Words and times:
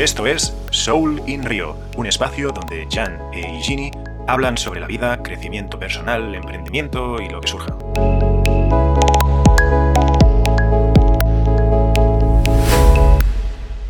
Esto 0.00 0.26
es 0.26 0.54
Soul 0.70 1.20
in 1.26 1.44
Rio, 1.44 1.76
un 1.98 2.06
espacio 2.06 2.48
donde 2.52 2.88
Jan 2.90 3.20
e 3.34 3.58
Igini 3.58 3.90
hablan 4.26 4.56
sobre 4.56 4.80
la 4.80 4.86
vida, 4.86 5.22
crecimiento 5.22 5.78
personal, 5.78 6.34
emprendimiento 6.34 7.20
y 7.20 7.28
lo 7.28 7.38
que 7.42 7.48
surja. 7.48 7.76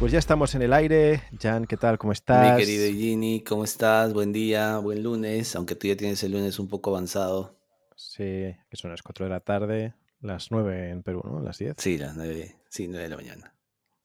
Pues 0.00 0.11
ya 0.11 0.18
estamos 0.18 0.53
en 0.57 0.62
el 0.62 0.73
aire. 0.73 1.23
Jan, 1.41 1.64
¿qué 1.67 1.77
tal? 1.77 1.96
¿Cómo 1.96 2.11
estás? 2.11 2.54
Mi 2.54 2.58
querido 2.58 2.86
Igini, 2.86 3.45
¿cómo 3.45 3.63
estás? 3.63 4.13
Buen 4.13 4.32
día, 4.32 4.79
buen 4.79 5.04
lunes, 5.04 5.54
aunque 5.54 5.77
tú 5.77 5.86
ya 5.86 5.96
tienes 5.96 6.21
el 6.25 6.32
lunes 6.32 6.58
un 6.58 6.67
poco 6.67 6.90
avanzado. 6.90 7.57
Sí, 7.95 8.53
que 8.68 8.77
son 8.77 8.90
las 8.90 9.03
4 9.03 9.27
de 9.27 9.31
la 9.31 9.39
tarde, 9.39 9.95
las 10.21 10.50
9 10.50 10.90
en 10.90 11.04
Perú, 11.04 11.22
¿no? 11.25 11.40
Las 11.40 11.58
10. 11.58 11.77
Sí, 11.79 11.99
las 11.99 12.17
9, 12.17 12.57
sí, 12.68 12.89
9 12.89 13.04
de 13.04 13.11
la 13.11 13.17
mañana. 13.17 13.54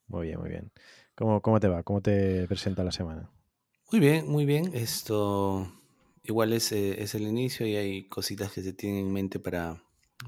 Muy 0.07 0.27
bien, 0.27 0.39
muy 0.39 0.49
bien. 0.49 0.71
¿Cómo, 1.15 1.41
¿Cómo 1.41 1.59
te 1.59 1.67
va? 1.67 1.83
¿Cómo 1.83 2.01
te 2.01 2.45
presenta 2.47 2.83
la 2.83 2.91
semana? 2.91 3.29
Muy 3.91 4.01
bien, 4.01 4.27
muy 4.29 4.45
bien. 4.45 4.71
Esto 4.73 5.71
igual 6.23 6.51
es, 6.53 6.71
eh, 6.71 7.01
es 7.01 7.15
el 7.15 7.23
inicio 7.23 7.65
y 7.65 7.75
hay 7.75 8.07
cositas 8.09 8.51
que 8.51 8.61
se 8.61 8.73
tienen 8.73 9.05
en 9.05 9.13
mente 9.13 9.39
para, 9.39 9.81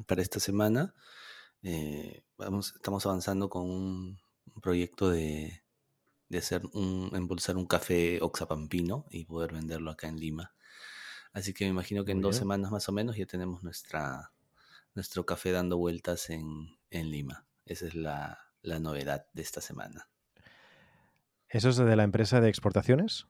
para 0.05 0.21
esta 0.21 0.39
semana. 0.39 0.93
Eh, 1.63 2.23
vamos, 2.37 2.73
estamos 2.75 3.05
avanzando 3.05 3.49
con 3.49 3.63
un, 3.63 4.19
un 4.55 4.61
proyecto 4.61 5.09
de, 5.09 5.63
de 6.29 6.37
hacer 6.37 6.61
un, 6.73 7.11
embolsar 7.13 7.57
un 7.57 7.65
café 7.65 8.19
oxapampino 8.21 9.05
y 9.09 9.25
poder 9.25 9.53
venderlo 9.53 9.91
acá 9.91 10.07
en 10.07 10.19
Lima. 10.19 10.53
Así 11.33 11.53
que 11.53 11.65
me 11.65 11.71
imagino 11.71 12.05
que 12.05 12.13
en 12.13 12.21
dos 12.21 12.37
semanas 12.37 12.71
más 12.71 12.87
o 12.87 12.91
menos 12.91 13.17
ya 13.17 13.25
tenemos 13.25 13.61
nuestra, 13.61 14.31
nuestro 14.95 15.25
café 15.25 15.51
dando 15.51 15.77
vueltas 15.77 16.29
en, 16.29 16.77
en 16.89 17.11
Lima. 17.11 17.45
Esa 17.65 17.87
es 17.87 17.95
la, 17.95 18.39
la 18.61 18.79
novedad 18.79 19.27
de 19.33 19.41
esta 19.41 19.61
semana. 19.61 20.09
¿Eso 21.49 21.67
es 21.71 21.75
de 21.75 21.95
la 21.97 22.03
empresa 22.03 22.39
de 22.39 22.47
exportaciones? 22.47 23.27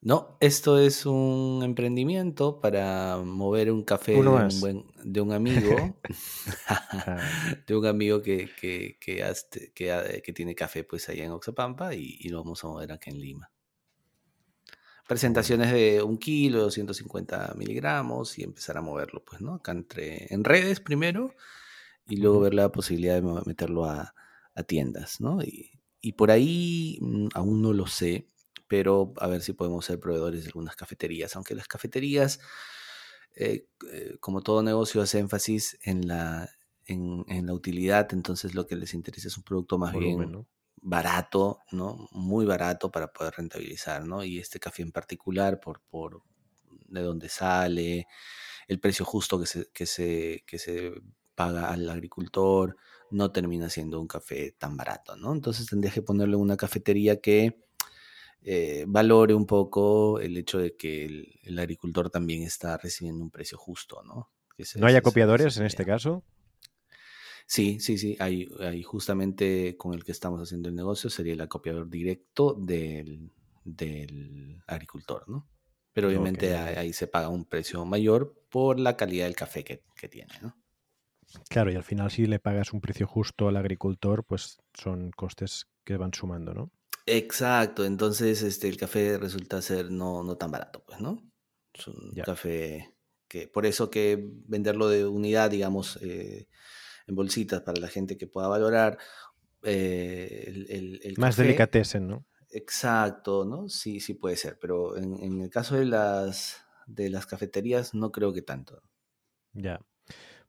No, 0.00 0.36
esto 0.40 0.78
es 0.78 1.06
un 1.06 1.60
emprendimiento 1.64 2.60
para 2.60 3.16
mover 3.18 3.72
un 3.72 3.82
café 3.84 4.22
de 4.24 4.36
un, 4.36 4.60
buen, 4.60 4.84
de 5.04 5.20
un 5.20 5.32
amigo, 5.32 6.00
de 7.66 7.76
un 7.76 7.86
amigo 7.86 8.22
que, 8.22 8.54
que, 8.54 8.96
que, 9.00 9.22
haste- 9.24 9.72
que, 9.74 10.32
tiene 10.32 10.54
café 10.54 10.84
pues 10.84 11.08
allá 11.08 11.24
en 11.24 11.32
Oxapampa 11.32 11.94
y, 11.94 12.16
y 12.20 12.28
lo 12.28 12.38
vamos 12.42 12.62
a 12.64 12.68
mover 12.68 12.92
acá 12.92 13.10
en 13.10 13.20
Lima. 13.20 13.50
Presentaciones 15.08 15.72
de 15.72 16.02
un 16.02 16.18
kilo, 16.18 16.60
250 16.60 17.54
miligramos 17.56 18.38
y 18.38 18.42
empezar 18.44 18.76
a 18.76 18.82
moverlo, 18.82 19.24
pues, 19.24 19.40
¿no? 19.40 19.54
Acá 19.54 19.72
entre, 19.72 20.32
en 20.32 20.44
redes 20.44 20.80
primero 20.80 21.34
y 22.06 22.16
luego 22.18 22.40
ver 22.40 22.54
la 22.54 22.72
posibilidad 22.72 23.16
de 23.16 23.22
meterlo 23.46 23.86
a, 23.86 24.14
a 24.54 24.62
tiendas, 24.64 25.20
¿no? 25.20 25.42
Y, 25.42 25.77
y 26.00 26.12
por 26.12 26.30
ahí 26.30 26.98
mm, 27.00 27.28
aún 27.34 27.62
no 27.62 27.72
lo 27.72 27.86
sé, 27.86 28.28
pero 28.68 29.12
a 29.18 29.26
ver 29.28 29.42
si 29.42 29.52
podemos 29.54 29.84
ser 29.84 30.00
proveedores 30.00 30.42
de 30.42 30.48
algunas 30.48 30.76
cafeterías, 30.76 31.36
aunque 31.36 31.54
las 31.54 31.68
cafeterías, 31.68 32.40
eh, 33.34 33.66
eh, 33.92 34.16
como 34.20 34.42
todo 34.42 34.62
negocio, 34.62 35.02
hace 35.02 35.18
énfasis 35.18 35.78
en 35.82 36.08
la, 36.08 36.50
en, 36.86 37.24
en 37.28 37.46
la 37.46 37.54
utilidad, 37.54 38.08
entonces 38.12 38.54
lo 38.54 38.66
que 38.66 38.76
les 38.76 38.94
interesa 38.94 39.28
es 39.28 39.36
un 39.36 39.44
producto 39.44 39.78
más 39.78 39.92
volumen, 39.92 40.30
bien 40.30 40.32
¿no? 40.32 40.48
barato, 40.80 41.60
¿no? 41.72 42.08
Muy 42.12 42.46
barato 42.46 42.90
para 42.90 43.12
poder 43.12 43.34
rentabilizar, 43.36 44.04
¿no? 44.06 44.24
Y 44.24 44.38
este 44.38 44.60
café 44.60 44.82
en 44.82 44.92
particular, 44.92 45.60
por, 45.60 45.80
por 45.82 46.22
de 46.86 47.02
dónde 47.02 47.28
sale, 47.28 48.06
el 48.68 48.80
precio 48.80 49.04
justo 49.04 49.38
que 49.40 49.46
se, 49.46 49.70
que 49.72 49.86
se, 49.86 50.44
que 50.46 50.58
se 50.58 50.92
paga 51.34 51.70
al 51.70 51.88
agricultor, 51.88 52.76
no 53.10 53.32
termina 53.32 53.68
siendo 53.70 54.00
un 54.00 54.06
café 54.08 54.52
tan 54.58 54.76
barato, 54.76 55.16
¿no? 55.16 55.32
Entonces 55.32 55.66
tendrías 55.66 55.94
que 55.94 56.02
ponerle 56.02 56.36
una 56.36 56.56
cafetería 56.56 57.20
que 57.20 57.64
eh, 58.42 58.84
valore 58.88 59.34
un 59.34 59.46
poco 59.46 60.20
el 60.20 60.36
hecho 60.36 60.58
de 60.58 60.76
que 60.76 61.04
el, 61.06 61.40
el 61.44 61.58
agricultor 61.58 62.10
también 62.10 62.42
está 62.42 62.76
recibiendo 62.78 63.22
un 63.24 63.30
precio 63.30 63.58
justo, 63.58 64.02
¿no? 64.04 64.30
Ese- 64.58 64.78
¿No 64.78 64.86
hay 64.86 64.92
ese- 64.92 64.98
ese 64.98 64.98
acopiadores 65.00 65.56
en 65.58 65.66
este 65.66 65.84
caso? 65.84 66.24
Sí, 67.46 67.80
sí, 67.80 67.98
sí. 67.98 68.16
Hay, 68.20 68.48
hay 68.60 68.82
justamente 68.82 69.76
con 69.76 69.94
el 69.94 70.04
que 70.04 70.12
estamos 70.12 70.40
haciendo 70.42 70.68
el 70.68 70.74
negocio 70.74 71.10
sería 71.10 71.32
el 71.34 71.40
acopiador 71.40 71.88
directo 71.88 72.54
del, 72.54 73.32
del 73.64 74.62
agricultor, 74.66 75.28
¿no? 75.28 75.48
Pero 75.92 76.08
obviamente 76.08 76.56
ahí, 76.56 76.74
ahí 76.76 76.92
se 76.92 77.06
paga 77.06 77.28
un 77.28 77.44
precio 77.46 77.84
mayor 77.84 78.34
por 78.50 78.78
la 78.78 78.96
calidad 78.96 79.24
del 79.26 79.36
café 79.36 79.64
que, 79.64 79.82
que 79.96 80.08
tiene, 80.08 80.34
¿no? 80.42 80.57
Claro, 81.50 81.70
y 81.70 81.76
al 81.76 81.84
final 81.84 82.10
si 82.10 82.26
le 82.26 82.38
pagas 82.38 82.72
un 82.72 82.80
precio 82.80 83.06
justo 83.06 83.48
al 83.48 83.56
agricultor, 83.56 84.24
pues 84.24 84.56
son 84.72 85.10
costes 85.10 85.66
que 85.84 85.96
van 85.96 86.14
sumando, 86.14 86.54
¿no? 86.54 86.70
Exacto, 87.06 87.84
entonces 87.86 88.42
este, 88.42 88.68
el 88.68 88.76
café 88.76 89.16
resulta 89.18 89.62
ser 89.62 89.90
no, 89.90 90.22
no 90.22 90.36
tan 90.36 90.50
barato, 90.50 90.84
pues, 90.86 91.00
¿no? 91.00 91.22
Es 91.72 91.86
un 91.88 92.14
Ya. 92.14 92.24
café 92.24 92.94
que, 93.28 93.48
por 93.48 93.64
eso 93.66 93.90
que 93.90 94.28
venderlo 94.46 94.88
de 94.88 95.06
unidad, 95.06 95.50
digamos, 95.50 95.98
eh, 96.02 96.48
en 97.06 97.14
bolsitas 97.14 97.62
para 97.62 97.80
la 97.80 97.88
gente 97.88 98.18
que 98.18 98.26
pueda 98.26 98.48
valorar 98.48 98.98
eh, 99.64 100.44
el, 100.48 100.70
el- 100.70 101.00
el 101.04 101.16
Más 101.18 101.36
delicatessen, 101.36 102.06
¿no? 102.08 102.24
Exacto, 102.50 103.44
¿no? 103.46 103.68
Sí, 103.70 104.00
sí 104.00 104.14
puede 104.14 104.36
ser, 104.36 104.58
pero 104.60 104.96
en, 104.98 105.22
en 105.22 105.40
el 105.42 105.50
caso 105.50 105.76
de 105.76 105.84
las, 105.86 106.58
de 106.86 107.10
las 107.10 107.26
cafeterías 107.26 107.94
no 107.94 108.12
creo 108.12 108.32
que 108.34 108.42
tanto. 108.42 108.82
Ya. 109.54 109.78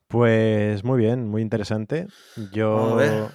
Pues 0.09 0.83
muy 0.83 0.97
bien, 0.99 1.27
muy 1.27 1.41
interesante. 1.43 2.07
Vamos 2.35 2.49
a 2.49 2.55
Yo... 2.55 2.95
ver. 2.95 3.31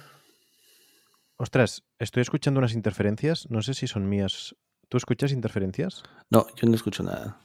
Ostras, 1.37 1.83
estoy 1.99 2.21
escuchando 2.21 2.59
unas 2.59 2.73
interferencias, 2.73 3.49
no 3.49 3.61
sé 3.61 3.73
si 3.73 3.87
son 3.87 4.07
mías. 4.09 4.55
¿Tú 4.89 4.97
escuchas 4.97 5.31
interferencias? 5.31 6.03
No, 6.29 6.45
yo 6.55 6.67
no 6.67 6.75
escucho 6.75 7.01
nada. 7.03 7.39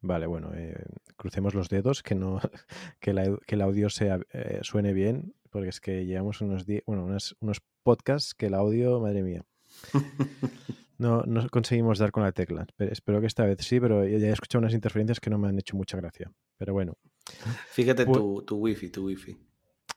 Vale, 0.00 0.26
bueno, 0.26 0.50
eh, 0.54 0.82
crucemos 1.16 1.54
los 1.54 1.68
dedos, 1.68 2.02
que 2.02 2.14
no, 2.14 2.40
que, 3.00 3.12
la- 3.12 3.36
que 3.46 3.54
el 3.54 3.60
audio 3.62 3.88
sea, 3.90 4.18
eh, 4.32 4.60
suene 4.62 4.92
bien, 4.92 5.34
porque 5.50 5.68
es 5.68 5.80
que 5.80 6.04
llevamos 6.06 6.40
unos, 6.40 6.64
bueno, 6.86 7.04
unas- 7.04 7.34
unos 7.40 7.62
podcasts 7.82 8.34
que 8.34 8.46
el 8.46 8.54
audio, 8.54 8.98
madre 9.00 9.22
mía, 9.22 9.44
no, 10.98 11.22
no 11.22 11.48
conseguimos 11.50 11.98
dar 11.98 12.12
con 12.12 12.22
la 12.22 12.32
tecla. 12.32 12.66
Espe- 12.66 12.92
Espero 12.92 13.20
que 13.20 13.26
esta 13.26 13.44
vez 13.44 13.58
sí, 13.60 13.80
pero 13.80 14.06
ya 14.06 14.28
he 14.28 14.32
escuchado 14.32 14.60
unas 14.60 14.74
interferencias 14.74 15.20
que 15.20 15.30
no 15.30 15.38
me 15.38 15.48
han 15.48 15.58
hecho 15.58 15.76
mucha 15.76 15.96
gracia. 15.96 16.30
Pero 16.58 16.72
bueno, 16.74 16.94
Fíjate 17.70 18.06
tu, 18.06 18.42
tu 18.42 18.56
wifi, 18.56 18.90
tu 18.90 19.06
wifi. 19.06 19.36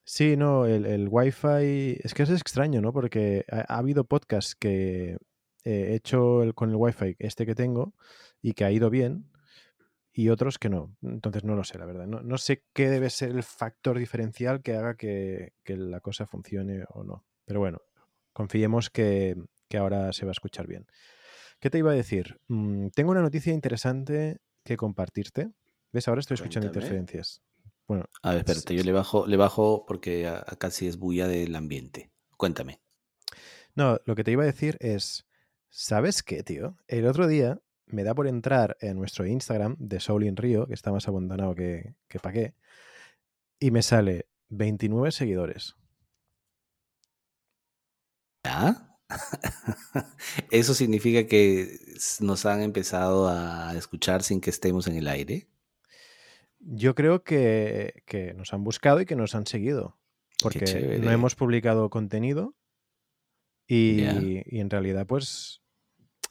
sí, 0.03 0.37
no, 0.37 0.65
el, 0.65 0.85
el 0.85 1.07
Wi-Fi, 1.09 1.99
es 2.03 2.13
que 2.13 2.23
es 2.23 2.29
extraño, 2.29 2.81
¿no? 2.81 2.93
Porque 2.93 3.45
ha, 3.51 3.73
ha 3.73 3.77
habido 3.79 4.05
podcasts 4.05 4.55
que 4.55 5.17
he 5.63 5.93
hecho 5.95 6.43
el- 6.43 6.53
con 6.55 6.69
el 6.69 6.75
Wi-Fi 6.77 7.15
este 7.19 7.45
que 7.45 7.55
tengo 7.55 7.93
y 8.41 8.53
que 8.53 8.63
ha 8.65 8.71
ido 8.71 8.89
bien, 8.89 9.29
y 10.13 10.29
otros 10.29 10.57
que 10.57 10.69
no. 10.69 10.95
Entonces 11.03 11.43
no 11.43 11.55
lo 11.55 11.63
sé, 11.63 11.77
la 11.77 11.85
verdad. 11.85 12.07
No, 12.07 12.21
no 12.23 12.37
sé 12.39 12.63
qué 12.73 12.89
debe 12.89 13.09
ser 13.11 13.29
el 13.31 13.43
factor 13.43 13.99
diferencial 13.99 14.63
que 14.63 14.75
haga 14.75 14.95
que, 14.95 15.53
que 15.63 15.77
la 15.77 15.99
cosa 15.99 16.25
funcione 16.25 16.85
o 16.89 17.03
no. 17.03 17.25
Pero 17.45 17.59
bueno, 17.59 17.81
confiemos 18.33 18.89
que, 18.89 19.35
que 19.69 19.77
ahora 19.77 20.13
se 20.13 20.25
va 20.25 20.31
a 20.31 20.33
escuchar 20.33 20.67
bien. 20.67 20.87
¿Qué 21.59 21.69
te 21.69 21.77
iba 21.79 21.91
a 21.91 21.95
decir? 21.95 22.39
Mm, 22.47 22.87
tengo 22.89 23.11
una 23.11 23.21
noticia 23.21 23.53
interesante 23.53 24.39
que 24.63 24.77
compartirte. 24.77 25.49
¿Ves? 25.97 26.07
Ahora 26.07 26.19
estoy 26.19 26.35
escuchando 26.35 26.69
Cuéntame. 26.69 26.85
interferencias. 26.85 27.41
Bueno, 27.87 28.05
A 28.21 28.29
ver, 28.29 28.39
espérate, 28.41 28.75
yo 28.75 28.83
le 28.83 28.91
bajo, 28.91 29.25
le 29.25 29.35
bajo 29.35 29.83
porque 29.87 30.27
acá 30.27 30.69
sí 30.69 30.85
es 30.87 30.97
bulla 30.99 31.27
del 31.27 31.55
ambiente. 31.55 32.11
Cuéntame. 32.37 32.81
no, 33.73 33.99
lo 34.05 34.13
que 34.15 34.23
te 34.23 34.29
iba 34.31 34.43
a 34.43 34.45
decir 34.45 34.77
es, 34.79 35.25
¿sabes 35.69 36.21
qué, 36.21 36.43
tío? 36.43 36.77
El 36.87 37.07
otro 37.07 37.25
día 37.25 37.59
me 37.87 38.03
da 38.03 38.13
por 38.13 38.27
entrar 38.27 38.77
en 38.79 38.95
nuestro 38.97 39.25
Instagram 39.25 39.75
de 39.79 39.99
Soul 39.99 40.25
in 40.25 40.35
Rio, 40.37 40.67
que 40.67 40.75
está 40.75 40.91
más 40.91 41.07
abandonado 41.07 41.55
que, 41.55 41.95
que 42.07 42.19
pa' 42.19 42.31
qué, 42.31 42.53
y 43.59 43.71
me 43.71 43.81
sale 43.81 44.27
29 44.49 45.11
seguidores. 45.11 45.75
¿Ya? 48.43 48.99
¿Eso 50.51 50.73
significa 50.73 51.27
que 51.27 51.79
nos 52.19 52.45
han 52.45 52.61
empezado 52.61 53.27
a 53.29 53.73
escuchar 53.75 54.23
sin 54.23 54.41
que 54.41 54.49
estemos 54.49 54.87
en 54.87 54.95
el 54.97 55.07
aire? 55.07 55.47
Yo 56.59 56.95
creo 56.95 57.23
que, 57.23 58.03
que 58.05 58.33
nos 58.33 58.53
han 58.53 58.63
buscado 58.63 59.01
y 59.01 59.05
que 59.05 59.15
nos 59.15 59.35
han 59.35 59.45
seguido, 59.45 59.97
porque 60.41 60.99
no 61.01 61.11
hemos 61.11 61.35
publicado 61.35 61.89
contenido 61.89 62.55
y, 63.67 64.03
y 64.45 64.59
en 64.59 64.69
realidad 64.69 65.05
pues 65.05 65.61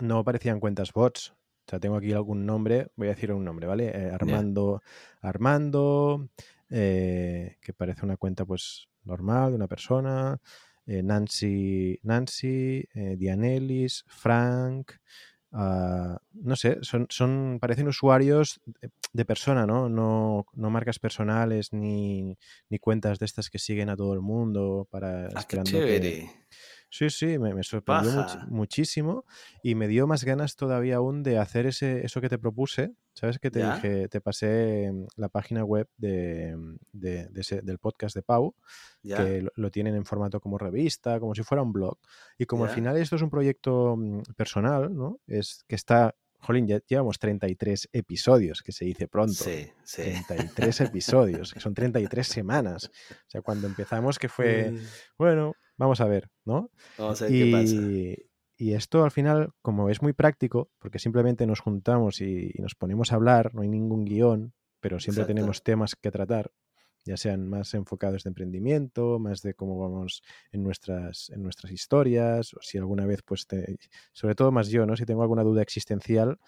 no 0.01 0.25
parecían 0.25 0.61
cuentas 0.61 0.93
bots. 0.93 1.35
O 1.67 1.71
sea, 1.71 1.81
tengo 1.81 1.97
aquí 1.97 2.13
algún 2.13 2.47
nombre, 2.47 2.93
voy 2.95 3.09
a 3.09 3.15
decir 3.15 3.33
un 3.33 3.45
nombre, 3.45 3.67
¿vale? 3.67 3.89
Eh. 3.89 4.11
Armando, 4.13 4.83
Armando, 5.21 6.29
eh, 6.71 7.57
que 7.61 7.73
parece 7.73 8.05
una 8.05 8.17
cuenta 8.17 8.45
pues 8.45 8.89
normal 9.03 9.51
de 9.51 9.57
una 9.57 9.67
persona, 9.67 10.39
eh, 10.87 11.03
Nancy, 11.03 11.99
Nancy, 12.05 12.85
Dianelis, 12.95 14.05
Frank, 14.07 14.93
ah, 15.57 16.19
no 16.35 16.55
sé, 16.55 16.79
son, 16.83 17.07
son, 17.09 17.59
parecen 17.61 17.89
usuarios 17.89 18.61
de, 18.67 18.91
de 19.13 19.25
persona, 19.25 19.67
¿no? 19.67 19.89
¿no? 19.89 20.47
No 20.53 20.71
marcas 20.71 20.99
personales 20.99 21.73
ni, 21.73 22.37
ni 22.69 22.79
cuentas 22.79 23.19
de 23.19 23.25
estas 23.25 23.49
que 23.49 23.59
siguen 23.59 23.89
a 23.89 23.97
todo 23.97 24.13
el 24.13 24.21
mundo 24.21 24.87
para 24.91 25.29
Ah, 25.35 25.45
qué 25.49 25.63
que... 25.63 26.31
Sí, 26.97 27.11
sí, 27.11 27.39
me, 27.39 27.53
me 27.55 27.63
sorprendió 27.63 28.11
much- 28.13 28.47
muchísimo 28.49 29.25
y 29.63 29.75
me 29.75 29.87
dio 29.87 30.07
más 30.07 30.25
ganas 30.25 30.57
todavía 30.57 30.97
aún 30.97 31.23
de 31.23 31.39
hacer 31.39 31.67
ese, 31.67 32.05
eso 32.07 32.21
que 32.23 32.29
te 32.31 32.39
propuse. 32.39 32.93
¿Sabes 33.13 33.39
que 33.39 33.51
te 33.51 33.59
¿Ya? 33.61 33.75
dije? 33.75 34.09
Te 34.09 34.21
pasé 34.21 34.91
mm, 34.93 35.07
la 35.17 35.29
página 35.29 35.63
web 35.65 35.89
de, 35.99 36.57
mm, 36.57 36.77
de- 36.93 37.29
de 37.29 37.41
ese- 37.41 37.61
del 37.63 37.79
podcast 37.79 38.15
de 38.15 38.23
Pau, 38.23 38.55
¿Ya? 39.03 39.17
que 39.19 39.43
lo, 39.43 39.51
lo 39.57 39.71
tienen 39.71 39.95
en 39.95 40.05
formato 40.07 40.41
como 40.41 40.57
revista, 40.59 41.21
como 41.21 41.35
si 41.35 41.43
fuera 41.43 41.63
un 41.63 41.73
blog. 41.73 41.99
Y 42.39 42.47
como 42.47 42.65
al 42.65 42.71
final 42.71 42.97
esto 42.97 43.17
es 43.17 43.23
un 43.23 43.31
proyecto 43.31 43.97
mm, 43.97 44.21
personal, 44.37 44.95
¿no? 44.95 45.19
Es 45.27 45.65
que 45.69 45.75
está, 45.77 46.15
jolín, 46.41 46.67
ya 46.67 46.79
llevamos 46.87 47.19
33 47.19 47.89
episodios, 47.93 48.63
que 48.63 48.73
se 48.73 48.85
dice 48.87 49.09
pronto. 49.09 49.35
Sí, 49.45 49.67
sí. 49.85 50.03
33 50.29 50.81
episodios, 50.83 51.53
que 51.53 51.61
son 51.61 51.75
33 51.75 52.27
semanas. 52.27 52.91
O 53.11 53.29
sea, 53.31 53.43
cuando 53.43 53.67
empezamos 53.67 54.19
que 54.19 54.29
fue, 54.29 54.73
bueno, 55.19 55.55
vamos 55.77 56.01
a 56.01 56.07
ver, 56.07 56.29
¿no? 56.45 56.71
Vamos 56.99 57.23
a 57.23 57.25
ver 57.27 57.35
qué 57.35 57.47
pasa. 57.47 57.81
Y, 57.81 58.17
y 58.57 58.73
esto 58.75 59.05
al 59.05 59.11
final, 59.11 59.51
como 59.63 59.91
es 59.91 60.03
muy 60.03 60.13
práctico, 60.13 60.71
porque 60.79 60.99
simplemente 60.99 61.47
nos 61.47 61.61
juntamos 61.61 62.21
y, 62.21 62.51
y 62.55 62.63
nos 62.63 62.75
ponemos 62.75 63.13
a 63.13 63.17
hablar, 63.17 63.55
no 63.55 63.63
hay 63.63 63.69
ningún 63.69 64.05
guion, 64.05 64.55
pero 64.81 65.01
siempre 65.01 65.25
Exacto. 65.25 65.27
tenemos 65.27 65.63
temas 65.63 65.97
que 65.97 66.11
tratar, 66.11 66.53
ya 67.05 67.17
sean 67.17 67.49
más 67.49 67.75
enfocados 67.75 68.25
de 68.25 68.29
emprendimiento, 68.31 69.19
más 69.19 69.43
de 69.43 69.55
cómo 69.55 69.79
vamos 69.79 70.23
en 70.53 70.63
nuestras, 70.65 71.31
en 71.31 71.43
nuestras 71.43 71.73
historias, 71.73 72.53
o 72.55 72.59
si 72.63 72.79
alguna 72.79 73.07
vez, 73.07 73.23
pues, 73.25 73.47
te- 73.47 73.77
sobre 74.13 74.35
todo 74.35 74.53
más 74.53 74.69
yo, 74.69 74.87
¿no? 74.87 74.97
Si 74.97 75.05
tengo 75.07 75.23
alguna 75.23 75.43
duda 75.45 75.63
existencial, 75.63 76.39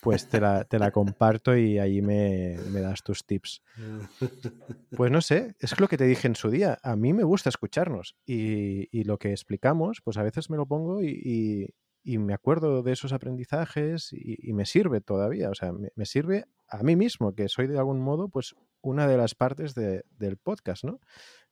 pues 0.00 0.28
te 0.28 0.40
la, 0.40 0.64
te 0.64 0.78
la 0.78 0.90
comparto 0.90 1.56
y 1.56 1.78
ahí 1.78 2.02
me, 2.02 2.56
me 2.72 2.80
das 2.80 3.02
tus 3.02 3.24
tips. 3.24 3.62
Pues 4.96 5.10
no 5.10 5.20
sé, 5.20 5.56
es 5.58 5.78
lo 5.80 5.88
que 5.88 5.96
te 5.96 6.04
dije 6.04 6.28
en 6.28 6.36
su 6.36 6.50
día. 6.50 6.78
A 6.84 6.94
mí 6.96 7.12
me 7.12 7.24
gusta 7.24 7.48
escucharnos 7.48 8.14
y, 8.24 8.88
y 8.96 9.04
lo 9.04 9.18
que 9.18 9.30
explicamos, 9.32 10.00
pues 10.04 10.16
a 10.18 10.22
veces 10.22 10.50
me 10.50 10.56
lo 10.56 10.66
pongo 10.66 11.02
y, 11.02 11.08
y- 11.24 11.68
y 12.06 12.18
me 12.18 12.34
acuerdo 12.34 12.82
de 12.82 12.92
esos 12.92 13.14
aprendizajes 13.14 14.10
y, 14.12 14.52
me 14.52 14.66
sirve 14.66 15.00
todavía. 15.00 15.48
O 15.50 15.54
sea, 15.54 15.72
me, 15.72 15.88
me 15.96 16.04
sirve 16.04 16.44
a 16.68 16.82
mí 16.82 16.96
mismo, 16.96 17.34
que 17.34 17.48
soy 17.48 17.66
de 17.66 17.78
algún 17.78 17.98
modo, 18.00 18.28
pues 18.28 18.54
una 18.82 19.08
de 19.08 19.16
las 19.16 19.34
partes 19.34 19.74
de- 19.74 20.04
del 20.10 20.36
podcast, 20.36 20.84
¿no? 20.84 21.00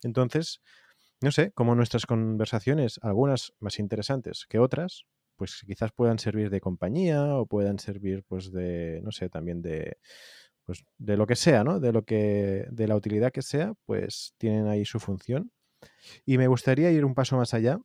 Entonces, 0.02 0.60
no 1.22 1.32
sé, 1.32 1.52
como 1.52 1.74
nuestras 1.74 2.06
conversaciones, 2.06 2.98
algunas 3.02 3.54
más 3.60 3.78
interesantes 3.78 4.46
que 4.48 4.58
otras, 4.58 5.04
pues 5.36 5.62
quizás 5.66 5.92
puedan 5.92 6.18
servir 6.18 6.50
de 6.50 6.60
compañía 6.60 7.36
o 7.36 7.46
puedan 7.46 7.78
servir, 7.78 8.24
pues 8.26 8.52
de, 8.52 9.00
no 9.02 9.12
sé, 9.12 9.28
también 9.28 9.62
de, 9.62 9.98
pues 10.64 10.84
de 10.98 11.16
lo 11.16 11.26
que 11.26 11.36
sea, 11.36 11.64
¿no? 11.64 11.80
De 11.80 11.92
lo 11.92 12.04
que, 12.04 12.66
de 12.70 12.88
la 12.88 12.96
utilidad 12.96 13.32
que 13.32 13.42
sea, 13.42 13.74
pues 13.86 14.34
tienen 14.38 14.66
ahí 14.66 14.84
su 14.84 15.00
función. 15.00 15.52
Y 16.24 16.38
me 16.38 16.46
gustaría 16.46 16.90
ir 16.90 17.04
un 17.04 17.14
paso 17.14 17.36
más 17.36 17.54
allá 17.54 17.80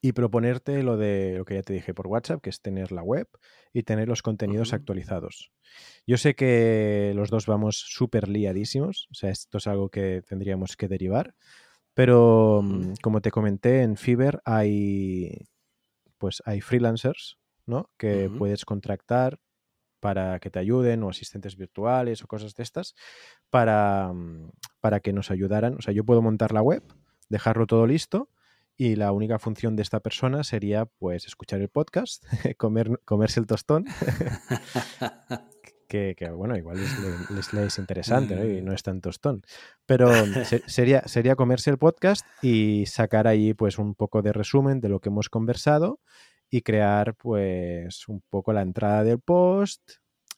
y 0.00 0.12
proponerte 0.12 0.82
lo 0.82 0.96
de 0.96 1.34
lo 1.38 1.44
que 1.44 1.54
ya 1.54 1.62
te 1.62 1.72
dije 1.72 1.94
por 1.94 2.06
WhatsApp, 2.06 2.40
que 2.42 2.50
es 2.50 2.60
tener 2.60 2.92
la 2.92 3.02
web 3.02 3.28
y 3.72 3.82
tener 3.82 4.08
los 4.08 4.22
contenidos 4.22 4.72
actualizados. 4.72 5.52
Yo 6.06 6.16
sé 6.16 6.34
que 6.34 7.12
los 7.14 7.30
dos 7.30 7.46
vamos 7.46 7.76
súper 7.76 8.28
liadísimos, 8.28 9.08
o 9.10 9.14
sea, 9.14 9.30
esto 9.30 9.58
es 9.58 9.66
algo 9.66 9.88
que 9.90 10.22
tendríamos 10.26 10.76
que 10.76 10.88
derivar, 10.88 11.34
pero 11.94 12.60
mm, 12.62 12.94
como 13.02 13.20
te 13.20 13.30
comenté, 13.30 13.82
en 13.82 13.96
Fiverr 13.96 14.42
hay, 14.44 15.46
pues 16.24 16.42
hay 16.46 16.62
freelancers, 16.62 17.36
¿no? 17.66 17.90
Que 17.98 18.30
puedes 18.30 18.64
contratar 18.64 19.40
para 20.00 20.40
que 20.40 20.48
te 20.48 20.58
ayuden 20.58 21.02
o 21.02 21.10
asistentes 21.10 21.54
virtuales 21.54 22.24
o 22.24 22.26
cosas 22.26 22.54
de 22.54 22.62
estas 22.62 22.94
para, 23.50 24.10
mm, 24.10 24.48
para 24.80 25.00
que 25.00 25.12
nos 25.12 25.30
ayudaran. 25.30 25.74
O 25.74 25.82
sea, 25.82 25.92
yo 25.92 26.02
puedo 26.02 26.22
montar 26.22 26.52
la 26.52 26.62
web, 26.62 26.82
dejarlo 27.28 27.66
todo 27.66 27.86
listo 27.86 28.30
y 28.74 28.96
la 28.96 29.12
única 29.12 29.38
función 29.38 29.76
de 29.76 29.82
esta 29.82 30.00
persona 30.00 30.44
sería 30.44 30.86
pues 30.86 31.26
escuchar 31.26 31.60
el 31.60 31.68
podcast, 31.68 32.24
comer, 32.56 33.02
comerse 33.04 33.38
el 33.40 33.46
tostón, 33.46 33.84
que, 35.94 36.14
que, 36.16 36.28
bueno, 36.30 36.56
igual 36.56 36.76
les, 36.78 36.98
le- 36.98 37.36
les, 37.36 37.52
les 37.52 37.66
es 37.66 37.78
interesante 37.78 38.34
¿no? 38.34 38.44
y 38.44 38.60
no 38.62 38.72
es 38.72 38.82
tan 38.82 39.00
tostón, 39.00 39.42
pero 39.86 40.08
se- 40.44 40.62
sería, 40.68 41.06
sería 41.06 41.36
comerse 41.36 41.70
el 41.70 41.78
podcast 41.78 42.26
y 42.42 42.84
sacar 42.86 43.26
ahí 43.28 43.54
pues 43.54 43.78
un 43.78 43.94
poco 43.94 44.20
de 44.22 44.32
resumen 44.32 44.80
de 44.80 44.88
lo 44.88 44.98
que 45.00 45.08
hemos 45.10 45.28
conversado 45.28 46.00
y 46.50 46.62
crear 46.62 47.14
pues 47.14 48.08
un 48.08 48.22
poco 48.28 48.52
la 48.52 48.62
entrada 48.62 49.04
del 49.04 49.20
post 49.20 49.82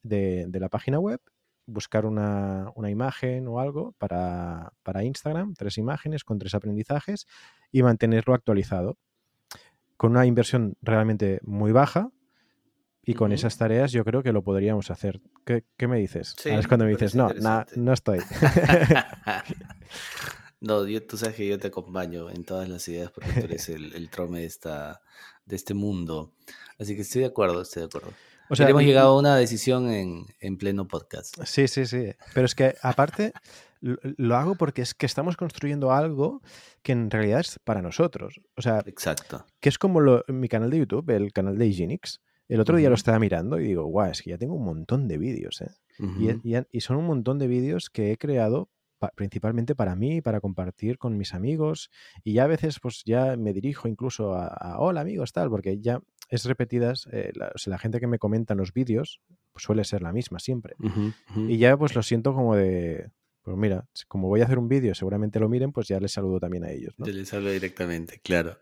de, 0.02 0.44
de 0.48 0.60
la 0.60 0.68
página 0.68 0.98
web, 0.98 1.20
buscar 1.66 2.04
una, 2.06 2.70
una 2.76 2.90
imagen 2.90 3.48
o 3.48 3.58
algo 3.58 3.92
para, 3.98 4.72
para 4.82 5.04
Instagram, 5.04 5.54
tres 5.54 5.78
imágenes 5.78 6.22
con 6.22 6.38
tres 6.38 6.54
aprendizajes 6.54 7.26
y 7.72 7.82
mantenerlo 7.82 8.34
actualizado. 8.34 8.98
Con 9.96 10.10
una 10.12 10.26
inversión 10.26 10.74
realmente 10.82 11.40
muy 11.42 11.72
baja 11.72 12.10
y 13.06 13.14
con 13.14 13.32
esas 13.32 13.56
tareas 13.56 13.92
yo 13.92 14.04
creo 14.04 14.22
que 14.22 14.32
lo 14.32 14.42
podríamos 14.42 14.90
hacer. 14.90 15.20
¿Qué, 15.46 15.64
qué 15.78 15.86
me 15.88 15.98
dices? 15.98 16.34
Sí, 16.38 16.50
Ahora 16.50 16.60
es 16.60 16.66
cuando 16.68 16.84
me 16.84 16.90
dices, 16.90 17.14
no, 17.14 17.28
na- 17.32 17.64
no 17.76 17.92
estoy. 17.94 18.18
No, 20.60 20.86
yo, 20.86 21.06
tú 21.06 21.16
sabes 21.18 21.36
que 21.36 21.46
yo 21.46 21.58
te 21.58 21.68
acompaño 21.68 22.30
en 22.30 22.42
todas 22.44 22.68
las 22.68 22.88
ideas 22.88 23.10
porque 23.10 23.30
tú 23.30 23.40
eres 23.44 23.68
el, 23.68 23.92
el 23.94 24.08
trome 24.08 24.40
de, 24.40 24.46
esta, 24.46 25.02
de 25.44 25.54
este 25.54 25.74
mundo. 25.74 26.32
Así 26.78 26.96
que 26.96 27.02
estoy 27.02 27.20
de 27.20 27.26
acuerdo, 27.28 27.60
estoy 27.60 27.82
de 27.82 27.86
acuerdo. 27.86 28.08
O 28.48 28.56
sea, 28.56 28.68
hemos 28.68 28.82
llegado 28.82 29.10
a 29.10 29.18
una 29.18 29.36
decisión 29.36 29.90
en, 29.90 30.24
en 30.40 30.56
pleno 30.56 30.88
podcast. 30.88 31.36
Sí, 31.44 31.68
sí, 31.68 31.84
sí. 31.84 32.12
Pero 32.32 32.46
es 32.46 32.54
que 32.54 32.74
aparte 32.80 33.32
lo, 33.80 33.96
lo 34.02 34.34
hago 34.36 34.54
porque 34.54 34.80
es 34.82 34.94
que 34.94 35.04
estamos 35.04 35.36
construyendo 35.36 35.92
algo 35.92 36.40
que 36.82 36.92
en 36.92 37.10
realidad 37.10 37.40
es 37.40 37.58
para 37.62 37.82
nosotros. 37.82 38.40
O 38.56 38.62
sea, 38.62 38.82
Exacto. 38.86 39.44
que 39.60 39.68
es 39.68 39.78
como 39.78 40.00
lo- 40.00 40.24
mi 40.28 40.48
canal 40.48 40.70
de 40.70 40.78
YouTube, 40.78 41.10
el 41.10 41.32
canal 41.34 41.58
de 41.58 41.66
Hygienix. 41.66 42.20
El 42.48 42.60
otro 42.60 42.76
día 42.76 42.88
lo 42.88 42.94
estaba 42.94 43.18
mirando 43.18 43.58
y 43.60 43.64
digo, 43.64 43.84
guau, 43.84 44.10
es 44.10 44.22
que 44.22 44.30
ya 44.30 44.38
tengo 44.38 44.54
un 44.54 44.64
montón 44.64 45.08
de 45.08 45.18
vídeos, 45.18 45.60
¿eh? 45.62 45.70
Y, 46.44 46.54
y 46.70 46.80
son 46.80 46.96
un 46.96 47.06
montón 47.06 47.38
de 47.38 47.46
vídeos 47.48 47.90
que 47.90 48.12
he 48.12 48.16
creado 48.18 48.68
pa- 48.98 49.12
principalmente 49.16 49.74
para 49.74 49.96
mí, 49.96 50.20
para 50.20 50.40
compartir 50.40 50.98
con 50.98 51.16
mis 51.16 51.34
amigos. 51.34 51.90
Y 52.22 52.34
ya 52.34 52.44
a 52.44 52.46
veces 52.46 52.78
pues 52.80 53.02
ya 53.04 53.36
me 53.36 53.52
dirijo 53.52 53.88
incluso 53.88 54.34
a, 54.34 54.46
a, 54.46 54.78
hola 54.78 55.00
amigos, 55.00 55.32
tal, 55.32 55.48
porque 55.50 55.78
ya 55.80 56.00
es 56.28 56.44
repetidas, 56.44 57.08
eh, 57.12 57.30
la, 57.34 57.50
o 57.54 57.58
sea, 57.58 57.70
la 57.72 57.78
gente 57.78 57.98
que 58.00 58.06
me 58.06 58.18
comenta 58.18 58.54
en 58.54 58.58
los 58.58 58.72
vídeos 58.72 59.20
pues 59.52 59.62
suele 59.64 59.84
ser 59.84 60.02
la 60.02 60.12
misma 60.12 60.38
siempre. 60.38 60.74
Y 61.48 61.58
ya 61.58 61.76
pues 61.76 61.94
lo 61.94 62.02
siento 62.02 62.34
como 62.34 62.54
de, 62.56 63.10
pues 63.42 63.56
mira, 63.56 63.86
como 64.08 64.28
voy 64.28 64.40
a 64.40 64.44
hacer 64.44 64.58
un 64.58 64.68
vídeo, 64.68 64.94
seguramente 64.94 65.40
lo 65.40 65.48
miren, 65.48 65.72
pues 65.72 65.88
ya 65.88 65.98
les 66.00 66.12
saludo 66.12 66.38
también 66.40 66.64
a 66.64 66.70
ellos, 66.70 66.94
¿no? 66.98 67.06
Yo 67.06 67.12
les 67.12 67.32
hablo 67.32 67.50
directamente, 67.50 68.20
claro. 68.22 68.58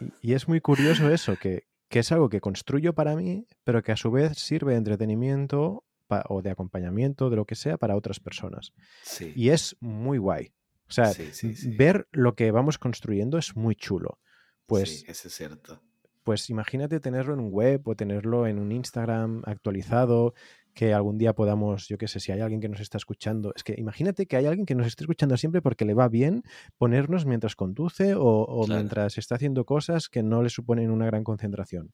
Y, 0.00 0.04
y- 0.04 0.12
y 0.32 0.34
es 0.34 0.48
muy 0.48 0.60
curioso 0.60 1.10
eso, 1.10 1.36
que, 1.36 1.64
que 1.92 1.98
es 1.98 2.10
algo 2.10 2.30
que 2.30 2.40
construyo 2.40 2.94
para 2.94 3.14
mí, 3.14 3.46
pero 3.64 3.82
que 3.82 3.92
a 3.92 3.96
su 3.96 4.10
vez 4.10 4.38
sirve 4.38 4.72
de 4.72 4.78
entretenimiento 4.78 5.84
o 6.28 6.40
de 6.40 6.50
acompañamiento, 6.50 7.28
de 7.28 7.36
lo 7.36 7.44
que 7.44 7.54
sea, 7.54 7.76
para 7.76 7.96
otras 7.96 8.18
personas. 8.18 8.72
Sí. 9.02 9.32
Y 9.36 9.50
es 9.50 9.76
muy 9.80 10.16
guay. 10.16 10.54
O 10.88 10.92
sea, 10.92 11.12
Sí, 11.12 11.28
sí, 11.32 11.54
sí. 11.54 11.76
ver 11.76 12.08
lo 12.10 12.34
que 12.34 12.50
vamos 12.50 12.78
construyendo 12.78 13.36
es 13.36 13.56
muy 13.56 13.74
chulo. 13.76 14.18
Pues, 14.66 15.00
sí, 15.00 15.04
eso 15.06 15.28
es 15.28 15.34
cierto. 15.34 15.82
pues 16.22 16.48
imagínate 16.48 16.98
tenerlo 16.98 17.34
en 17.34 17.40
un 17.40 17.50
web 17.52 17.82
o 17.86 17.94
tenerlo 17.94 18.46
en 18.46 18.58
un 18.58 18.72
Instagram 18.72 19.42
actualizado, 19.44 20.32
que 20.74 20.94
algún 20.94 21.18
día 21.18 21.34
podamos, 21.34 21.86
yo 21.88 21.98
qué 21.98 22.08
sé, 22.08 22.18
si 22.20 22.32
hay 22.32 22.40
alguien 22.40 22.60
que 22.60 22.68
nos 22.68 22.80
está 22.80 22.96
escuchando, 22.98 23.52
es 23.54 23.62
que 23.64 23.74
imagínate 23.78 24.26
que 24.26 24.36
hay 24.36 24.46
alguien 24.46 24.64
que 24.66 24.74
nos 24.74 24.86
esté 24.86 25.04
escuchando 25.04 25.36
siempre 25.36 25.60
porque 25.62 25.84
le 25.84 25.94
va 25.94 26.08
bien 26.08 26.42
ponernos 26.78 27.26
mientras 27.26 27.56
conduce 27.56 28.14
o, 28.14 28.20
o 28.24 28.64
Claro. 28.66 28.80
mientras 28.80 29.18
está 29.18 29.34
haciendo 29.34 29.64
cosas 29.66 30.08
que 30.08 30.22
no 30.22 30.42
le 30.42 30.48
suponen 30.48 30.90
una 30.90 31.06
gran 31.06 31.24
concentración. 31.24 31.92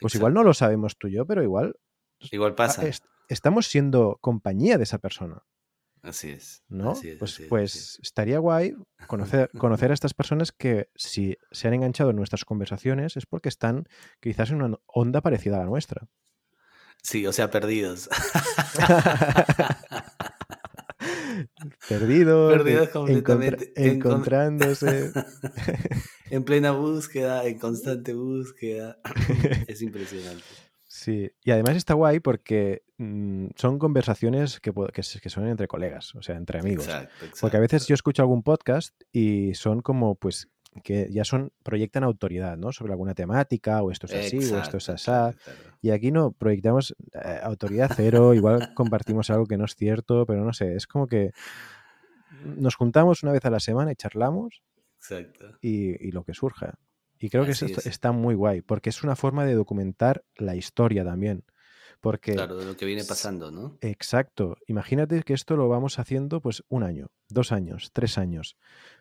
Pues 0.00 0.14
Exacto. 0.14 0.18
igual 0.18 0.34
no 0.34 0.42
lo 0.42 0.54
sabemos 0.54 0.96
tú 0.98 1.08
y 1.08 1.12
yo, 1.12 1.26
pero 1.26 1.42
igual 1.42 1.76
Igual 2.32 2.52
ah, 2.52 2.56
pasa. 2.56 2.86
est- 2.86 3.04
estamos 3.28 3.66
siendo 3.66 4.18
compañía 4.20 4.76
de 4.78 4.84
esa 4.84 4.98
persona. 4.98 5.42
Así 6.02 6.30
es. 6.30 6.62
¿no? 6.68 6.90
Así 6.92 7.08
es, 7.10 7.18
pues 7.18 7.32
así 7.32 7.42
es, 7.42 7.46
así 7.46 7.48
pues 7.50 7.98
estaría 8.02 8.38
guay 8.38 8.74
conocer, 9.08 9.50
conocer 9.58 9.90
a 9.90 9.94
estas 9.94 10.14
personas 10.14 10.52
que 10.52 10.88
si 10.94 11.36
se 11.50 11.66
han 11.68 11.74
enganchado 11.74 12.10
en 12.10 12.16
nuestras 12.16 12.44
conversaciones 12.44 13.16
es 13.16 13.26
porque 13.26 13.48
están 13.48 13.84
quizás 14.20 14.50
en 14.50 14.62
una 14.62 14.78
onda 14.86 15.20
parecida 15.20 15.56
a 15.56 15.60
la 15.60 15.64
nuestra. 15.66 16.06
Sí, 17.02 17.26
o 17.26 17.32
sea, 17.32 17.50
perdidos. 17.50 18.08
Perdidos, 21.88 22.52
Perdidos 22.52 22.88
encontra- 22.88 22.92
completamente. 22.92 23.74
Encon- 23.74 23.94
encontrándose. 23.94 25.12
en 26.30 26.44
plena 26.44 26.72
búsqueda, 26.72 27.44
en 27.46 27.58
constante 27.58 28.14
búsqueda. 28.14 28.98
es 29.68 29.82
impresionante. 29.82 30.42
Sí, 30.84 31.30
y 31.44 31.50
además 31.50 31.76
está 31.76 31.94
guay 31.94 32.20
porque 32.20 32.82
mm, 32.96 33.48
son 33.54 33.78
conversaciones 33.78 34.60
que, 34.60 34.72
son 35.28 35.46
entre 35.46 35.68
colegas, 35.68 36.14
o 36.14 36.22
sea, 36.22 36.36
entre 36.36 36.60
amigos. 36.60 36.86
Exacto, 36.86 37.14
exacto. 37.16 37.38
Porque 37.42 37.56
a 37.58 37.60
veces 37.60 37.86
yo 37.86 37.94
escucho 37.94 38.22
algún 38.22 38.42
podcast 38.42 38.94
y 39.12 39.54
son 39.54 39.82
como, 39.82 40.14
pues, 40.14 40.48
que 40.82 41.08
ya 41.10 41.24
son, 41.24 41.52
proyectan 41.62 42.04
autoridad, 42.04 42.56
¿no? 42.56 42.72
Sobre 42.72 42.92
alguna 42.92 43.14
temática, 43.14 43.82
o 43.82 43.90
esto 43.90 44.06
es 44.06 44.14
así, 44.14 44.38
o 44.52 44.58
esto 44.58 44.76
es 44.76 44.88
asá. 44.88 45.34
claro. 45.44 45.58
Y 45.82 45.90
aquí 45.90 46.10
no, 46.10 46.32
proyectamos 46.32 46.94
eh, 47.14 47.40
autoridad 47.42 47.90
cero, 47.94 48.34
igual 48.34 48.74
compartimos 48.74 49.30
algo 49.30 49.46
que 49.46 49.56
no 49.56 49.64
es 49.64 49.74
cierto, 49.74 50.26
pero 50.26 50.44
no 50.44 50.52
sé, 50.52 50.74
es 50.74 50.86
como 50.86 51.06
que 51.06 51.32
nos 52.44 52.74
juntamos 52.74 53.22
una 53.22 53.32
vez 53.32 53.44
a 53.44 53.50
la 53.50 53.60
semana 53.60 53.92
y 53.92 53.96
charlamos 53.96 54.62
Exacto. 54.98 55.56
y, 55.60 56.06
y 56.06 56.12
lo 56.12 56.24
que 56.24 56.34
surja. 56.34 56.74
Y 57.18 57.30
creo 57.30 57.44
que 57.44 57.52
Así 57.52 57.64
eso 57.66 57.80
es. 57.80 57.86
está 57.86 58.12
muy 58.12 58.34
guay, 58.34 58.60
porque 58.62 58.90
es 58.90 59.02
una 59.02 59.16
forma 59.16 59.44
de 59.44 59.54
documentar 59.54 60.24
la 60.36 60.54
historia 60.54 61.04
también. 61.04 61.44
Porque, 62.02 62.34
Claro, 62.34 62.58
de 62.58 62.66
lo 62.66 62.76
que 62.76 62.84
viene 62.84 63.04
pasando, 63.04 63.50
¿no? 63.50 63.78
exacto, 63.80 64.58
imagínate 64.66 65.22
que 65.22 65.32
esto 65.32 65.56
lo 65.56 65.68
vamos 65.68 65.98
haciendo 65.98 66.42
pues 66.42 66.62
un 66.68 66.82
año, 66.82 67.08
dos 67.30 67.52
años, 67.52 67.90
tres 67.94 68.18
años. 68.18 68.58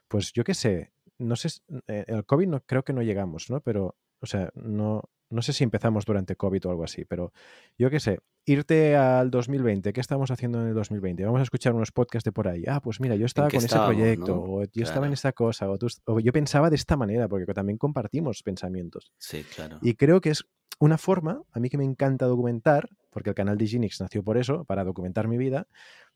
Pues 0.07 0.31
yo 0.31 0.45
qué 0.45 0.53
sé, 0.53 0.93
no 1.17 1.35
sé, 1.35 1.49
eh, 1.87 2.05
el 2.07 2.25
COVID 2.25 2.47
no, 2.47 2.61
creo 2.61 2.83
que 2.83 2.93
no 2.93 3.01
llegamos, 3.01 3.49
¿no? 3.49 3.61
Pero, 3.61 3.95
o 4.19 4.25
sea, 4.25 4.49
no, 4.55 5.03
no 5.29 5.41
sé 5.41 5.53
si 5.53 5.63
empezamos 5.63 6.05
durante 6.05 6.35
COVID 6.35 6.67
o 6.67 6.69
algo 6.69 6.83
así, 6.83 7.05
pero 7.05 7.31
yo 7.77 7.89
qué 7.89 7.99
sé, 7.99 8.19
irte 8.45 8.95
al 8.95 9.31
2020, 9.31 9.91
¿qué 9.91 10.01
estamos 10.01 10.31
haciendo 10.31 10.61
en 10.61 10.67
el 10.67 10.73
2020? 10.73 11.25
Vamos 11.25 11.39
a 11.39 11.43
escuchar 11.43 11.73
unos 11.73 11.91
podcasts 11.91 12.25
de 12.25 12.31
por 12.31 12.47
ahí. 12.47 12.63
Ah, 12.67 12.79
pues 12.79 12.99
mira, 12.99 13.15
yo 13.15 13.21
¿En 13.21 13.25
estaba 13.25 13.49
con 13.49 13.57
ese 13.57 13.77
proyecto, 13.77 14.35
no? 14.35 14.41
o 14.41 14.63
yo 14.63 14.83
estaba 14.83 15.07
en 15.07 15.13
esta 15.13 15.31
cosa, 15.33 15.69
o, 15.69 15.77
tú 15.77 15.87
o 16.05 16.19
yo 16.19 16.31
pensaba 16.31 16.69
de 16.69 16.75
esta 16.75 16.95
manera, 16.95 17.27
porque 17.27 17.45
también 17.53 17.77
compartimos 17.77 18.43
pensamientos. 18.43 19.11
Sí, 19.17 19.43
claro. 19.55 19.79
Y 19.81 19.95
creo 19.95 20.21
que 20.21 20.29
es 20.29 20.45
una 20.79 20.97
forma, 20.97 21.41
a 21.51 21.59
mí 21.59 21.69
que 21.69 21.77
me 21.77 21.85
encanta 21.85 22.25
documentar, 22.25 22.89
porque 23.09 23.29
el 23.29 23.35
canal 23.35 23.57
de 23.57 23.65
Ginix 23.65 24.01
nació 24.01 24.23
por 24.23 24.37
eso, 24.37 24.65
para 24.65 24.83
documentar 24.83 25.27
mi 25.27 25.37
vida, 25.37 25.67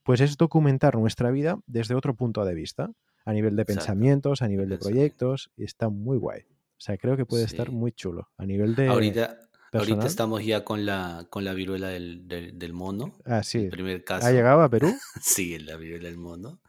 pues 0.03 0.21
es 0.21 0.37
documentar 0.37 0.95
nuestra 0.95 1.31
vida 1.31 1.59
desde 1.65 1.95
otro 1.95 2.15
punto 2.15 2.43
de 2.45 2.53
vista, 2.53 2.91
a 3.25 3.33
nivel 3.33 3.55
de 3.55 3.61
Exacto. 3.63 3.79
pensamientos, 3.79 4.41
a 4.41 4.47
nivel 4.47 4.69
de 4.69 4.77
proyectos, 4.77 5.51
y 5.57 5.63
está 5.63 5.89
muy 5.89 6.17
guay. 6.17 6.41
O 6.41 6.81
sea, 6.81 6.97
creo 6.97 7.17
que 7.17 7.25
puede 7.25 7.43
estar 7.43 7.71
muy 7.71 7.91
chulo. 7.91 8.29
A 8.37 8.45
nivel 8.45 8.73
de 8.75 8.87
Ahorita, 8.87 9.37
ahorita 9.73 10.07
estamos 10.07 10.45
ya 10.45 10.63
con 10.63 10.85
la, 10.85 11.27
con 11.29 11.43
la 11.43 11.53
viruela 11.53 11.89
del, 11.89 12.27
del, 12.27 12.57
del 12.57 12.73
mono. 12.73 13.13
Ah, 13.25 13.39
El 13.39 13.43
sí. 13.43 13.67
primer 13.69 13.97
¿Ha 14.01 14.03
caso. 14.05 14.31
llegado 14.31 14.61
a 14.61 14.69
Perú? 14.69 14.93
Sí, 15.21 15.59
la 15.59 15.75
viruela 15.75 16.07
del 16.07 16.17
mono. 16.17 16.61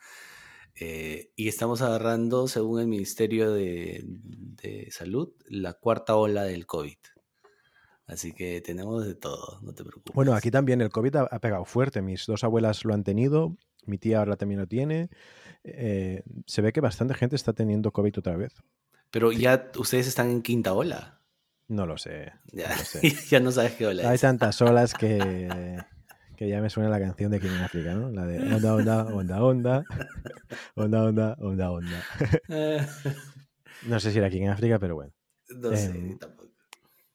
Eh, 0.82 1.30
y 1.36 1.48
estamos 1.48 1.82
agarrando, 1.82 2.48
según 2.48 2.80
el 2.80 2.86
Ministerio 2.88 3.52
de, 3.52 4.02
de 4.06 4.88
Salud, 4.90 5.32
la 5.46 5.74
cuarta 5.74 6.16
ola 6.16 6.42
del 6.44 6.66
COVID. 6.66 6.96
Así 8.06 8.32
que 8.32 8.60
tenemos 8.60 9.06
de 9.06 9.14
todo, 9.14 9.60
no 9.62 9.72
te 9.72 9.84
preocupes. 9.84 10.12
Bueno, 10.14 10.34
aquí 10.34 10.50
también 10.50 10.80
el 10.80 10.90
COVID 10.90 11.14
ha, 11.16 11.22
ha 11.30 11.38
pegado 11.38 11.64
fuerte. 11.64 12.02
Mis 12.02 12.26
dos 12.26 12.42
abuelas 12.42 12.84
lo 12.84 12.94
han 12.94 13.04
tenido, 13.04 13.56
mi 13.90 13.98
tía 13.98 14.20
ahora 14.20 14.36
también 14.36 14.60
lo 14.60 14.66
tiene. 14.66 15.10
Eh, 15.64 16.22
se 16.46 16.62
ve 16.62 16.72
que 16.72 16.80
bastante 16.80 17.14
gente 17.14 17.36
está 17.36 17.52
teniendo 17.52 17.92
COVID 17.92 18.18
otra 18.18 18.36
vez. 18.36 18.54
Pero 19.10 19.32
ya 19.32 19.70
ustedes 19.76 20.06
están 20.06 20.30
en 20.30 20.40
quinta 20.42 20.72
ola. 20.72 21.20
No 21.68 21.86
lo 21.86 21.98
sé, 21.98 22.32
Ya, 22.52 22.68
lo 22.70 22.84
sé. 22.84 23.00
ya 23.30 23.40
no 23.40 23.52
sabes 23.52 23.72
qué 23.74 23.86
ola 23.86 24.08
Hay 24.08 24.14
es. 24.16 24.20
tantas 24.22 24.60
olas 24.62 24.94
que, 24.94 25.78
que 26.36 26.48
ya 26.48 26.60
me 26.60 26.70
suena 26.70 26.88
la 26.88 26.98
canción 26.98 27.30
de 27.30 27.38
King 27.40 27.50
in 27.56 27.62
Africa, 27.62 27.94
¿no? 27.94 28.10
La 28.10 28.24
de 28.26 28.38
onda, 28.54 28.74
onda, 28.74 29.04
onda, 29.06 29.42
onda, 29.44 29.84
onda, 30.74 31.04
onda, 31.04 31.36
onda, 31.38 31.70
onda. 31.70 32.04
No 33.86 33.98
sé 33.98 34.10
si 34.12 34.18
era 34.18 34.28
King 34.30 34.42
in 34.42 34.48
Africa, 34.50 34.78
pero 34.78 34.94
bueno. 34.94 35.12
no 35.56 35.74
sé, 35.76 35.86
Em, 35.86 36.18
tampoco. 36.18 36.50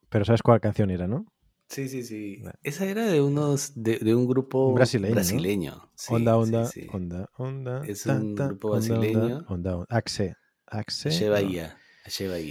Pero 0.09 0.25
sabes 0.25 0.41
cuál 0.41 0.59
canción 0.61 0.89
era, 0.89 1.07
¿no? 1.07 1.25
Sí, 1.67 1.89
sí, 1.89 2.03
sí. 2.03 2.43
Esa 2.63 2.85
era 2.85 3.05
de 3.05 3.21
unos, 3.21 3.71
de, 3.75 3.97
de 3.99 4.15
un 4.15 4.27
grupo 4.27 4.73
brasileño, 4.73 5.09
¿no? 5.09 5.13
brasileño. 5.15 5.91
Sí, 5.95 6.13
onda, 6.13 6.37
onda, 6.37 6.65
sí. 6.65 6.87
onda, 6.91 7.29
onda. 7.37 7.83
Es 7.85 8.03
ta, 8.03 8.13
un 8.13 8.35
ta, 8.35 8.47
grupo 8.47 8.69
onda, 8.69 8.99
onda, 8.99 8.99
brasileño. 8.99 9.45
Onda, 9.49 9.75
onda. 9.77 9.87
Axe. 9.89 10.35
Axe. 10.67 11.09
No, 11.09 11.59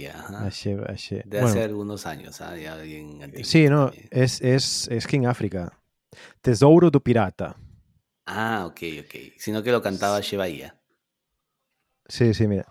ajá. 0.07 0.45
Axe, 0.47 0.77
Axe. 0.87 1.23
De 1.23 1.39
hace 1.39 1.59
Bueno, 1.59 1.61
algunos 1.63 2.05
años, 2.05 2.41
ah, 2.41 2.57
ya 2.57 2.75
bien 2.77 3.23
antiguo 3.23 3.43
sí, 3.43 3.69
no, 3.69 3.87
también. 3.87 4.07
es, 4.11 4.41
es, 4.41 4.87
es 4.89 5.07
King 5.07 5.25
África. 5.25 5.71
Tesouro 6.41 6.89
do 6.91 6.99
Pirata. 6.99 7.55
Ah, 8.25 8.65
ok, 8.67 8.81
ok. 9.05 9.15
Sino 9.37 9.63
que 9.63 9.71
lo 9.71 9.81
cantaba 9.81 10.19
Bahía. 10.37 10.79
Sí, 12.07 12.33
sí, 12.33 12.47
mira. 12.47 12.65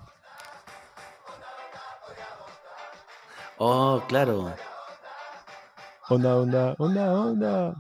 Oh, 3.58 4.02
claro. 4.08 4.54
Onda, 6.10 6.36
onda, 6.36 6.74
onda, 6.78 7.04
onda. 7.12 7.74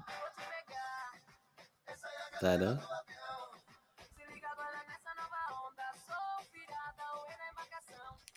Claro. 2.40 2.78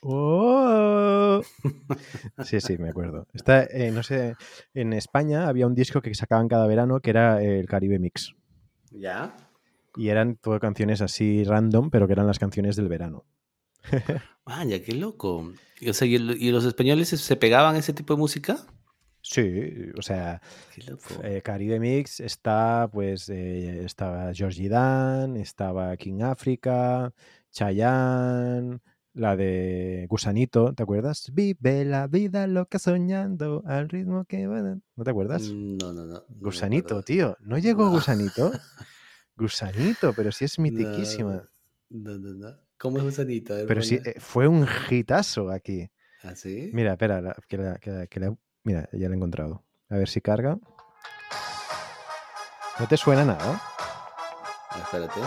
Oh. 0.02 1.42
Sí, 2.46 2.62
sí, 2.62 2.78
me 2.78 2.90
acuerdo. 2.90 3.28
Está, 3.34 3.64
eh, 3.66 3.92
no 3.92 4.04
sé, 4.04 4.36
en 4.74 4.94
España 4.94 5.48
había 5.48 5.68
un 5.68 5.76
disco 5.76 6.02
que 6.02 6.14
sacaban 6.16 6.48
cada 6.48 6.68
verano 6.68 7.00
que 7.00 7.10
era 7.10 7.42
el 7.42 7.68
Caribe 7.68 8.00
Mix. 8.00 8.34
¿Ya? 8.92 9.36
Y 9.96 10.10
eran 10.10 10.36
todo 10.38 10.60
canciones 10.60 11.02
así 11.02 11.44
random, 11.44 11.90
pero 11.90 12.08
que 12.08 12.14
eran 12.14 12.28
las 12.28 12.40
canciones 12.40 12.76
del 12.76 12.88
verano. 12.88 13.26
Vaya, 14.46 14.84
qué 14.84 14.94
loco. 14.94 15.52
Y, 15.80 15.90
o 15.90 15.94
sea, 15.94 16.08
¿y, 16.08 16.16
el- 16.16 16.42
y 16.42 16.52
los 16.52 16.66
españoles 16.66 17.10
se- 17.10 17.36
pegaban 17.36 17.76
ese 17.76 17.94
tipo 17.94 18.14
de 18.14 18.20
música? 18.20 18.58
Sí, 19.30 19.92
o 19.98 20.02
sea, 20.02 20.42
eh, 21.24 21.42
Caribe 21.44 21.80
Mix 21.82 22.22
está, 22.22 22.90
pues, 22.92 23.28
eh, 23.28 23.84
estaba 23.84 24.34
Georgie 24.34 24.70
Dan, 24.70 25.36
estaba 25.36 25.96
King 25.98 26.22
Africa, 26.22 27.14
Chayanne, 27.52 28.80
la 29.14 29.36
de 29.36 30.06
Gusanito, 30.10 30.74
¿te 30.74 30.84
acuerdas? 30.84 31.30
Vive 31.34 31.84
la 31.84 32.08
vida 32.08 32.48
loca 32.48 32.80
soñando 32.80 33.64
al 33.66 33.90
ritmo 33.90 34.24
que 34.26 34.48
va. 34.48 34.62
¿No 34.96 35.04
te 35.04 35.10
acuerdas? 35.10 35.42
No, 35.52 35.92
no, 35.92 36.06
no. 36.06 36.06
no 36.06 36.24
Gusanito, 36.30 37.02
tío. 37.04 37.36
¿No 37.42 37.58
llegó 37.58 37.86
No. 37.86 37.92
Gusanito? 37.92 38.52
Gusanito, 39.36 40.14
pero 40.14 40.32
sí 40.32 40.46
es 40.46 40.58
mitiquísima. 40.58 41.50
No, 41.90 42.18
no, 42.18 42.34
no. 42.34 42.56
¿Cómo 42.78 43.00
es 43.00 43.04
Gusanito? 43.04 43.56
Pero 43.68 43.82
sí, 43.82 43.96
eh, 44.06 44.16
fue 44.20 44.48
un 44.48 44.66
hitazo 44.90 45.50
aquí. 45.50 45.90
¿Ah, 46.24 46.36
sí? 46.36 46.70
Mira, 46.74 46.92
espera, 46.94 47.22
la- 47.22 47.36
que 47.48 47.58
la- 47.58 47.78
que 47.78 47.92
la- 47.92 48.08
que 48.08 48.20
la- 48.20 48.38
mira, 48.68 48.90
ya 48.92 49.08
la 49.08 49.16
he 49.16 49.18
encontrado. 49.18 49.64
A 49.90 49.96
ver 49.96 50.10
si 50.10 50.20
carga. 50.20 50.58
¿No 52.78 52.88
te 52.88 52.98
suena 52.98 53.24
nada? 53.24 53.62
Espérate. 54.76 55.22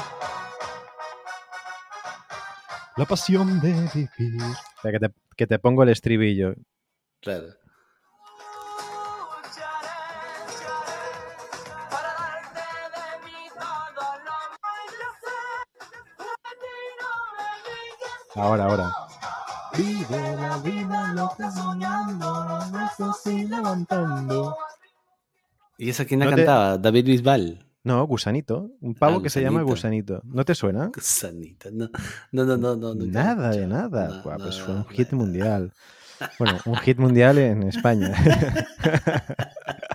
La 2.96 3.06
pasión 3.06 3.58
de 3.60 3.72
vivir. 4.18 4.42
Espera, 4.76 4.98
que 4.98 5.08
te, 5.08 5.14
que 5.36 5.46
te 5.46 5.58
pongo 5.58 5.82
el 5.82 5.88
estribillo. 5.88 6.54
Claro. 7.22 7.46
Ahora, 18.34 18.64
ahora. 18.64 18.99
Vive 19.76 20.36
la 20.36 20.56
vida 20.58 21.12
loca 21.14 21.50
soñando, 21.50 22.58
eso 22.92 23.12
sí 23.22 23.46
levantando. 23.46 24.56
¿Y 25.78 25.90
esa 25.90 26.04
quién 26.04 26.20
la 26.20 26.26
No 26.26 26.30
te- 26.32 26.36
cantaba? 26.44 26.78
David 26.78 27.06
Bisbal. 27.06 27.66
No, 27.82 28.06
Gusanito. 28.06 28.70
Un 28.82 28.94
pavo 28.94 29.18
Ah, 29.18 29.22
que 29.22 29.30
se 29.30 29.40
llama 29.40 29.62
Gusanito. 29.62 30.20
¿No 30.24 30.44
te 30.44 30.54
suena? 30.54 30.90
Gusanito. 30.94 31.70
No, 31.70 31.88
no, 32.32 32.44
no, 32.56 32.76
no. 32.76 32.94
Nada 32.94 33.50
de 33.50 33.66
nada. 33.66 34.20
Pues 34.22 34.60
fue 34.60 34.74
un 34.74 34.80
no, 34.80 34.84
hit 34.88 35.10
no. 35.12 35.18
mundial. 35.18 35.72
Bueno, 36.38 36.58
un 36.66 36.76
hit 36.76 36.98
mundial 36.98 37.38
en 37.38 37.62
España. 37.62 38.12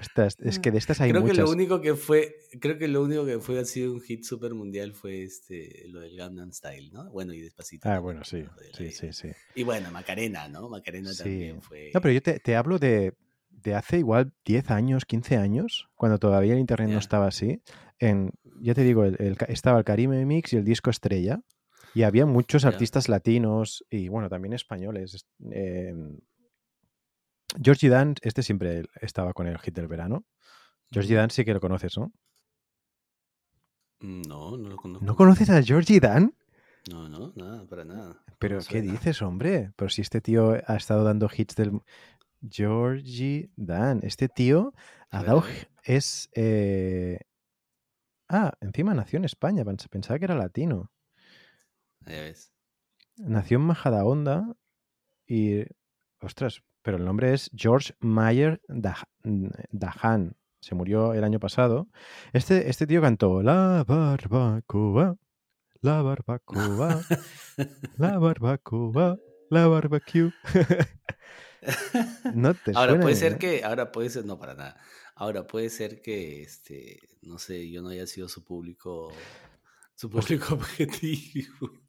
Estas- 0.00 0.36
es 0.40 0.58
que 0.58 0.70
de 0.70 0.78
estas 0.78 1.00
hay 1.00 1.10
creo 1.10 1.22
que 1.22 1.28
muchas. 1.28 1.44
lo 1.44 1.50
único 1.50 1.80
que 1.80 1.94
fue, 1.94 2.34
creo 2.60 2.78
que 2.78 2.88
lo 2.88 3.02
único 3.02 3.24
que 3.26 3.38
fue 3.38 3.58
ha 3.60 3.64
sido 3.64 3.92
un 3.92 4.00
hit 4.00 4.24
super 4.24 4.54
mundial 4.54 4.92
fue 4.94 5.22
este, 5.22 5.84
lo 5.88 6.00
del 6.00 6.16
Gangnam 6.16 6.52
Style, 6.52 6.90
¿no? 6.92 7.10
Bueno, 7.10 7.32
y 7.34 7.40
despacito. 7.40 7.88
Ah, 7.88 7.98
bueno, 7.98 8.24
sí. 8.24 8.44
Sí, 8.72 8.90
sí, 8.90 9.12
sí. 9.12 9.28
Y 9.54 9.62
bueno, 9.62 9.90
Macarena, 9.90 10.48
¿no? 10.48 10.68
Macarena 10.68 11.12
Sí. 11.12 11.22
también 11.22 11.62
fue. 11.62 11.90
No, 11.94 12.00
pero 12.00 12.12
yo 12.14 12.22
te, 12.22 12.40
te 12.40 12.56
hablo 12.56 12.78
de, 12.78 13.14
de 13.50 13.74
hace 13.74 13.98
igual 13.98 14.32
10 14.44 14.70
años, 14.70 15.04
15 15.04 15.36
años, 15.36 15.88
cuando 15.94 16.18
todavía 16.18 16.54
el 16.54 16.60
internet 16.60 16.88
no 16.90 16.98
estaba 16.98 17.26
así. 17.26 17.60
En, 17.98 18.30
ya 18.62 18.74
te 18.74 18.82
digo, 18.84 19.04
el- 19.04 19.16
el 19.20 19.36
ca- 19.36 19.44
estaba 19.46 19.78
el 19.78 19.84
Caribe 19.84 20.24
Mix 20.24 20.52
y 20.52 20.56
el 20.56 20.64
disco 20.64 20.90
Estrella. 20.90 21.40
Y 21.92 22.02
había 22.04 22.24
muchos 22.24 22.64
artistas 22.64 23.08
latinos 23.08 23.84
y, 23.90 24.08
bueno, 24.08 24.28
también 24.28 24.52
españoles. 24.54 25.14
Es- 25.14 25.26
eh, 25.52 25.92
Georgie 27.62 27.88
Dan, 27.88 28.14
este 28.22 28.42
siempre 28.42 28.84
estaba 29.00 29.32
con 29.32 29.46
el 29.46 29.58
hit 29.58 29.74
del 29.74 29.88
verano. 29.88 30.24
Georgie 30.90 31.14
Dan 31.16 31.30
sí 31.30 31.44
que 31.44 31.54
lo 31.54 31.60
conoces, 31.60 31.96
¿no? 31.98 32.12
No, 34.00 34.56
no 34.56 34.68
lo 34.70 34.76
conozco. 34.76 35.04
¿No 35.04 35.14
conoces 35.16 35.50
a 35.50 35.62
Georgie 35.62 36.00
Dan? 36.00 36.34
No, 36.90 37.08
no, 37.08 37.32
nada, 37.36 37.66
para 37.66 37.84
nada. 37.84 38.24
¿Pero 38.38 38.58
qué 38.66 38.80
dices, 38.80 39.20
hombre? 39.20 39.72
Pero 39.76 39.90
si 39.90 40.00
este 40.00 40.20
tío 40.20 40.56
ha 40.66 40.76
estado 40.76 41.04
dando 41.04 41.28
hits 41.34 41.54
del... 41.56 41.80
Georgie 42.48 43.50
Dan. 43.56 44.00
Este 44.02 44.28
tío 44.28 44.72
ha 45.10 45.22
dado... 45.22 45.44
Es... 45.84 46.30
eh, 46.34 47.18
Ah, 48.32 48.52
encima 48.60 48.94
nació 48.94 49.18
en 49.18 49.24
España. 49.24 49.64
pens- 49.64 49.88
Pensaba 49.88 50.18
que 50.18 50.24
era 50.24 50.36
latino. 50.36 50.90
Ya 52.06 52.12
ves. 52.22 52.52
Nació 53.16 53.58
en 53.58 53.64
Majadahonda 53.64 54.54
y... 55.26 55.64
Ostras, 56.20 56.62
pero 56.82 56.96
el 56.96 57.04
nombre 57.04 57.32
es 57.34 57.50
George 57.54 57.94
Mayer 58.00 58.60
Dah- 58.68 59.08
Dahan. 59.70 60.36
Se 60.60 60.74
murió 60.74 61.14
el 61.14 61.24
año 61.24 61.40
pasado. 61.40 61.88
Este, 62.32 62.68
este 62.68 62.86
tío 62.86 63.00
cantó 63.00 63.42
La 63.42 63.82
barbacoa, 63.86 65.16
la 65.80 66.02
barbacoa, 66.02 67.02
la 67.96 68.18
barbacoa. 68.18 69.18
la 69.50 69.66
barbecue. 69.68 70.32
no 72.34 72.54
te 72.54 72.72
Ahora 72.74 72.90
suena 72.92 73.02
puede 73.02 73.16
ser 73.16 73.32
nada. 73.32 73.38
que, 73.38 73.64
ahora 73.64 73.92
puede 73.92 74.10
ser, 74.10 74.24
no 74.24 74.38
para 74.38 74.54
nada. 74.54 74.76
Ahora 75.14 75.46
puede 75.46 75.68
ser 75.70 76.00
que, 76.02 76.42
este, 76.42 76.98
no 77.22 77.38
sé, 77.38 77.70
yo 77.70 77.82
no 77.82 77.88
haya 77.88 78.06
sido 78.06 78.28
su 78.28 78.44
público, 78.44 79.12
su 79.94 80.08
público 80.10 80.54
objetivo. 80.54 81.79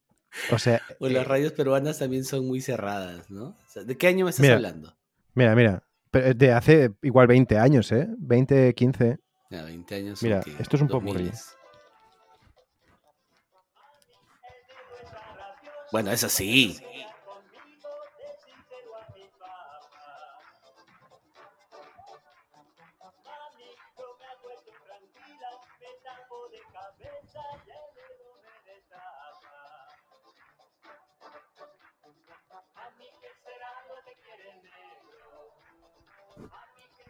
O 0.52 0.58
sea, 0.58 0.82
O 1.00 1.08
las 1.10 1.24
eh, 1.26 1.28
radios 1.28 1.52
peruanas 1.54 2.00
también 2.00 2.24
son 2.24 2.48
muy 2.48 2.62
cerradas, 2.62 3.30
¿no? 3.30 3.50
O 3.50 3.70
sea, 3.70 3.84
¿De 3.84 3.98
qué 3.98 4.08
año 4.08 4.26
me 4.26 4.32
estás 4.32 4.44
Mira. 4.44 4.56
hablando? 4.56 4.96
mira, 5.34 5.56
mira. 5.56 5.84
pero 6.10 6.28
es 6.28 6.38
de 6.38 6.52
hace 6.52 6.92
igual 7.02 7.28
20 7.28 7.58
años, 7.58 7.92
¿eh? 7.92 8.08
20, 8.18 8.74
15. 8.74 9.20
Ya, 9.50 9.64
20 9.64 9.96
años. 9.96 10.24
Mira, 10.24 10.42
esto 10.60 10.76
es 10.78 10.82
un. 10.82 10.90
2000s. 10.90 11.56
Bueno, 15.92 16.12
eso 16.12 16.30
sí. 16.30 16.80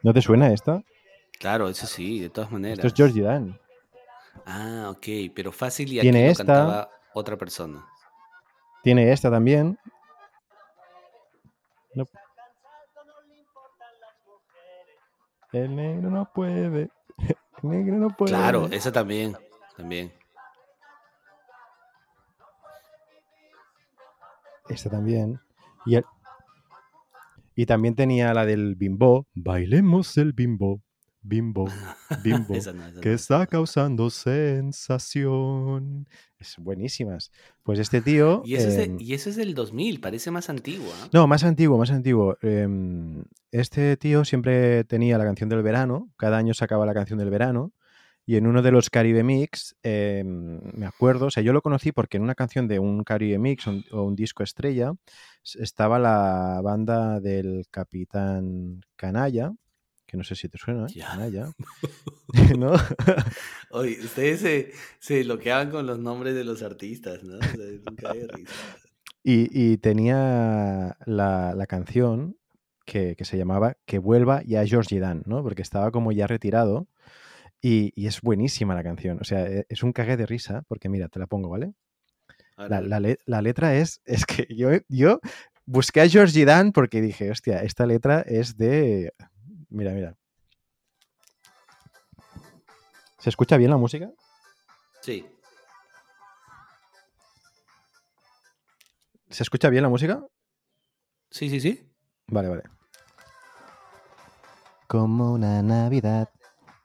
¿No 0.03 0.13
te 0.13 0.21
suena 0.21 0.51
esta? 0.53 0.83
Claro, 1.39 1.69
eso 1.69 1.87
sí, 1.87 2.19
de 2.19 2.29
todas 2.29 2.51
maneras. 2.51 2.77
Esto 2.79 2.87
es 2.87 2.93
Georgie 2.93 3.23
Dan. 3.23 3.59
Ah, 4.45 4.87
ok, 4.95 5.07
pero 5.35 5.51
fácil 5.51 5.91
y 5.91 5.99
aquí 5.99 6.05
Tiene 6.05 6.25
lo 6.25 6.31
esta. 6.31 6.45
cantaba 6.45 6.89
otra 7.13 7.37
persona. 7.37 7.85
Tiene 8.83 9.11
esta 9.11 9.29
también. 9.29 9.77
No. 11.93 12.05
El 15.51 15.75
negro 15.75 16.09
no 16.09 16.31
puede. 16.33 16.89
El 17.63 17.69
negro 17.69 17.95
no 17.97 18.09
puede. 18.09 18.31
Claro, 18.31 18.67
esa 18.71 18.91
también, 18.91 19.37
también. 19.75 20.11
Esta 24.69 24.89
también. 24.89 25.39
Y, 25.85 25.95
el- 25.95 26.05
y 27.61 27.67
también 27.67 27.93
tenía 27.93 28.33
la 28.33 28.43
del 28.47 28.75
bimbo. 28.75 29.27
Bailemos 29.35 30.17
el 30.17 30.33
bimbo. 30.33 30.81
Bimbo. 31.21 31.65
Bimbo. 32.23 32.55
Esa 32.55 32.73
no, 32.73 32.87
esa 32.87 32.99
que 32.99 33.09
no. 33.09 33.15
está 33.15 33.45
causando 33.45 34.09
sensación. 34.09 36.07
Es 36.39 36.55
buenísimas. 36.57 37.31
Pues 37.61 37.77
este 37.77 38.01
tío. 38.01 38.41
Y 38.43 38.55
eso, 38.55 38.69
es 38.69 38.77
de- 38.77 38.83
em, 38.85 38.97
y 38.99 39.13
eso 39.13 39.29
es 39.29 39.35
del 39.35 39.53
2000, 39.53 39.99
parece 39.99 40.31
más 40.31 40.49
antiguo. 40.49 40.91
¿ah? 40.99 41.09
No, 41.13 41.27
más 41.27 41.43
antiguo, 41.43 41.77
más 41.77 41.91
antiguo. 41.91 42.35
Em, 42.41 43.23
este 43.51 43.95
tío 43.97 44.25
siempre 44.25 44.83
tenía 44.85 45.19
la 45.19 45.23
canción 45.25 45.47
del 45.47 45.61
verano, 45.61 46.09
cada 46.17 46.37
año 46.39 46.55
sacaba 46.55 46.87
la 46.87 46.95
canción 46.95 47.19
del 47.19 47.29
verano, 47.29 47.73
y 48.31 48.37
en 48.37 48.47
uno 48.47 48.61
de 48.61 48.71
los 48.71 48.89
Caribe 48.89 49.25
Mix, 49.25 49.75
em, 49.83 50.61
me 50.73 50.85
acuerdo, 50.85 51.25
o 51.25 51.31
sea, 51.31 51.43
yo 51.43 51.51
lo 51.51 51.61
conocí 51.61 51.91
porque 51.91 52.15
en 52.15 52.23
una 52.23 52.33
canción 52.33 52.65
de 52.65 52.79
un 52.79 53.03
Caribe 53.03 53.37
Mix 53.37 53.67
o 53.67 53.71
un, 53.71 53.85
o 53.91 54.03
un 54.03 54.15
disco 54.15 54.41
estrella 54.41 54.93
estaba 55.59 55.99
la 55.99 56.61
banda 56.63 57.19
del 57.19 57.65
Capitán 57.69 58.85
Canalla, 58.95 59.51
que 60.07 60.15
no 60.15 60.23
sé 60.23 60.35
si 60.35 60.47
te 60.47 60.57
suena, 60.57 60.85
¿eh? 60.85 60.97
Canalla, 60.97 61.51
¿no? 62.57 62.71
Oye, 63.71 63.99
ustedes 63.99 64.39
se, 64.39 64.71
se 64.99 65.23
bloqueaban 65.23 65.69
con 65.69 65.85
los 65.85 65.99
nombres 65.99 66.33
de 66.33 66.45
los 66.45 66.63
artistas, 66.63 67.25
¿no? 67.25 67.37
O 67.37 67.41
sea, 67.41 67.65
nunca 67.85 68.11
hay 68.11 68.27
risa. 68.27 68.53
Y, 69.25 69.49
y 69.51 69.77
tenía 69.79 70.95
la, 71.05 71.53
la 71.53 71.67
canción 71.67 72.37
que, 72.85 73.17
que 73.17 73.25
se 73.25 73.37
llamaba 73.37 73.75
Que 73.85 73.99
vuelva 73.99 74.41
ya 74.43 74.65
Georgie 74.65 75.01
Dan, 75.01 75.23
¿no? 75.25 75.43
Porque 75.43 75.63
estaba 75.63 75.91
como 75.91 76.13
ya 76.13 76.27
retirado 76.27 76.87
y, 77.61 77.91
y 77.95 78.07
es 78.07 78.21
buenísima 78.21 78.75
la 78.75 78.83
canción. 78.83 79.19
O 79.21 79.23
sea, 79.23 79.45
e- 79.45 79.65
es 79.69 79.83
un 79.83 79.93
cague 79.93 80.17
de 80.17 80.25
risa 80.25 80.63
porque 80.67 80.89
mira, 80.89 81.07
te 81.09 81.19
la 81.19 81.27
pongo, 81.27 81.49
¿vale? 81.49 81.73
La, 82.57 82.81
la 82.81 82.99
le- 82.99 83.19
la 83.25 83.41
letra 83.41 83.75
es, 83.75 84.01
es 84.05 84.25
que 84.25 84.47
yo, 84.53 84.69
yo 84.89 85.19
busqué 85.65 86.01
a 86.01 86.07
Georgie 86.09 86.45
Dan 86.45 86.71
porque 86.71 87.01
dije, 87.01 87.31
hostia, 87.31 87.63
esta 87.63 87.85
letra 87.85 88.21
es 88.21 88.57
de... 88.57 89.13
Mira, 89.69 89.91
mira. 89.93 90.15
¿Se 93.19 93.29
escucha 93.29 93.57
bien 93.57 93.69
la 93.71 93.77
música? 93.77 94.09
Sí. 95.01 95.25
¿Se 99.29 99.43
escucha 99.43 99.69
bien 99.69 99.83
la 99.83 99.89
música? 99.89 100.25
Sí, 101.29 101.49
sí, 101.49 101.59
sí. 101.61 101.87
Vale, 102.27 102.49
vale. 102.49 102.63
Como 104.87 105.31
una 105.31 105.61
Navidad 105.61 106.29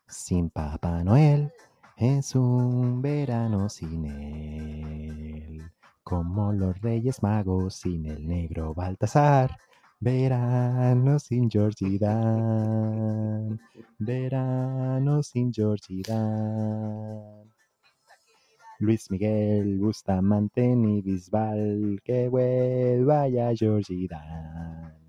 sin 0.09 0.51
Papá 0.51 1.03
Noel, 1.05 1.53
es 1.97 2.35
un 2.35 3.03
verano 3.03 3.69
sin 3.69 4.05
él. 4.07 5.63
Como 6.03 6.53
los 6.53 6.81
Reyes 6.81 7.23
Magos 7.23 7.77
sin 7.77 8.07
el 8.07 8.27
negro 8.27 8.75
Baltasar, 8.75 9.57
verano 10.01 11.19
sin 11.19 11.51
Georgie 11.51 11.99
Dan, 11.99 13.61
verano 13.99 15.23
sin 15.23 15.53
Georgie 15.53 16.03
Dan. 16.07 17.53
Luis 18.79 19.11
Miguel, 19.11 19.79
Bustamante 19.79 20.77
ni 20.77 21.01
Bisbal, 21.01 22.01
que 22.05 22.29
vuelva 22.29 23.27
ya 23.29 23.55
Georgie 23.55 24.07
Dan. 24.07 25.06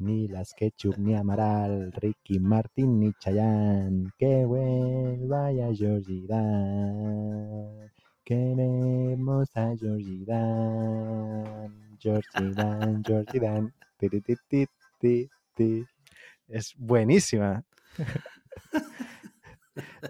Ni 0.00 0.28
las 0.28 0.54
Ketchup 0.54 0.96
ni 0.96 1.16
Amaral, 1.16 1.90
Ricky 1.90 2.38
Martin 2.38 3.00
ni 3.00 3.12
Chayanne, 3.18 4.10
que 4.16 4.44
vuelva 4.44 5.50
ya 5.50 5.72
Georgie 5.72 6.24
Dan. 6.24 7.90
Queremos 8.24 9.48
a 9.56 9.74
Georgie 9.74 10.24
Dan, 10.24 11.98
Georgie 11.98 12.54
Dan, 12.54 13.02
Georgie 13.02 13.40
Dan. 13.40 13.74
Es 16.48 16.74
buenísima. 16.78 17.64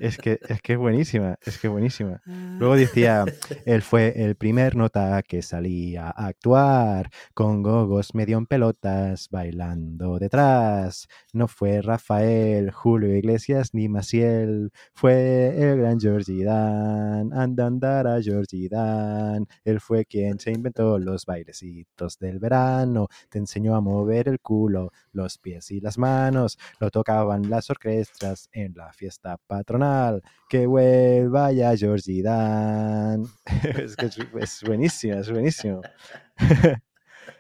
Es 0.01 0.18
que, 0.18 0.38
es 0.48 0.61
que 0.62 0.74
es 0.74 0.79
buenísima, 0.79 1.37
es 1.44 1.59
que 1.59 1.66
es 1.66 1.72
buenísima. 1.72 2.20
Luego 2.27 2.77
decía, 2.77 3.24
él 3.66 3.83
fue 3.83 4.12
el 4.16 4.37
primer 4.37 4.77
nota 4.77 5.22
que 5.22 5.42
salía 5.42 6.09
a 6.09 6.27
actuar, 6.27 7.11
con 7.35 7.62
gogos 7.62 8.14
medio 8.14 8.38
en 8.38 8.46
pelotas, 8.46 9.29
bailando 9.31 10.18
detrás. 10.18 11.09
No 11.33 11.48
fue 11.48 11.83
Rafael, 11.83 12.70
Julio 12.70 13.14
Iglesias 13.16 13.70
ni 13.72 13.88
Maciel, 13.88 14.70
fue 14.94 15.48
el 15.59 15.79
gran 15.79 16.01
Georgie 16.01 16.44
Dan, 16.44 17.33
anda 17.33 17.66
andar 17.66 18.07
a 18.07 18.20
Georgie 18.20 18.68
Dan. 18.68 19.46
Él 19.64 19.81
fue 19.81 20.05
quien 20.05 20.38
se 20.38 20.53
inventó 20.53 20.98
los 20.98 21.27
bailecitos 21.27 22.18
del 22.18 22.38
verano, 22.38 23.09
te 23.29 23.38
enseñó 23.38 23.74
a 23.74 23.81
mover 23.81 24.29
el 24.29 24.40
culo, 24.40 24.90
los 25.12 25.38
pies 25.38 25.70
y 25.70 25.81
las 25.81 25.98
manos, 25.98 26.59
lo 26.81 26.90
tocaban 26.90 27.48
las 27.51 27.70
orquestas 27.70 28.48
en 28.53 28.74
la 28.74 28.92
fiesta 28.92 29.38
patronal. 29.79 30.23
Que 30.49 30.67
vuelva 30.67 31.53
ya 31.53 31.77
Georgie 31.77 32.23
Dan. 32.23 33.25
es 33.79 33.97
que 33.97 34.07
es, 34.07 34.19
es 34.41 34.62
buenísimo, 34.64 35.19
es 35.19 35.31
buenísimo. 35.31 35.81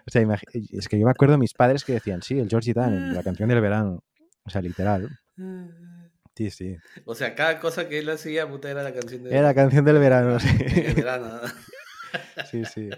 o 0.06 0.10
sea, 0.10 0.38
es 0.72 0.88
que 0.88 0.98
yo 0.98 1.04
me 1.06 1.10
acuerdo 1.10 1.32
de 1.32 1.38
mis 1.38 1.54
padres 1.54 1.84
que 1.84 1.94
decían, 1.94 2.22
sí, 2.22 2.38
el 2.38 2.48
Georgie 2.48 2.74
Dan, 2.74 2.92
el- 2.94 3.14
la 3.14 3.22
canción 3.22 3.48
del 3.48 3.60
verano. 3.60 4.02
O 4.44 4.50
sea, 4.50 4.60
literal. 4.62 5.08
Sí, 6.34 6.50
sí. 6.50 6.76
O 7.04 7.14
sea, 7.14 7.34
cada 7.34 7.58
cosa 7.60 7.88
que 7.88 7.98
él 7.98 8.08
hacía, 8.10 8.48
puta, 8.48 8.70
era 8.70 8.82
la 8.82 8.92
canción 8.92 9.24
de... 9.24 9.30
Era 9.30 9.42
la 9.42 9.54
canción 9.54 9.84
del 9.84 9.98
verano, 9.98 10.38
sí. 10.38 10.56
de 10.56 10.92
verano. 10.94 11.40
Sí, 12.50 12.64
sí. 12.64 12.88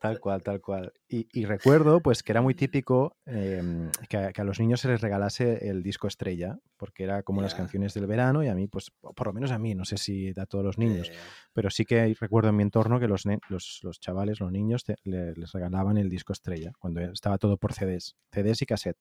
Tal 0.00 0.20
cual, 0.20 0.42
tal 0.42 0.60
cual. 0.60 0.92
Y, 1.08 1.26
y 1.32 1.46
recuerdo, 1.46 2.00
pues, 2.00 2.22
que 2.22 2.32
era 2.32 2.42
muy 2.42 2.54
típico 2.54 3.16
em, 3.24 3.90
que, 4.08 4.16
a, 4.18 4.32
que 4.32 4.40
a 4.42 4.44
los 4.44 4.60
niños 4.60 4.80
se 4.80 4.88
les 4.88 5.00
regalase 5.00 5.68
el 5.68 5.82
disco 5.82 6.06
estrella, 6.06 6.58
porque 6.76 7.04
era 7.04 7.22
como 7.22 7.40
las 7.40 7.54
canciones 7.54 7.94
del 7.94 8.06
verano, 8.06 8.44
y 8.44 8.48
a 8.48 8.54
mí, 8.54 8.68
pues, 8.68 8.90
por 9.00 9.26
lo 9.26 9.32
menos 9.32 9.50
a 9.52 9.58
mí, 9.58 9.74
no 9.74 9.84
sé 9.84 9.96
si 9.96 10.32
a 10.38 10.46
todos 10.46 10.64
los 10.64 10.78
niños, 10.78 11.10
pero 11.54 11.70
sí 11.70 11.84
que 11.86 12.14
recuerdo 12.20 12.50
en 12.50 12.56
mi 12.56 12.62
entorno 12.62 13.00
que 13.00 13.08
los, 13.08 13.24
los, 13.48 13.80
los 13.82 13.98
chavales, 13.98 14.38
los 14.40 14.52
niños, 14.52 14.84
te- 14.84 14.96
le- 15.04 15.32
les 15.34 15.52
regalaban 15.52 15.96
el 15.96 16.10
disco 16.10 16.32
estrella, 16.34 16.72
cuando 16.78 17.00
estaba 17.00 17.38
todo 17.38 17.56
por 17.56 17.72
CDs, 17.72 18.16
CDs 18.32 18.62
y 18.62 18.66
cassette. 18.66 18.98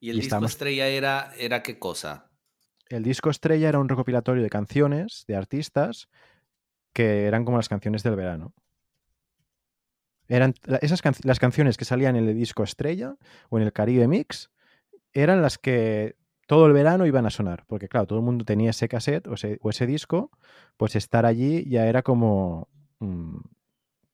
y 0.00 0.10
el 0.10 0.16
y 0.16 0.20
disco 0.22 0.44
estrella 0.44 0.88
era, 0.88 1.32
era 1.38 1.62
qué 1.62 1.78
cosa? 1.78 2.30
El 2.88 3.02
disco 3.02 3.30
estrella 3.30 3.68
era 3.68 3.78
un 3.78 3.88
recopilatorio 3.88 4.42
de 4.42 4.50
canciones 4.50 5.24
de 5.26 5.36
artistas 5.36 6.08
que 6.92 7.26
eran 7.26 7.44
como 7.44 7.56
las 7.58 7.68
canciones 7.68 8.02
del 8.02 8.16
verano. 8.16 8.54
Eran 10.28 10.54
esas 10.80 11.02
can- 11.02 11.14
las 11.22 11.38
canciones 11.38 11.76
que 11.76 11.84
salían 11.84 12.16
en 12.16 12.28
el 12.28 12.34
disco 12.34 12.62
estrella 12.64 13.16
o 13.48 13.58
en 13.58 13.64
el 13.64 13.72
Caribe 13.72 14.08
Mix 14.08 14.50
eran 15.12 15.40
las 15.42 15.58
que 15.58 16.16
todo 16.46 16.66
el 16.66 16.72
verano 16.72 17.06
iban 17.06 17.26
a 17.26 17.30
sonar, 17.30 17.64
porque 17.66 17.88
claro, 17.88 18.06
todo 18.06 18.18
el 18.18 18.24
mundo 18.24 18.44
tenía 18.44 18.70
ese 18.70 18.88
cassette 18.88 19.26
o 19.28 19.34
ese, 19.34 19.58
o 19.62 19.70
ese 19.70 19.86
disco, 19.86 20.30
pues 20.76 20.94
estar 20.96 21.26
allí 21.26 21.68
ya 21.68 21.86
era 21.86 22.02
como 22.02 22.68
mm, 23.00 23.38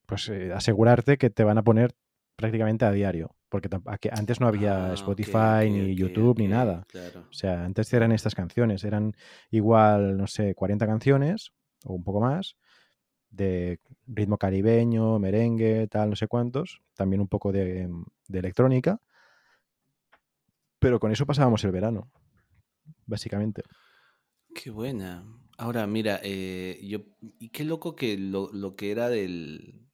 pues 0.05 0.29
eh, 0.29 0.51
asegurarte 0.53 1.17
que 1.17 1.29
te 1.29 1.43
van 1.43 1.57
a 1.57 1.63
poner 1.63 1.93
prácticamente 2.35 2.85
a 2.85 2.91
diario, 2.91 3.35
porque 3.49 3.69
antes 4.11 4.39
no 4.39 4.47
había 4.47 4.89
Ah, 4.91 4.93
Spotify, 4.93 5.69
ni 5.69 5.95
YouTube, 5.95 6.39
ni 6.39 6.47
nada. 6.47 6.85
Claro. 6.89 7.21
O 7.29 7.33
sea, 7.33 7.63
antes 7.63 7.93
eran 7.93 8.11
estas 8.11 8.33
canciones, 8.33 8.83
eran 8.83 9.13
igual, 9.51 10.17
no 10.17 10.25
sé, 10.27 10.55
40 10.55 10.87
canciones 10.87 11.51
o 11.85 11.93
un 11.93 12.03
poco 12.03 12.19
más, 12.21 12.55
de 13.33 13.79
ritmo 14.07 14.37
caribeño, 14.37 15.19
merengue, 15.19 15.87
tal, 15.89 16.11
no 16.11 16.15
sé 16.15 16.27
cuántos, 16.27 16.81
también 16.95 17.21
un 17.21 17.27
poco 17.29 17.51
de, 17.51 17.89
de 18.29 18.39
electrónica, 18.39 19.01
pero 20.79 20.99
con 20.99 21.11
eso 21.11 21.25
pasábamos 21.25 21.63
el 21.63 21.71
verano, 21.71 22.09
básicamente. 23.05 23.63
Qué 24.53 24.69
buena. 24.69 25.25
Ahora, 25.57 25.85
mira, 25.87 26.19
eh, 26.23 26.79
yo, 26.83 26.99
y 27.39 27.49
qué 27.49 27.63
loco 27.63 27.95
que 27.95 28.17
lo, 28.17 28.51
lo 28.53 28.75
que 28.75 28.91
era 28.91 29.09
del, 29.09 29.87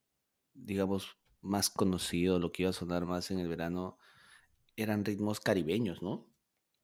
digamos, 0.53 1.17
más 1.41 1.69
conocido, 1.69 2.39
lo 2.39 2.51
que 2.51 2.63
iba 2.63 2.69
a 2.71 2.73
sonar 2.73 3.05
más 3.05 3.31
en 3.31 3.39
el 3.39 3.47
verano, 3.47 3.97
eran 4.77 5.05
ritmos 5.05 5.39
caribeños, 5.41 6.01
¿no? 6.03 6.27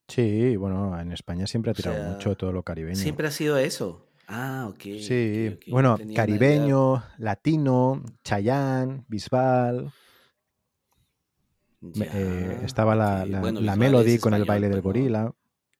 Sí, 0.07 0.55
bueno, 0.55 0.99
en 0.99 1.11
España 1.11 1.45
siempre 1.47 1.71
ha 1.71 1.73
O 1.73 1.75
tirado 1.75 1.97
mucho 1.99 2.35
todo 2.35 2.51
lo 2.51 2.63
caribeño. 2.63 2.95
siempre 3.01 3.27
ha 3.27 3.31
sido 3.31 3.57
eso. 3.57 4.07
Ah, 4.27 4.67
ok, 4.69 4.81
Sí, 4.99 5.47
ok, 5.49 5.53
ok. 5.57 5.67
No 5.67 5.73
bueno, 5.73 5.97
tenía 5.97 6.15
caribeño, 6.15 7.03
latino, 7.17 8.03
Chayanne, 8.23 9.03
Bisbal, 9.07 9.91
eh, 11.93 12.61
estaba 12.63 12.95
la, 12.95 13.25
la- 13.25 13.41
Bueno, 13.41 13.61
la 13.61 13.75
Melody 13.75 14.15
es 14.15 14.21
con 14.21 14.33
el 14.33 14.45
baile 14.45 14.69
del 14.69 14.81
gorila. 14.81 15.31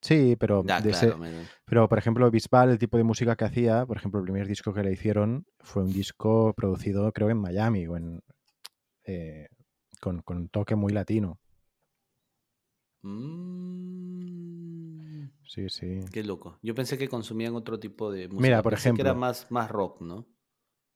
Sí, 0.02 0.36
pero 0.40 0.64
Ya, 0.64 0.80
de 0.80 0.92
ese, 0.92 1.08
claro, 1.08 1.18
me- 1.18 1.48
pero 1.66 1.90
por 1.90 1.98
ejemplo, 1.98 2.30
Bisbal, 2.30 2.70
el 2.70 2.78
tipo 2.78 2.98
de 2.98 3.04
música 3.04 3.36
que 3.36 3.46
hacía, 3.46 3.86
por 3.86 3.98
ejemplo, 3.98 4.20
el 4.20 4.26
primer 4.26 4.48
disco 4.48 4.72
que 4.74 4.84
le 4.84 4.92
hicieron 4.92 5.46
fue 5.62 5.84
un 5.84 5.92
disco 5.92 6.54
producido, 6.56 7.12
creo, 7.12 7.30
en 7.32 7.38
Miami 7.40 7.88
o 7.88 7.98
en 7.98 8.22
eh, 9.06 9.48
con, 10.00 10.22
con 10.22 10.38
un 10.38 10.50
toque 10.50 10.76
muy 10.76 10.94
latino. 10.94 11.40
Mm, 13.04 15.05
Sí, 15.48 15.70
sí. 15.70 16.00
qué 16.12 16.24
loco. 16.24 16.58
Yo 16.62 16.74
pensé 16.76 16.98
que 16.98 17.10
consumían 17.10 17.56
otro 17.56 17.80
tipo 17.80 18.12
de 18.12 18.28
música. 18.30 18.42
Mira, 18.42 18.62
por 18.64 18.74
Pensé 18.74 18.94
que 18.94 19.02
era 19.02 19.12
ejemplo, 19.12 19.16
más, 19.16 19.52
más 19.52 19.70
rock, 19.70 20.02
¿no? 20.02 20.28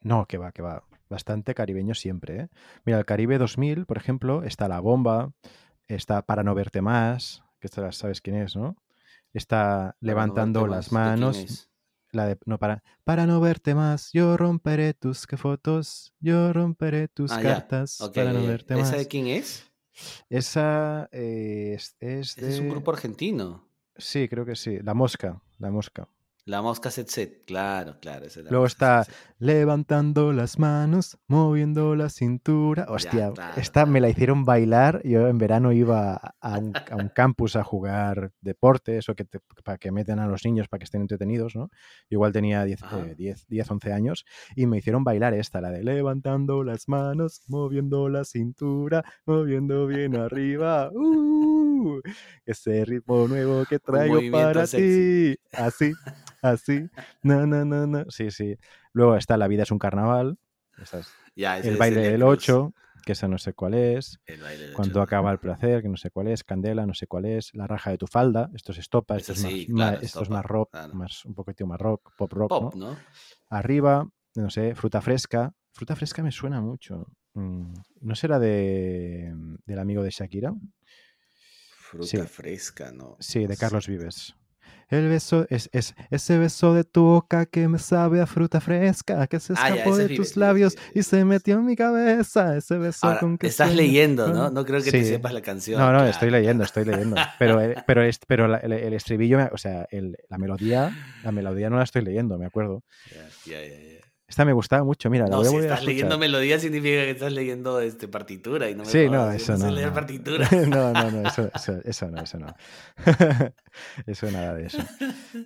no, 0.01 0.25
que 0.27 0.37
va, 0.37 0.51
que 0.51 0.61
va. 0.61 0.83
Bastante 1.09 1.55
caribeño 1.55 1.95
siempre, 1.95 2.41
¿eh? 2.41 2.49
Mira, 2.85 2.99
el 2.99 3.05
Caribe 3.05 3.37
2000, 3.37 3.85
por 3.85 3.97
ejemplo, 3.97 4.43
está 4.43 4.67
La 4.67 4.79
Bomba, 4.79 5.33
está 5.87 6.21
Para 6.23 6.43
no 6.43 6.53
verte 6.55 6.81
más, 6.81 7.43
que 7.59 7.67
esta 7.67 7.81
la 7.81 7.91
sabes 7.91 8.21
quién 8.21 8.35
es, 8.37 8.55
¿no? 8.55 8.75
Está 9.33 9.95
no 10.01 10.07
Levantando 10.07 10.67
las 10.67 10.91
más. 10.91 11.19
¿De 11.19 11.21
manos, 11.21 11.69
la 12.11 12.25
de 12.27 12.37
no 12.45 12.57
para 12.59 12.83
para 13.03 13.25
no 13.27 13.39
verte 13.39 13.75
más, 13.75 14.11
yo 14.13 14.37
romperé 14.37 14.93
tus 14.93 15.25
fotos, 15.27 16.13
yo 16.19 16.53
romperé 16.53 17.07
tus 17.07 17.31
Ah, 17.31 17.41
cartas 17.41 17.97
para 18.13 18.33
no 18.33 18.45
verte 18.45 18.79
¿Esa 18.79 18.97
de 18.97 18.97
más. 18.97 19.07
quién 19.07 19.27
es? 19.27 19.65
Esa 20.29 21.09
eh, 21.11 21.73
es, 21.75 21.95
es 21.99 22.37
Ese 22.37 22.49
es 22.49 22.59
un 22.59 22.65
de 22.65 22.69
grupo 22.69 22.91
argentino. 22.91 23.68
Sí, 23.99 24.27
creo 24.27 24.45
que 24.45 24.55
sí, 24.55 24.79
La 24.81 24.93
Mosca, 24.93 25.41
La 25.59 25.71
Mosca. 25.71 26.07
La 26.49 26.63
Mosca 26.63 26.89
Set 26.89 27.07
Set. 27.09 27.45
Claro, 27.45 27.97
claro, 28.01 28.25
esa 28.25 28.39
es 28.39 28.45
la 28.45 28.49
Luego 28.49 28.63
Mosca 28.65 29.01
está 29.01 29.03
Set 29.03 29.13
Set. 29.13 29.35
levantando 29.37 30.33
las 30.33 30.57
manos, 30.57 31.19
moviendo 31.27 31.95
la 31.95 32.09
cintura. 32.09 32.85
Ya, 32.87 32.91
Hostia, 32.93 33.31
claro, 33.35 33.61
esta 33.61 33.85
me 33.85 33.99
la 33.99 34.07
claro. 34.07 34.11
hicieron 34.11 34.45
bailar. 34.45 35.01
Yo 35.03 35.27
en 35.27 35.37
verano 35.37 35.71
iba 35.73 36.15
a 36.41 36.57
un, 36.57 36.73
a 36.89 36.95
un 36.95 37.09
campus 37.09 37.55
a 37.55 37.63
jugar 37.63 38.31
deporte, 38.41 38.97
eso 38.97 39.13
que 39.13 39.25
te- 39.25 39.39
para 39.63 39.77
que 39.77 39.91
meten 39.91 40.17
a 40.17 40.25
los 40.27 40.43
niños 40.43 40.67
para 40.67 40.79
que 40.79 40.85
estén 40.85 41.01
entretenidos, 41.01 41.55
¿no? 41.55 41.69
Yo 42.09 42.15
igual 42.15 42.31
tenía 42.33 42.63
10, 42.63 42.81
Ajá. 42.81 42.99
eh, 43.05 43.13
10, 43.15 43.45
10, 43.47 43.69
11 43.69 43.93
años 43.93 44.25
y 44.55 44.65
me 44.65 44.79
hicieron 44.79 45.03
bailar 45.03 45.35
esta, 45.35 45.61
la 45.61 45.69
de 45.69 45.83
levantando 45.83 46.63
las 46.63 46.87
manos, 46.87 47.41
moviendo 47.47 48.09
la 48.09 48.25
cintura, 48.25 49.03
moviendo 49.27 49.85
bien 49.85 50.15
arriba. 50.15 50.89
¡Uh! 50.93 52.01
Ese 52.45 52.83
ritmo 52.85 53.27
nuevo 53.27 53.63
que 53.65 53.77
traigo 53.79 54.19
para 54.31 54.65
sexy. 54.65 55.35
ti. 55.35 55.39
Así, 55.53 55.93
así. 56.41 56.89
No, 57.23 57.45
no, 57.45 57.65
no, 57.65 57.87
no. 57.87 58.05
Sí, 58.09 58.31
sí. 58.31 58.57
Luego 58.93 59.15
está 59.15 59.37
La 59.37 59.47
vida 59.47 59.63
es 59.63 59.71
un 59.71 59.79
carnaval. 59.79 60.37
es 60.81 60.91
Ya, 61.35 61.57
el 61.59 61.77
baile 61.77 62.01
del 62.01 62.21
Cruz. 62.21 62.39
8, 62.39 62.73
que 63.05 63.13
esa 63.13 63.27
no 63.27 63.37
sé 63.37 63.53
cuál 63.53 63.73
es. 63.73 64.19
El 64.25 64.41
baile 64.41 64.63
del 64.65 64.73
Cuando 64.73 65.01
acaba 65.01 65.31
el 65.31 65.39
placer, 65.39 65.81
que 65.81 65.89
no 65.89 65.97
sé 65.97 66.11
cuál 66.11 66.27
es. 66.27 66.43
Candela, 66.43 66.85
no 66.85 66.93
sé 66.93 67.07
cuál 67.07 67.25
es. 67.25 67.53
La 67.53 67.67
raja 67.67 67.91
de 67.91 67.97
tu 67.97 68.07
falda. 68.07 68.49
Esto 68.53 68.71
es 68.71 68.79
estopa. 68.79 69.17
Esto 69.17 69.33
es 69.33 69.39
más, 69.43 69.51
sí, 69.51 69.67
ma- 69.69 69.85
claro, 69.85 69.95
esto 69.97 70.05
es 70.05 70.29
estopa, 70.29 70.35
más 70.35 70.45
rock, 70.45 70.69
claro. 70.71 70.93
más, 70.95 71.25
un 71.25 71.33
poquito 71.35 71.65
más 71.67 71.79
rock, 71.79 72.11
pop 72.17 72.31
rock. 72.33 72.49
Pop, 72.49 72.75
¿no? 72.75 72.97
Arriba, 73.49 74.07
no 74.35 74.49
sé, 74.49 74.75
fruta 74.75 75.01
fresca. 75.01 75.53
Fruta 75.73 75.95
fresca 75.95 76.21
me 76.23 76.31
suena 76.31 76.61
mucho. 76.61 77.07
Mm, 77.33 77.73
¿No 78.01 78.15
será 78.15 78.39
de 78.39 79.33
del 79.65 79.79
amigo 79.79 80.03
de 80.03 80.09
Shakira? 80.09 80.53
Fruta 81.77 82.05
Sí, 82.07 82.17
fresca, 82.27 82.91
¿no? 82.91 83.17
sí, 83.19 83.45
de. 83.47 83.57
Carlos 83.57 83.87
Vives. 83.87 84.35
El 84.89 85.07
beso 85.07 85.45
es, 85.49 85.69
es 85.71 85.93
ese 86.09 86.37
beso 86.39 86.73
de 86.73 86.83
tu 86.83 87.03
boca 87.03 87.45
que 87.45 87.67
me 87.67 87.77
sabe 87.79 88.21
a 88.21 88.25
fruta 88.25 88.59
fresca, 88.59 89.27
que 89.27 89.39
se 89.39 89.53
Ah, 89.53 89.69
ya, 89.69 89.75
escapó 89.75 89.95
de 89.97 90.05
es 90.05 90.15
tus 90.15 90.35
labios 90.35 90.75
y 90.95 91.03
se 91.03 91.23
metió 91.25 91.55
en 91.59 91.65
mi 91.65 91.75
cabeza, 91.75 92.57
ese 92.57 92.77
beso 92.77 93.07
Ahora, 93.07 93.19
con 93.19 93.37
que 93.37 93.47
estás 93.47 93.67
sueño. 93.69 93.83
leyendo, 93.83 94.33
¿no? 94.33 94.49
No 94.49 94.65
creo 94.65 94.81
que 94.81 94.91
te 94.91 95.03
sepas 95.05 95.33
la 95.33 95.41
canción. 95.41 95.79
No, 95.79 95.91
no, 95.93 96.05
estoy 96.05 96.31
leyendo, 96.31 96.63
estoy 96.63 96.85
leyendo. 96.85 97.15
Pero, 97.37 97.59
pero, 97.87 98.01
pero 98.27 98.47
la- 98.47 98.57
el, 98.57 98.73
el 98.73 98.93
estribillo, 98.93 99.39
o 99.51 99.57
sea, 99.57 99.87
el- 99.91 100.17
la 100.27 100.37
melodía, 100.37 100.89
la 101.23 101.31
melodía 101.31 101.69
no 101.69 101.77
la 101.77 101.83
estoy 101.83 102.01
leyendo, 102.03 102.37
me 102.39 102.47
acuerdo. 102.47 102.83
Esta 104.29 104.45
me 104.45 104.53
gustaba 104.53 104.83
mucho, 104.83 105.09
mira, 105.09 105.25
la 105.25 105.31
No, 105.31 105.37
voy 105.37 105.47
a 105.47 105.49
si 105.49 105.55
a 105.57 105.59
estás 105.61 105.83
leyendo 105.85 106.17
melodía 106.19 106.59
significa 106.59 107.01
que 107.03 107.09
estás 107.09 107.33
leyendo 107.33 107.81
este, 107.81 108.07
partitura 108.07 108.69
y 108.69 108.75
no 108.75 108.83
me 108.83 108.89
Sí, 108.89 109.09
no, 109.09 109.29
eso 109.31 109.57
no 109.57 109.71
leer 109.71 109.87
no. 109.89 109.93
partitura. 109.95 110.47
No, 110.67 110.93
no, 110.93 111.11
no, 111.11 111.27
eso, 111.27 111.49
eso, 111.53 111.79
eso 111.83 112.11
no, 112.11 112.21
eso 112.21 112.37
no. 112.37 112.55
Eso 114.05 114.29
nada 114.31 114.53
de 114.53 114.67
eso. 114.67 114.77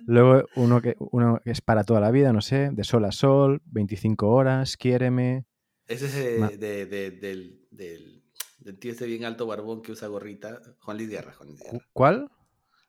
Luego 0.06 0.44
uno 0.56 0.80
que, 0.82 0.96
uno 0.98 1.40
que 1.42 1.50
es 1.50 1.60
para 1.60 1.84
toda 1.84 2.00
la 2.00 2.10
vida, 2.10 2.32
no 2.32 2.40
sé, 2.42 2.70
de 2.70 2.84
sol 2.84 3.04
a 3.06 3.12
sol, 3.12 3.62
25 3.66 4.28
horas, 4.28 4.76
quiéreme. 4.76 5.46
Ese 5.86 6.06
es 6.06 6.14
eh, 6.16 6.56
de, 6.58 6.86
de- 6.86 7.10
del, 7.10 7.66
del, 7.70 8.22
del 8.58 8.78
tío 8.78 8.92
este 8.92 9.06
bien 9.06 9.24
alto 9.24 9.46
barbón 9.46 9.82
que 9.82 9.92
usa 9.92 10.08
gorrita. 10.08 10.60
Juan 10.80 10.96
Luis 10.98 11.08
Guerra, 11.08 11.32
Juan 11.34 11.48
Luis 11.48 11.60
¿Cu- 11.60 11.72
Guerra. 11.72 11.86
¿Cuál? 11.92 12.30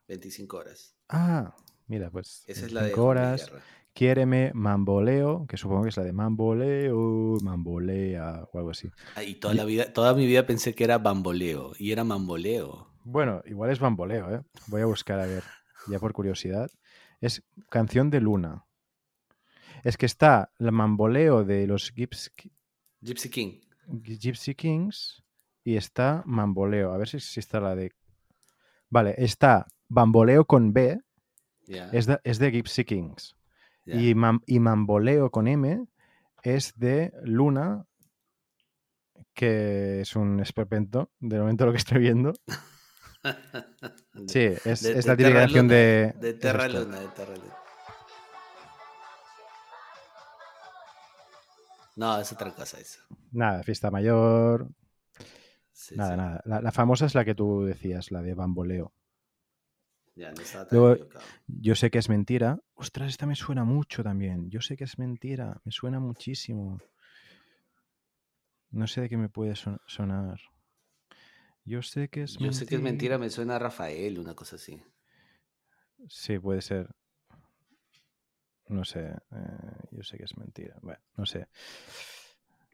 25 0.07 0.57
horas. 0.57 0.95
Ah, 1.09 1.55
mira, 1.87 2.09
pues 2.11 2.43
Esa 2.47 2.65
es 2.65 2.71
la 2.73 2.81
de 2.81 2.87
25 2.87 3.03
Juan 3.03 3.15
Luis 3.17 3.27
horas, 3.27 3.45
Guerra. 3.49 3.63
Quiéreme, 3.95 4.51
mamboleo, 4.53 5.47
que 5.47 5.57
supongo 5.57 5.83
que 5.83 5.89
es 5.89 5.97
la 5.97 6.03
de 6.03 6.11
mamboleo, 6.11 7.37
mambolea 7.41 8.47
o 8.51 8.57
algo 8.57 8.71
así. 8.71 8.91
Ah, 9.15 9.23
y 9.23 9.35
toda 9.35 9.53
la 9.53 9.63
vida, 9.63 9.91
toda 9.93 10.13
mi 10.13 10.27
vida 10.27 10.45
pensé 10.45 10.75
que 10.75 10.83
era 10.83 10.97
bamboleo. 10.97 11.71
Y 11.79 11.91
era 11.91 12.03
mamboleo. 12.03 12.91
Bueno, 13.05 13.41
igual 13.45 13.71
es 13.71 13.79
bamboleo, 13.79 14.35
¿eh? 14.35 14.41
Voy 14.67 14.81
a 14.81 14.85
buscar 14.85 15.19
a 15.19 15.25
ver, 15.25 15.43
ya 15.87 15.97
por 15.97 16.11
curiosidad. 16.11 16.69
Es 17.21 17.43
canción 17.69 18.09
de 18.09 18.19
Luna. 18.19 18.65
Es 19.83 19.97
que 19.97 20.05
está 20.05 20.51
el 20.59 20.71
mamboleo 20.71 21.45
de 21.45 21.65
los 21.65 21.91
Gips, 21.91 22.33
Gypsy 23.01 23.29
King. 23.29 23.61
Gypsy 24.03 24.55
Kings 24.55 25.23
y 25.63 25.77
está 25.77 26.23
Mamboleo. 26.25 26.91
A 26.91 26.97
ver 26.97 27.07
si, 27.07 27.19
si 27.19 27.39
está 27.39 27.61
la 27.61 27.75
de. 27.75 27.91
Vale, 28.89 29.15
está 29.17 29.67
Bamboleo 29.87 30.45
con 30.45 30.73
B, 30.73 30.99
es 31.67 32.07
de, 32.07 32.19
es 32.23 32.39
de 32.39 32.51
Gypsy 32.51 32.83
Kings. 32.83 33.35
Y, 33.85 34.13
mam- 34.15 34.41
y 34.45 34.59
Mamboleo 34.59 35.29
con 35.31 35.47
M 35.47 35.85
es 36.43 36.73
de 36.77 37.11
Luna, 37.23 37.85
que 39.33 40.01
es 40.01 40.15
un 40.15 40.39
esperpento, 40.39 41.11
de 41.19 41.39
momento 41.39 41.65
lo 41.65 41.71
que 41.71 41.77
estoy 41.77 41.99
viendo. 41.99 42.33
De- 44.13 44.27
Sí, 44.27 44.39
es, 44.69 44.81
de- 44.81 44.91
es 44.99 45.05
de 45.05 45.11
la 45.11 45.17
típica 45.17 45.47
de. 45.47 46.13
De 46.19 46.29
es 46.29 46.39
Terra. 46.39 46.67
Luna, 46.67 46.99
de 46.99 47.07
Terra 47.09 47.35
Luna. 47.35 47.55
No, 51.95 52.17
es 52.19 52.31
otra 52.31 52.51
cosa 52.53 52.79
eso. 52.79 52.99
Nada, 53.31 53.63
fiesta 53.63 53.89
mayor. 53.89 54.67
Sí, 55.71 55.95
Nada, 55.95 56.11
sí. 56.11 56.17
nada. 56.17 56.41
La, 56.45 56.61
la 56.61 56.71
famosa 56.71 57.05
es 57.05 57.15
la 57.15 57.23
que 57.25 57.35
tú 57.35 57.63
decías, 57.65 58.11
la 58.11 58.21
de 58.21 58.33
Bamboleo. 58.33 58.91
Ya, 60.15 60.31
no 60.31 60.41
estaba 60.41 60.65
tan 60.67 60.79
Luego-. 60.79 61.09
Yo 61.47 61.75
sé 61.75 61.91
que 61.91 61.97
es 61.99 62.09
mentira. 62.09 62.59
Ostras, 62.75 63.09
esta 63.09 63.25
me 63.25 63.35
suena 63.35 63.63
mucho 63.65 64.03
también. 64.03 64.49
Yo 64.49 64.61
sé 64.61 64.77
que 64.77 64.85
es 64.85 64.97
mentira. 64.97 65.61
Me 65.65 65.71
suena 65.71 65.99
muchísimo. 65.99 66.79
No 68.71 68.87
sé 68.87 69.01
de 69.01 69.09
qué 69.09 69.17
me 69.17 69.29
puede 69.29 69.55
son- 69.55 69.79
sonar. 69.85 70.39
Yo 71.65 71.81
sé 71.81 72.09
que 72.09 72.23
es 72.23 72.37
Yo 72.37 72.51
sé 72.53 72.65
que 72.65 72.75
es 72.75 72.81
mentira, 72.81 73.17
me 73.17 73.29
suena 73.29 73.55
a 73.55 73.59
Rafael, 73.59 74.19
una 74.19 74.35
cosa 74.35 74.55
así. 74.55 74.81
Sí, 76.07 76.37
puede 76.39 76.61
ser. 76.61 76.89
No 78.67 78.83
sé. 78.85 79.01
eh, 79.31 79.87
yo 79.91 80.03
sé 80.03 80.17
que 80.17 80.23
es 80.25 80.37
mentira. 80.37 80.77
Bueno, 80.81 80.99
no 81.17 81.25
sé. 81.25 81.47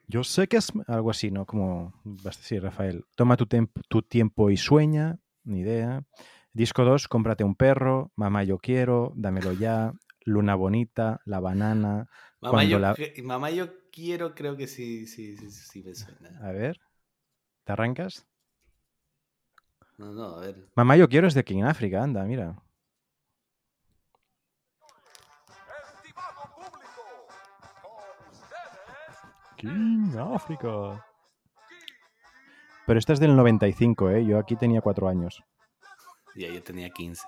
Yo 0.07 0.23
sé 0.23 0.47
que 0.47 0.57
es 0.57 0.71
algo 0.87 1.09
así, 1.11 1.31
¿no? 1.31 1.45
Como. 1.45 1.93
Sí, 2.39 2.59
Rafael. 2.59 3.05
Toma 3.15 3.37
tu, 3.37 3.47
tu 3.87 4.01
tiempo 4.01 4.49
y 4.49 4.57
sueña. 4.57 5.17
Ni 5.43 5.59
idea. 5.61 6.03
Disco 6.53 6.83
2, 6.83 7.07
cómprate 7.07 7.43
un 7.43 7.55
perro. 7.55 8.11
Mamá, 8.15 8.43
yo 8.43 8.57
quiero. 8.57 9.13
Dámelo 9.15 9.53
ya. 9.53 9.93
Luna 10.25 10.55
bonita. 10.55 11.19
La 11.25 11.39
banana. 11.39 12.07
Mamá, 12.41 12.63
yo, 12.65 12.79
la- 12.79 12.95
mamá, 13.23 13.51
yo 13.51 13.67
quiero, 13.91 14.33
creo 14.35 14.57
que 14.57 14.67
sí, 14.67 15.05
sí, 15.07 15.37
sí, 15.37 15.49
sí 15.51 15.83
me 15.83 15.95
suena. 15.95 16.39
A 16.41 16.51
ver. 16.51 16.79
¿Te 17.63 17.71
arrancas? 17.73 18.25
No, 19.97 20.11
no, 20.13 20.23
a 20.35 20.39
ver. 20.41 20.67
Mamá, 20.75 20.97
yo 20.97 21.07
quiero 21.07 21.27
es 21.27 21.33
de 21.35 21.43
King 21.43 21.63
África, 21.63 22.03
anda, 22.03 22.23
mira. 22.23 22.55
King 29.57 30.15
África. 30.17 31.05
Pero 32.87 32.99
esta 32.99 33.13
es 33.13 33.19
del 33.19 33.35
95, 33.35 34.09
¿eh? 34.09 34.25
Yo 34.25 34.39
aquí 34.39 34.55
tenía 34.55 34.81
cuatro 34.81 35.07
años. 35.07 35.43
Ya 36.35 36.47
yo 36.47 36.61
tenía 36.63 36.89
15. 36.89 37.23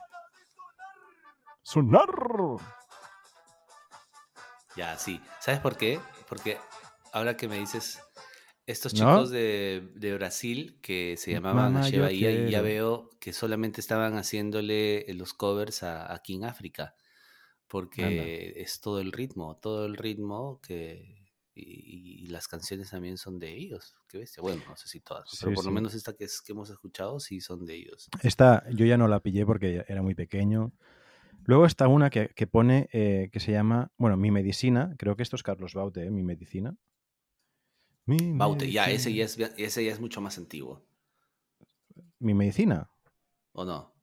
¡Sonar! 1.61 2.09
Ya, 4.75 4.97
sí. 4.97 5.21
¿Sabes 5.39 5.59
por 5.59 5.77
qué? 5.77 5.99
Porque 6.27 6.57
ahora 7.11 7.37
que 7.37 7.47
me 7.47 7.59
dices, 7.59 8.01
estos 8.65 8.93
¿No? 8.93 8.99
chicos 8.99 9.29
de, 9.29 9.89
de 9.95 10.13
Brasil 10.13 10.79
que 10.81 11.15
se 11.17 11.31
llamaban 11.31 11.73
Mamá, 11.73 11.89
y 11.89 12.49
ya 12.49 12.61
veo 12.61 13.09
que 13.19 13.33
solamente 13.33 13.81
estaban 13.81 14.17
haciéndole 14.17 15.09
eh, 15.09 15.13
los 15.13 15.33
covers 15.33 15.83
a, 15.83 16.13
a 16.13 16.19
King 16.19 16.43
África. 16.43 16.95
Porque 17.67 18.53
es 18.57 18.81
todo 18.81 18.99
el 18.99 19.11
ritmo, 19.11 19.57
todo 19.57 19.85
el 19.85 19.95
ritmo 19.97 20.61
que. 20.61 21.22
Y, 21.55 22.23
y 22.23 22.27
las 22.27 22.47
canciones 22.47 22.89
también 22.89 23.17
son 23.17 23.39
de 23.39 23.51
ellos. 23.55 23.95
Qué 24.07 24.19
bestia. 24.19 24.41
Bueno, 24.41 24.61
no 24.67 24.75
sé 24.75 24.87
si 24.87 24.99
todas, 24.99 25.29
pero 25.39 25.51
Sí, 25.51 25.55
por 25.55 25.65
lo 25.65 25.71
menos 25.71 25.93
esta 25.93 26.13
que, 26.13 26.23
es, 26.25 26.41
que 26.41 26.51
hemos 26.53 26.69
escuchado 26.69 27.19
sí 27.19 27.41
son 27.41 27.65
de 27.65 27.75
ellos. 27.75 28.09
Esta 28.21 28.67
yo 28.71 28.85
ya 28.85 28.97
no 28.97 29.07
la 29.07 29.19
pillé 29.19 29.45
porque 29.45 29.85
era 29.87 30.01
muy 30.01 30.15
pequeño. 30.15 30.71
Luego 31.45 31.65
está 31.65 31.87
una 31.87 32.09
que, 32.09 32.29
que 32.29 32.47
pone 32.47 32.89
eh, 32.93 33.29
que 33.31 33.39
se 33.39 33.51
llama, 33.51 33.91
bueno, 33.97 34.17
Mi 34.17 34.31
Medicina. 34.31 34.95
Creo 34.97 35.15
que 35.15 35.23
esto 35.23 35.35
es 35.35 35.43
Carlos 35.43 35.73
Baute, 35.73 36.05
¿eh? 36.05 36.11
Mi 36.11 36.23
Medicina. 36.23 36.75
Mi 38.05 38.33
Baute, 38.33 38.71
ya, 38.71 38.89
ese 38.89 39.13
ya, 39.13 39.25
es, 39.25 39.37
ese 39.37 39.85
ya 39.85 39.91
es 39.91 39.99
mucho 39.99 40.21
más 40.21 40.37
antiguo. 40.37 40.85
Mi 42.19 42.33
Medicina. 42.33 42.89
¿O 43.51 43.65
no? 43.65 43.93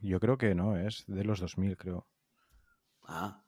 Yo 0.00 0.18
creo 0.20 0.38
que 0.38 0.54
no, 0.54 0.76
es 0.76 1.04
de 1.06 1.24
los 1.24 1.40
2000, 1.40 1.76
creo. 1.76 2.06
Ah, 3.02 3.44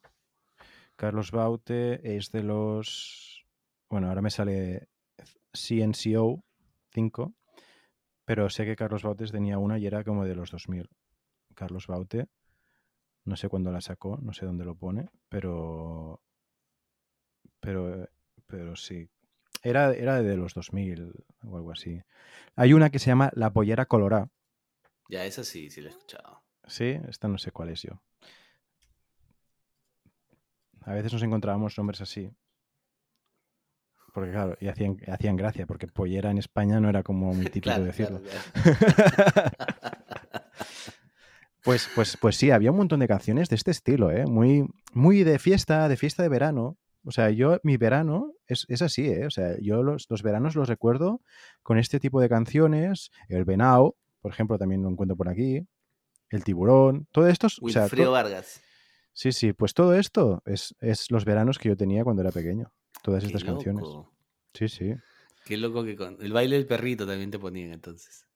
Carlos 0.97 1.31
Baute 1.31 2.17
es 2.17 2.31
de 2.31 2.43
los. 2.43 3.45
Bueno, 3.89 4.09
ahora 4.09 4.23
me 4.23 4.31
sale 4.31 4.89
CNCO 5.53 6.43
5, 6.93 7.35
pero 8.25 8.49
sé 8.51 8.65
que 8.65 8.77
Carlos 8.77 9.03
Baute 9.03 9.27
tenía 9.27 9.59
una 9.59 9.79
y 9.79 9.87
era 9.87 10.05
como 10.05 10.25
de 10.25 10.35
los 10.35 10.51
2000. 10.51 10.89
Carlos 11.55 11.87
Baute, 11.87 12.29
no 13.25 13.37
sé 13.37 13.49
cuándo 13.49 13.71
la 13.73 13.81
sacó, 13.81 14.19
no 14.23 14.33
sé 14.33 14.47
dónde 14.47 14.65
lo 14.65 14.75
pone, 14.75 15.09
pero. 15.29 16.21
Pero, 17.61 18.09
pero 18.47 18.77
sí. 18.77 19.09
Era, 19.63 19.93
era 19.93 20.21
de 20.23 20.37
los 20.37 20.55
2000 20.55 21.13
o 21.45 21.57
algo 21.57 21.73
así. 21.73 22.01
Hay 22.57 22.73
una 22.73 22.91
que 22.91 22.99
se 22.99 23.07
llama 23.07 23.31
La 23.35 23.53
Pollera 23.53 23.87
Colorá. 23.87 24.29
ya, 25.09 25.25
esa 25.25 25.45
sí, 25.45 25.71
sí 25.71 25.81
la 25.81 25.89
he 25.89 25.93
escuchado. 25.93 26.43
Sí, 26.67 26.99
esta 27.09 27.29
no 27.29 27.39
sé 27.39 27.53
cuál 27.53 27.71
es 27.71 27.83
yo. 27.83 28.03
A 30.85 30.93
veces 30.95 31.13
nos 31.13 31.23
encontrábamos 31.23 31.77
nombres 31.79 32.01
así. 32.01 32.31
Porque 34.15 34.31
claro, 34.31 34.57
y 34.61 34.69
hacían, 34.69 34.99
hacían 35.09 35.37
gracia, 35.37 35.67
porque 35.67 35.87
pollera 35.87 36.31
en 36.31 36.39
España 36.39 36.79
no 36.81 36.89
era 36.91 37.03
como 37.03 37.33
muy 37.33 37.45
típico 37.51 37.65
Claro, 37.75 37.85
decirlo. 37.85 38.21
claro, 38.21 39.51
pues, 41.65 41.89
pues, 41.95 42.17
pues 42.21 42.37
sí, 42.37 42.51
había 42.51 42.71
un 42.73 42.77
montón 42.77 43.01
de 43.01 43.09
canciones 43.09 43.49
de 43.49 43.57
este 43.57 43.71
estilo, 43.71 44.11
¿eh? 44.11 44.27
Muy, 44.27 44.67
muy 44.93 45.23
de 45.25 45.39
fiesta, 45.39 45.89
de 45.89 45.97
fiesta 45.97 46.23
de 46.23 46.29
verano. 46.29 46.77
O 47.05 47.11
sea, 47.11 47.31
yo, 47.31 47.59
mi 47.63 47.77
verano 47.77 48.33
es, 48.47 48.67
es 48.69 48.83
así, 48.83 49.09
¿eh? 49.09 49.27
O 49.27 49.31
sea, 49.31 49.57
yo 49.61 49.83
los, 49.83 50.07
los 50.09 50.23
veranos 50.23 50.55
los 50.57 50.69
recuerdo 50.69 51.21
con 51.63 51.79
este 51.79 51.99
tipo 51.99 52.21
de 52.21 52.29
canciones. 52.29 53.11
El 53.29 53.45
Venao, 53.45 53.97
por 54.21 54.33
ejemplo, 54.33 54.59
también 54.59 54.83
lo 54.83 54.89
encuentro 54.91 55.17
por 55.17 55.29
aquí. 55.29 55.67
El 56.31 56.45
Tiburón, 56.45 57.07
todo 57.13 57.29
esto. 57.29 57.47
es- 57.47 57.59
O 57.61 57.69
sea, 57.69 57.89
Vargas. 58.11 58.61
Sí, 59.13 59.33
sí, 59.33 59.53
pues 59.53 59.75
todo 59.75 59.95
esto 59.95 60.43
es, 60.47 60.75
es 60.81 61.11
los 61.11 61.25
veranos 61.25 61.59
que 61.59 61.69
yo 61.69 61.77
tenía 61.77 62.05
cuando 62.05 62.23
era 62.23 62.31
pequeño. 62.33 62.73
Todas 63.03 63.23
Qué 63.23 63.27
estas 63.29 63.45
canciones. 63.45 63.83
loco. 63.83 64.13
Sí, 64.55 64.69
sí. 64.69 64.95
Qué 65.45 65.57
loco 65.57 65.85
que 65.85 65.97
con 65.97 66.17
el 66.21 66.33
baile 66.33 66.57
del 66.57 66.67
perrito 66.67 67.07
también 67.07 67.31
te 67.31 67.39
ponían 67.39 67.73
entonces. 67.73 68.27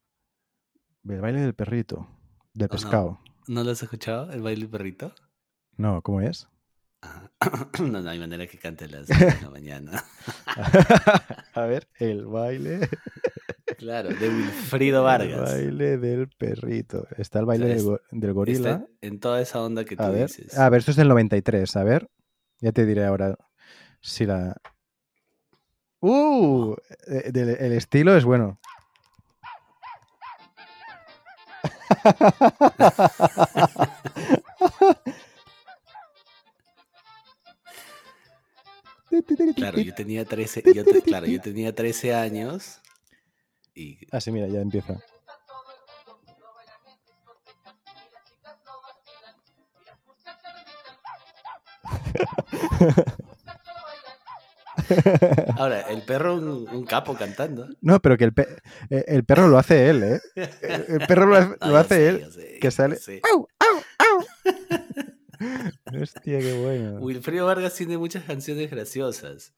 El 1.08 1.20
baile 1.20 1.40
del 1.40 1.54
perrito, 1.54 2.08
del 2.52 2.68
pescado. 2.68 3.20
¿No 3.46 3.62
lo 3.62 3.70
has 3.70 3.82
escuchado? 3.82 4.30
¿El 4.32 4.42
baile 4.42 4.62
del 4.62 4.70
perrito? 4.70 5.14
No, 5.76 6.02
¿cómo 6.02 6.20
es? 6.20 6.48
Ah, 7.02 7.30
no, 7.80 8.02
no 8.02 8.10
hay 8.10 8.18
manera 8.18 8.46
que 8.46 8.58
cante 8.58 8.86
a 8.86 8.88
las 8.88 9.06
10 9.06 9.18
de 9.18 9.42
la 9.42 9.50
mañana. 9.50 10.04
A 11.54 11.60
ver, 11.62 11.88
el 11.98 12.26
baile, 12.26 12.80
Claro, 13.78 14.08
de 14.08 14.28
Wilfrido 14.28 14.98
el 15.00 15.04
Vargas. 15.04 15.52
baile 15.52 15.98
del 15.98 16.28
perrito. 16.28 17.06
Está 17.18 17.40
el 17.40 17.46
baile 17.46 17.66
del, 17.68 17.76
del 18.10 18.30
Está 18.30 18.32
gorila. 18.32 18.86
en 19.00 19.20
toda 19.20 19.40
esa 19.40 19.62
onda 19.62 19.84
que 19.84 19.96
tú 19.96 20.02
A 20.02 20.10
ver, 20.10 20.28
dices. 20.28 20.58
a 20.58 20.68
ver, 20.68 20.78
esto 20.80 20.90
es 20.92 20.96
del 20.96 21.08
93. 21.08 21.76
A 21.76 21.84
ver, 21.84 22.08
ya 22.60 22.72
te 22.72 22.86
diré 22.86 23.04
ahora 23.04 23.36
si 24.00 24.26
la. 24.26 24.56
¡Uh! 26.00 26.74
eh, 27.08 27.56
el 27.60 27.72
estilo 27.72 28.16
es 28.16 28.24
bueno. 28.24 28.58
Claro, 39.54 39.78
yo 39.80 39.94
tenía 39.94 40.24
13, 40.24 40.62
yo 40.74 40.84
te- 40.84 41.02
claro, 41.02 41.26
yo 41.26 41.40
tenía 41.40 41.74
13 41.74 42.14
años 42.14 42.80
y 43.76 43.98
Ah, 44.10 44.20
sí, 44.20 44.30
mira, 44.32 44.48
ya 44.48 44.60
empieza. 44.60 44.98
ahora 55.56 55.80
el 55.90 56.02
perro 56.02 56.34
un, 56.36 56.68
un 56.68 56.84
capo 56.84 57.14
cantando. 57.14 57.68
No, 57.80 58.00
pero 58.00 58.16
que 58.16 58.24
el, 58.24 58.32
pe- 58.32 58.46
eh, 58.90 59.04
el 59.08 59.24
perro 59.24 59.48
lo 59.48 59.58
hace 59.58 59.88
él, 59.88 60.02
¿eh? 60.02 60.20
El 60.62 61.06
perro 61.06 61.26
lo, 61.26 61.36
hace- 61.36 61.56
lo 61.60 61.76
él. 62.24 62.32
sé, 62.32 62.58
que 62.60 62.70
sale- 62.70 62.96
sé. 62.96 63.20
¡Au, 63.32 63.48
au, 63.58 63.82
au! 63.98 64.26
Hostia, 66.02 66.38
qué 66.40 66.52
bueno. 66.62 66.98
Wilfrido 67.00 67.46
Vargas 67.46 67.74
tiene 67.74 67.98
muchas 67.98 68.24
canciones 68.24 68.70
graciosas. 68.70 69.54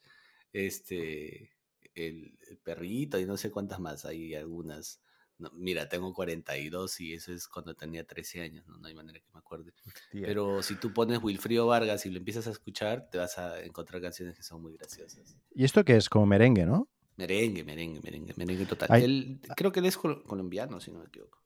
Este, 0.52 1.50
el, 1.94 2.37
el 2.50 2.58
perrito 2.58 3.18
y 3.18 3.26
no 3.26 3.36
sé 3.36 3.50
cuántas 3.50 3.80
más, 3.80 4.04
hay 4.04 4.34
algunas. 4.34 5.00
No, 5.38 5.50
mira, 5.52 5.88
tengo 5.88 6.12
42 6.12 7.00
y 7.00 7.14
eso 7.14 7.32
es 7.32 7.46
cuando 7.46 7.74
tenía 7.74 8.04
13 8.04 8.40
años, 8.40 8.66
no, 8.66 8.76
no 8.78 8.88
hay 8.88 8.94
manera 8.94 9.20
que 9.20 9.26
me 9.32 9.38
acuerde. 9.38 9.72
Hostia. 9.86 10.26
Pero 10.26 10.62
si 10.64 10.74
tú 10.74 10.92
pones 10.92 11.22
Wilfrido 11.22 11.66
Vargas 11.68 12.04
y 12.06 12.10
lo 12.10 12.18
empiezas 12.18 12.48
a 12.48 12.50
escuchar, 12.50 13.08
te 13.08 13.18
vas 13.18 13.38
a 13.38 13.60
encontrar 13.62 14.02
canciones 14.02 14.36
que 14.36 14.42
son 14.42 14.60
muy 14.62 14.72
graciosas. 14.76 15.36
¿Y 15.54 15.64
esto 15.64 15.84
qué 15.84 15.96
es? 15.96 16.08
Como 16.08 16.26
merengue, 16.26 16.66
¿no? 16.66 16.88
Merengue, 17.16 17.62
merengue, 17.62 18.00
merengue, 18.00 18.34
merengue 18.36 18.66
total. 18.66 19.00
Él, 19.00 19.40
creo 19.56 19.70
que 19.70 19.78
él 19.80 19.86
es 19.86 19.96
col- 19.96 20.24
colombiano, 20.24 20.80
si 20.80 20.90
no 20.90 20.98
me 21.00 21.06
equivoco. 21.06 21.38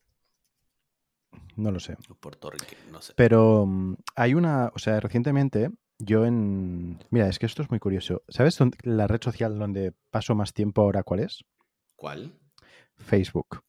No 1.56 1.70
lo 1.70 1.80
sé. 1.80 1.96
O 2.08 2.14
puertorriqueño, 2.14 2.90
no 2.90 3.02
sé. 3.02 3.12
Pero 3.16 3.66
mm, 3.66 3.96
hay 4.16 4.34
una, 4.34 4.70
o 4.74 4.78
sea, 4.78 5.00
recientemente 5.00 5.70
yo 6.04 6.24
en... 6.26 6.98
Mira, 7.10 7.28
es 7.28 7.38
que 7.38 7.46
esto 7.46 7.62
es 7.62 7.70
muy 7.70 7.78
curioso. 7.78 8.22
¿Sabes 8.28 8.56
dónde- 8.58 8.78
la 8.82 9.06
red 9.06 9.20
social 9.22 9.58
donde 9.58 9.92
paso 10.10 10.34
más 10.34 10.52
tiempo 10.52 10.82
ahora 10.82 11.02
cuál 11.02 11.20
es? 11.20 11.44
¿Cuál? 11.96 12.38
Facebook. 12.96 13.62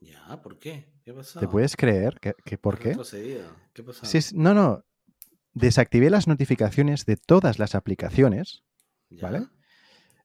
Ya, 0.00 0.40
¿por 0.42 0.58
qué? 0.58 0.92
¿Qué 1.04 1.12
pasó? 1.12 1.40
¿Te 1.40 1.48
puedes 1.48 1.76
creer 1.76 2.18
que, 2.20 2.34
que 2.44 2.58
por 2.58 2.78
qué? 2.78 2.90
¿Qué 3.72 3.82
pasó? 3.82 4.04
Sí, 4.06 4.18
es- 4.18 4.34
no, 4.34 4.54
no. 4.54 4.84
Desactivé 5.52 6.10
las 6.10 6.26
notificaciones 6.28 7.04
de 7.06 7.16
todas 7.16 7.58
las 7.58 7.74
aplicaciones, 7.74 8.62
Ya. 9.08 9.22
¿vale? 9.30 9.46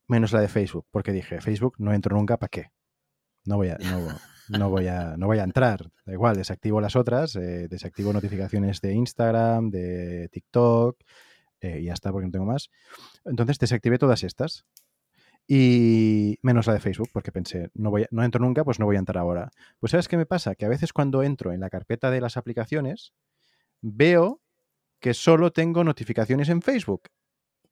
menos 0.08 0.32
la 0.34 0.40
de 0.42 0.48
Facebook, 0.48 0.86
porque 0.92 1.12
dije, 1.12 1.42
Facebook 1.42 1.74
no 1.80 1.92
entro 1.92 2.16
nunca, 2.16 2.38
¿para 2.38 2.50
qué? 2.50 2.70
No 3.44 3.58
voy 3.58 3.70
a, 3.70 3.78
no, 3.80 4.08
no 4.50 4.70
voy 4.70 4.86
a, 4.88 5.18
no 5.18 5.26
voy 5.26 5.40
a 5.40 5.44
entrar. 5.44 5.90
Da 6.06 6.14
igual, 6.14 6.36
desactivo 6.38 6.80
las 6.80 6.96
otras, 6.96 7.36
eh, 7.36 7.68
desactivo 7.68 8.14
notificaciones 8.14 8.82
de 8.82 8.94
Instagram, 8.94 9.72
de 9.72 10.30
TikTok, 10.32 11.00
eh, 11.66 11.80
y 11.82 11.86
ya 11.86 11.94
está, 11.94 12.12
porque 12.12 12.26
no 12.28 12.32
tengo 12.32 12.46
más. 12.46 12.70
Entonces 13.26 13.58
desactivé 13.60 13.98
todas 13.98 14.24
estas. 14.24 14.66
Y 15.48 16.38
menos 16.42 16.66
la 16.66 16.74
de 16.74 16.80
Facebook, 16.80 17.10
porque 17.14 17.32
pensé, 17.32 17.70
no, 17.76 17.92
voy 17.92 18.06
no 18.10 18.24
entro 18.24 18.42
nunca, 18.42 18.64
pues 18.64 18.80
no 18.80 18.86
voy 18.86 18.96
a 18.96 19.00
entrar 19.00 19.20
ahora. 19.20 19.52
Pues 19.80 19.92
¿sabes 19.92 20.08
qué 20.08 20.18
me 20.18 20.26
pasa? 20.26 20.56
Que 20.56 20.66
a 20.66 20.70
veces 20.70 20.92
cuando 20.92 21.22
entro 21.22 21.52
en 21.54 21.60
la 21.60 21.70
carpeta 21.70 22.10
de 22.10 22.20
las 22.22 22.36
aplicaciones, 22.38 23.14
veo 23.82 24.42
que 25.00 25.14
solo 25.14 25.52
tengo 25.52 25.84
notificaciones 25.84 26.50
en 26.50 26.62
Facebook. 26.62 27.10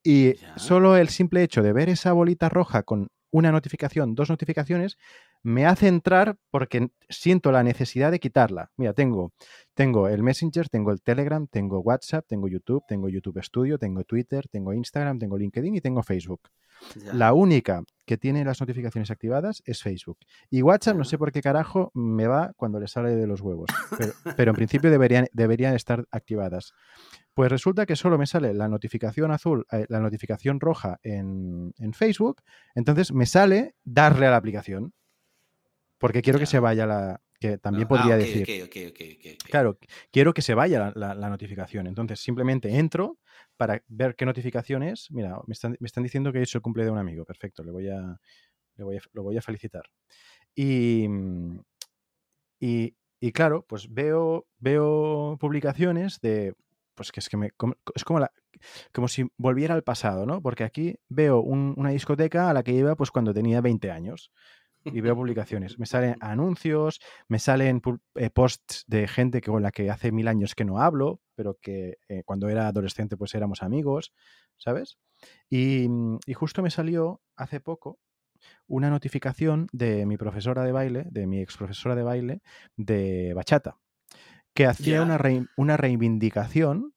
Y 0.04 0.36
Ya. 0.36 0.58
solo 0.58 0.98
el 0.98 1.10
simple 1.10 1.42
hecho 1.42 1.64
de 1.64 1.74
ver 1.74 1.90
esa 1.90 2.12
bolita 2.14 2.48
roja 2.50 2.84
con 2.84 3.08
una 3.32 3.52
notificación, 3.52 4.14
dos 4.14 4.30
notificaciones, 4.30 4.98
me 5.44 5.66
hace 5.66 5.88
entrar 5.88 6.38
porque 6.50 6.90
siento 7.10 7.52
la 7.52 7.64
necesidad 7.64 8.12
de 8.12 8.20
quitarla. 8.20 8.72
Mira, 8.78 8.94
tengo, 8.94 9.34
tengo 9.74 10.08
el 10.08 10.24
Messenger, 10.24 10.70
tengo 10.70 10.92
el 10.92 11.02
Telegram, 11.02 11.46
tengo 11.48 11.80
WhatsApp, 11.82 12.26
tengo 12.28 12.48
YouTube, 12.48 12.84
tengo 12.88 13.10
YouTube 13.10 13.44
Studio, 13.44 13.78
tengo 13.78 14.04
Twitter, 14.06 14.48
tengo 14.48 14.74
Instagram, 14.74 15.20
tengo 15.20 15.38
LinkedIn 15.38 15.76
y 15.76 15.82
tengo 15.82 16.02
Facebook. 16.02 16.50
Ya. 16.96 17.14
La 17.14 17.34
única 17.34 17.84
que 18.06 18.18
tiene 18.18 18.44
las 18.44 18.60
notificaciones 18.60 19.12
activadas 19.12 19.62
es 19.66 19.82
Facebook. 19.82 20.18
Y 20.50 20.62
WhatsApp, 20.62 20.98
no 20.98 21.04
sé 21.04 21.18
por 21.18 21.32
qué 21.32 21.42
carajo, 21.42 21.92
me 21.94 22.26
va 22.28 22.54
cuando 22.56 22.80
le 22.80 22.88
sale 22.88 23.16
de 23.16 23.28
los 23.28 23.42
huevos. 23.42 23.70
Pero, 23.98 24.14
pero 24.38 24.52
en 24.52 24.56
principio 24.56 24.90
deberían, 24.90 25.28
deberían 25.34 25.76
estar 25.76 26.06
activadas. 26.12 26.74
Pues 27.34 27.52
resulta 27.52 27.86
que 27.86 27.96
solo 27.96 28.18
me 28.18 28.28
sale 28.28 28.54
la 28.54 28.70
notificación 28.70 29.32
azul, 29.32 29.66
eh, 29.72 29.86
la 29.90 30.00
notificación 30.00 30.60
roja 30.60 31.00
en, 31.04 31.74
en 31.80 31.94
Facebook. 31.94 32.42
Entonces 32.76 33.12
me 33.12 33.26
sale 33.26 33.76
darle 33.84 34.28
a 34.28 34.32
la 34.32 34.38
aplicación. 34.38 34.94
Porque 36.04 36.22
quiero 36.22 36.38
que 36.38 36.46
se 36.46 36.60
vaya 36.60 36.86
la. 36.86 37.22
Que 37.40 37.58
también 37.58 37.86
Ah, 37.86 37.88
podría 37.88 38.16
ok, 38.16 38.20
decir. 38.20 38.44
ok, 38.44 38.66
ok, 38.66 38.76
ok, 38.90 39.02
ok, 39.18 39.26
ok. 39.42 39.50
Claro, 39.50 39.78
quiero 40.12 40.34
que 40.34 40.42
se 40.42 40.54
vaya 40.54 40.80
la, 40.80 40.92
la- 40.96 41.16
la 41.16 41.30
notificación. 41.30 41.88
Entonces 41.88 42.20
simplemente 42.20 42.70
entro 42.78 43.20
para 43.58 43.82
ver 43.88 44.16
qué 44.16 44.26
notificación 44.26 44.84
es. 44.84 45.10
Mira, 45.12 45.40
me 45.48 45.54
están, 45.54 45.78
me 45.80 45.86
están 45.86 46.04
diciendo 46.04 46.34
que 46.34 46.42
hecho 46.42 46.58
el 46.58 46.62
cumple 46.62 46.84
de 46.84 46.92
un 46.92 46.98
amigo. 46.98 47.24
Perfecto, 47.24 47.64
le 47.64 47.72
voy 47.72 47.88
a, 47.90 48.20
le 48.76 48.84
voy 48.84 48.98
a- 48.98 49.02
lo 49.14 49.24
voy 49.24 49.38
a 49.38 49.42
felicitar. 49.42 49.84
Y, 50.56 51.08
mm, 51.08 51.60
y, 52.60 52.96
y 53.20 53.32
claro, 53.32 53.66
pues 53.68 53.92
veo, 53.94 54.46
veo 54.60 55.38
publicaciones 55.40 56.20
de. 56.22 56.54
Pues 56.96 57.12
que 57.12 57.22
es 57.22 57.30
que 57.30 57.38
me, 57.38 57.52
como- 57.52 57.76
es 57.96 58.04
como, 58.04 58.20
la, 58.20 58.32
como 58.94 59.08
si 59.08 59.26
volviera 59.38 59.74
al 59.74 59.84
pasado, 59.84 60.26
¿no? 60.26 60.42
Porque 60.42 60.64
aquí 60.64 60.96
veo 61.10 61.40
un- 61.42 61.74
una 61.78 61.90
discoteca 61.90 62.50
a 62.50 62.54
la 62.54 62.62
que 62.64 62.72
iba 62.74 62.96
pues 62.96 63.10
cuando 63.12 63.34
tenía 63.34 63.62
20 63.62 63.90
años. 63.90 64.32
Y 64.86 65.02
veo 65.02 65.16
publicaciones. 65.16 65.80
Me 65.80 65.86
salen 65.86 66.16
anuncios, 66.20 67.00
me 67.28 67.40
salen 67.40 67.82
eh, 68.16 68.30
posts 68.30 68.84
de 68.88 69.08
gente 69.08 69.42
que, 69.42 69.50
con 69.50 69.64
la 69.64 69.72
que 69.72 69.90
hace 69.90 70.12
mil 70.12 70.28
años 70.28 70.56
que 70.56 70.66
no 70.66 70.80
hablo, 70.80 71.22
pero 71.36 71.58
que 71.62 71.98
eh, 72.10 72.24
cuando 72.26 72.50
era 72.50 72.68
adolescente 72.68 73.16
pues 73.16 73.34
éramos 73.36 73.64
amigos, 73.64 74.14
¿sabes? 74.58 74.98
Y, 75.50 75.88
mm, 75.88 76.20
y 76.26 76.34
justo 76.34 76.62
me 76.62 76.70
salió 76.70 77.22
hace 77.36 77.60
poco 77.60 78.00
una 78.68 78.90
notificación 78.90 79.68
de 79.72 80.06
mi 80.06 80.18
profesora 80.18 80.64
de 80.64 80.72
baile, 80.72 81.06
de 81.10 81.28
mi 81.28 81.40
ex 81.40 81.58
profesora 81.58 81.96
de 81.96 82.04
baile, 82.04 82.42
de 82.76 83.34
bachata, 83.34 83.78
que 84.54 84.66
hacía 84.66 85.02
una, 85.02 85.20
una 85.58 85.78
reivindicación 85.78 86.94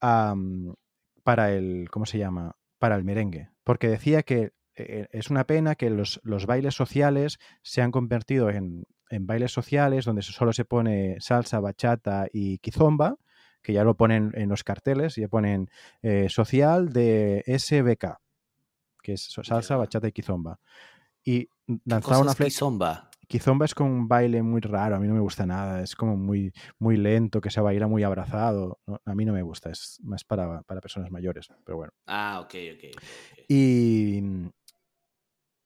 para 0.00 1.52
el, 1.52 1.88
¿cómo 1.90 2.06
se 2.06 2.18
llama? 2.18 2.56
Para 2.78 2.96
el 2.96 3.04
merengue, 3.04 3.50
porque 3.64 3.88
decía 3.88 4.22
que 4.22 4.52
eh, 4.76 5.08
es 5.12 5.30
una 5.30 5.44
pena 5.44 5.74
que 5.74 5.90
los, 5.90 6.20
los 6.22 6.46
bailes 6.46 6.74
sociales 6.74 7.38
se 7.62 7.82
han 7.82 7.90
convertido 7.90 8.50
en, 8.50 8.84
en 9.12 9.26
bailes 9.26 9.52
sociales 9.52 10.06
donde 10.06 10.22
solo 10.22 10.52
se 10.52 10.64
pone 10.64 11.16
salsa, 11.20 11.60
bachata 11.60 12.26
y 12.32 12.58
kizomba, 12.58 13.16
que 13.62 13.72
ya 13.72 13.84
lo 13.84 13.94
ponen 13.94 14.32
en 14.34 14.48
los 14.48 14.64
carteles, 14.64 15.16
ya 15.16 15.28
ponen 15.28 15.70
eh, 16.00 16.28
social 16.28 16.92
de 16.92 17.44
SBK, 17.46 18.18
que 19.02 19.12
es 19.12 19.30
salsa, 19.42 19.76
bachata 19.76 20.08
y 20.08 20.12
kizomba. 20.12 20.58
Y 21.24 21.46
¿Qué 21.46 21.78
lanzaba 21.84 22.16
cosa 22.16 22.20
una 22.22 22.30
es 22.32 22.36
flecha. 22.36 23.08
Kizomba 23.28 23.64
es 23.64 23.74
como 23.74 23.90
un 23.90 24.08
baile 24.08 24.42
muy 24.42 24.60
raro, 24.60 24.96
a 24.96 24.98
mí 24.98 25.06
no 25.06 25.14
me 25.14 25.20
gusta 25.20 25.46
nada, 25.46 25.82
es 25.82 25.94
como 25.94 26.16
muy, 26.16 26.52
muy 26.78 26.96
lento, 26.96 27.40
que 27.40 27.50
se 27.50 27.60
baila 27.60 27.86
muy 27.86 28.02
abrazado. 28.02 28.80
no, 28.86 29.00
a 29.04 29.14
mí 29.14 29.24
no 29.24 29.32
me 29.32 29.42
gusta, 29.42 29.70
es 29.70 29.98
más 30.02 30.24
para, 30.24 30.62
para 30.62 30.80
personas 30.80 31.10
mayores, 31.10 31.48
pero 31.64 31.78
bueno. 31.78 31.92
Ah, 32.06 32.40
ok, 32.42 32.54
ok. 32.74 32.96
ok, 32.96 33.02
ok. 33.32 33.44
Y, 33.48 34.22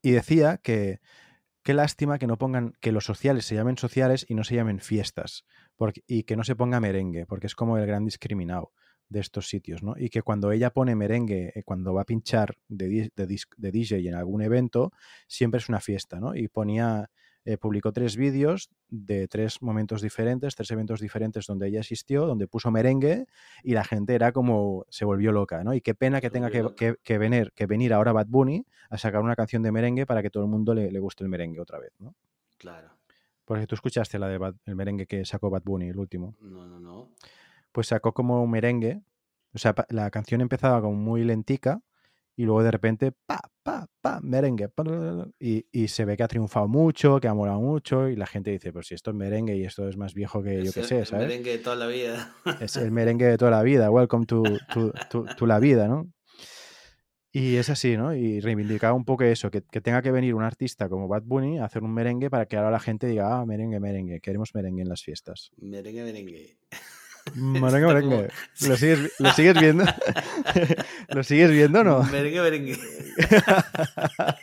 y 0.07 0.13
decía 0.13 0.59
que 0.59 1.01
qué 1.65 1.75
lástima 1.75 2.21
que 2.21 2.29
no 2.29 2.39
pongan, 2.39 2.75
que 2.81 2.93
los 2.93 3.05
sociales 3.05 3.45
se 3.45 3.57
llamen 3.57 3.77
sociales 3.77 4.25
y 4.29 4.37
no 4.37 4.45
se 4.45 4.55
llamen 4.55 4.79
fiestas, 4.79 5.45
porque, 5.75 6.05
y 6.07 6.23
que 6.23 6.37
no 6.37 6.45
se 6.45 6.55
ponga 6.55 6.79
merengue, 6.79 7.27
porque 7.27 7.49
es 7.49 7.57
como 7.57 7.77
el 7.77 7.87
gran 7.87 8.05
discriminado 8.05 8.71
de 9.09 9.19
estos 9.19 9.49
sitios, 9.49 9.83
¿no? 9.83 9.95
Y 9.97 10.09
que 10.09 10.23
cuando 10.23 10.53
ella 10.53 10.71
pone 10.71 10.95
merengue, 10.95 11.51
eh, 11.57 11.65
cuando 11.65 11.93
va 11.93 12.03
a 12.03 12.05
pinchar 12.05 12.57
de, 12.69 13.11
de 13.17 13.73
DJ 13.73 14.09
en 14.09 14.15
algún 14.15 14.43
evento, 14.43 14.93
siempre 15.27 15.59
es 15.59 15.69
una 15.69 15.81
fiesta, 15.81 16.21
¿no? 16.21 16.37
Y 16.37 16.47
ponía, 16.47 17.11
eh, 17.47 17.57
publicó 17.57 17.93
tres 17.93 18.17
vídeos 18.17 18.69
de 18.91 19.27
tres 19.29 19.63
momentos 19.63 20.03
diferentes, 20.03 20.55
tres 20.55 20.71
eventos 20.71 21.01
diferentes 21.01 21.47
donde 21.47 21.69
ella 21.69 21.81
asistió, 21.81 22.27
donde 22.27 22.47
puso 22.47 22.71
merengue 22.71 23.25
y 23.63 23.73
la 23.73 23.85
gente 23.85 24.15
era 24.15 24.33
como, 24.33 24.85
se 24.91 25.07
volvió 25.07 25.33
loca, 25.33 25.65
¿no? 25.65 25.73
Y 25.73 25.81
qué 25.81 25.95
pena 25.95 26.21
que 26.21 26.29
tenga 26.29 26.51
que, 26.51 26.67
que- 26.77 26.97
que 27.03 27.17
venir, 27.19 27.53
que 27.55 27.65
venir 27.67 27.95
ahora 27.95 28.13
Bad 28.13 28.27
Bunny 28.29 28.67
a 28.91 28.99
sacar 28.99 29.23
una 29.23 29.35
canción 29.37 29.63
de 29.63 29.73
merengue 29.73 30.05
para 30.05 30.21
que 30.23 30.29
todo 30.31 30.43
el 30.43 30.51
mundo 30.51 30.75
le, 30.75 30.93
le 30.93 31.01
guste 31.01 31.25
el 31.25 31.31
merengue 31.31 31.61
otra 31.61 31.79
vez, 31.79 31.93
¿no? 31.99 32.15
Claro. 32.59 32.91
Porque 33.47 33.67
tú 33.67 33.75
escuchaste 33.77 34.19
la 34.19 34.29
de 34.29 34.39
Bad- 34.39 34.57
el 34.67 34.75
merengue 34.77 35.07
que 35.07 35.25
sacó 35.25 35.49
Bad 35.49 35.63
Bunny, 35.65 35.89
el 35.89 35.99
último. 35.99 36.35
No, 36.41 36.67
no, 36.67 36.79
no. 36.81 37.11
Pues 37.73 37.87
sacó 37.87 38.13
como 38.13 38.43
un 38.43 38.51
merengue. 38.51 39.03
O 39.55 39.59
sea, 39.59 39.75
la 39.91 40.11
canción 40.11 40.41
empezaba 40.41 40.81
como 40.83 40.97
muy 40.97 41.23
lentica 41.25 41.81
y 42.37 42.45
luego 42.45 42.63
de 42.63 42.71
repente, 42.71 43.13
pa, 43.27 43.41
pa, 43.63 43.87
pa, 44.01 44.21
merengue. 44.23 44.69
pa, 44.69 44.85
Y, 45.41 45.67
y 45.73 45.89
se 45.89 46.05
ve 46.05 46.17
que 46.17 46.23
ha 46.23 46.29
triunfado 46.29 46.69
mucho, 46.69 47.19
que 47.19 47.29
ha 47.29 47.35
molado 47.35 47.61
mucho 47.61 48.09
y 48.09 48.17
la 48.17 48.27
gente 48.27 48.51
dice, 48.51 48.73
pues 48.73 48.89
si 48.89 48.95
esto 48.95 49.11
es 49.11 49.17
merengue 49.17 49.57
y 49.57 49.65
esto 49.65 49.89
es 49.89 49.97
más 49.97 50.13
viejo 50.15 50.43
que 50.43 50.57
yo 50.63 50.69
Es 50.71 50.75
que 50.75 50.81
el- 50.81 50.87
sé, 50.87 50.99
el 51.01 51.07
¿sabes? 51.07 51.27
merengue 51.29 51.51
de 51.53 51.59
toda 51.59 51.77
la 51.77 51.87
vida. 51.87 52.35
Es 52.61 52.77
el 52.77 52.91
merengue 52.93 53.27
de 53.27 53.39
toda 53.39 53.51
la 53.51 53.63
vida. 53.63 53.91
Welcome 53.91 54.27
to, 54.27 54.43
to, 54.75 54.93
to- 55.11 55.25
to 55.37 55.47
la 55.47 55.59
vida, 55.59 55.89
¿no? 55.89 56.11
Y 57.33 57.57
es 57.57 57.69
así, 57.69 57.99
¿no? 57.99 58.15
Y 58.15 58.41
reivindicaba 58.41 58.95
un 58.95 59.05
poco 59.05 59.25
eso, 59.25 59.51
que, 59.51 59.61
que 59.63 59.83
tenga 59.83 60.01
que 60.01 60.11
venir 60.11 60.35
un 60.35 60.43
artista 60.43 60.89
como 60.89 61.07
Bad 61.07 61.25
Bunny 61.25 61.59
a 61.59 61.67
hacer 61.67 61.83
un 61.83 61.93
merengue 61.93 62.31
para 62.31 62.47
que 62.47 62.57
ahora 62.57 62.71
la 62.71 62.81
gente 62.81 63.07
diga, 63.07 63.39
ah, 63.39 63.45
merengue, 63.45 63.79
merengue, 63.79 64.21
queremos 64.21 64.55
merengue 64.55 64.81
en 64.83 64.89
las 64.89 65.03
fiestas. 65.03 65.51
Merengue, 65.59 66.03
merengue. 66.03 66.57
Merengue, 67.35 67.83
como- 68.01 68.17
merengue. 68.17 68.29
¿Lo 68.69 68.77
sigues, 68.77 69.13
¿Lo 69.19 69.33
sigues 69.33 69.61
viendo? 69.61 69.85
¿Lo 71.09 71.23
sigues 71.25 71.51
viendo 71.51 71.81
o 71.81 71.85
no? 71.85 72.03
Merengue, 72.05 72.41
merengue. 72.41 72.79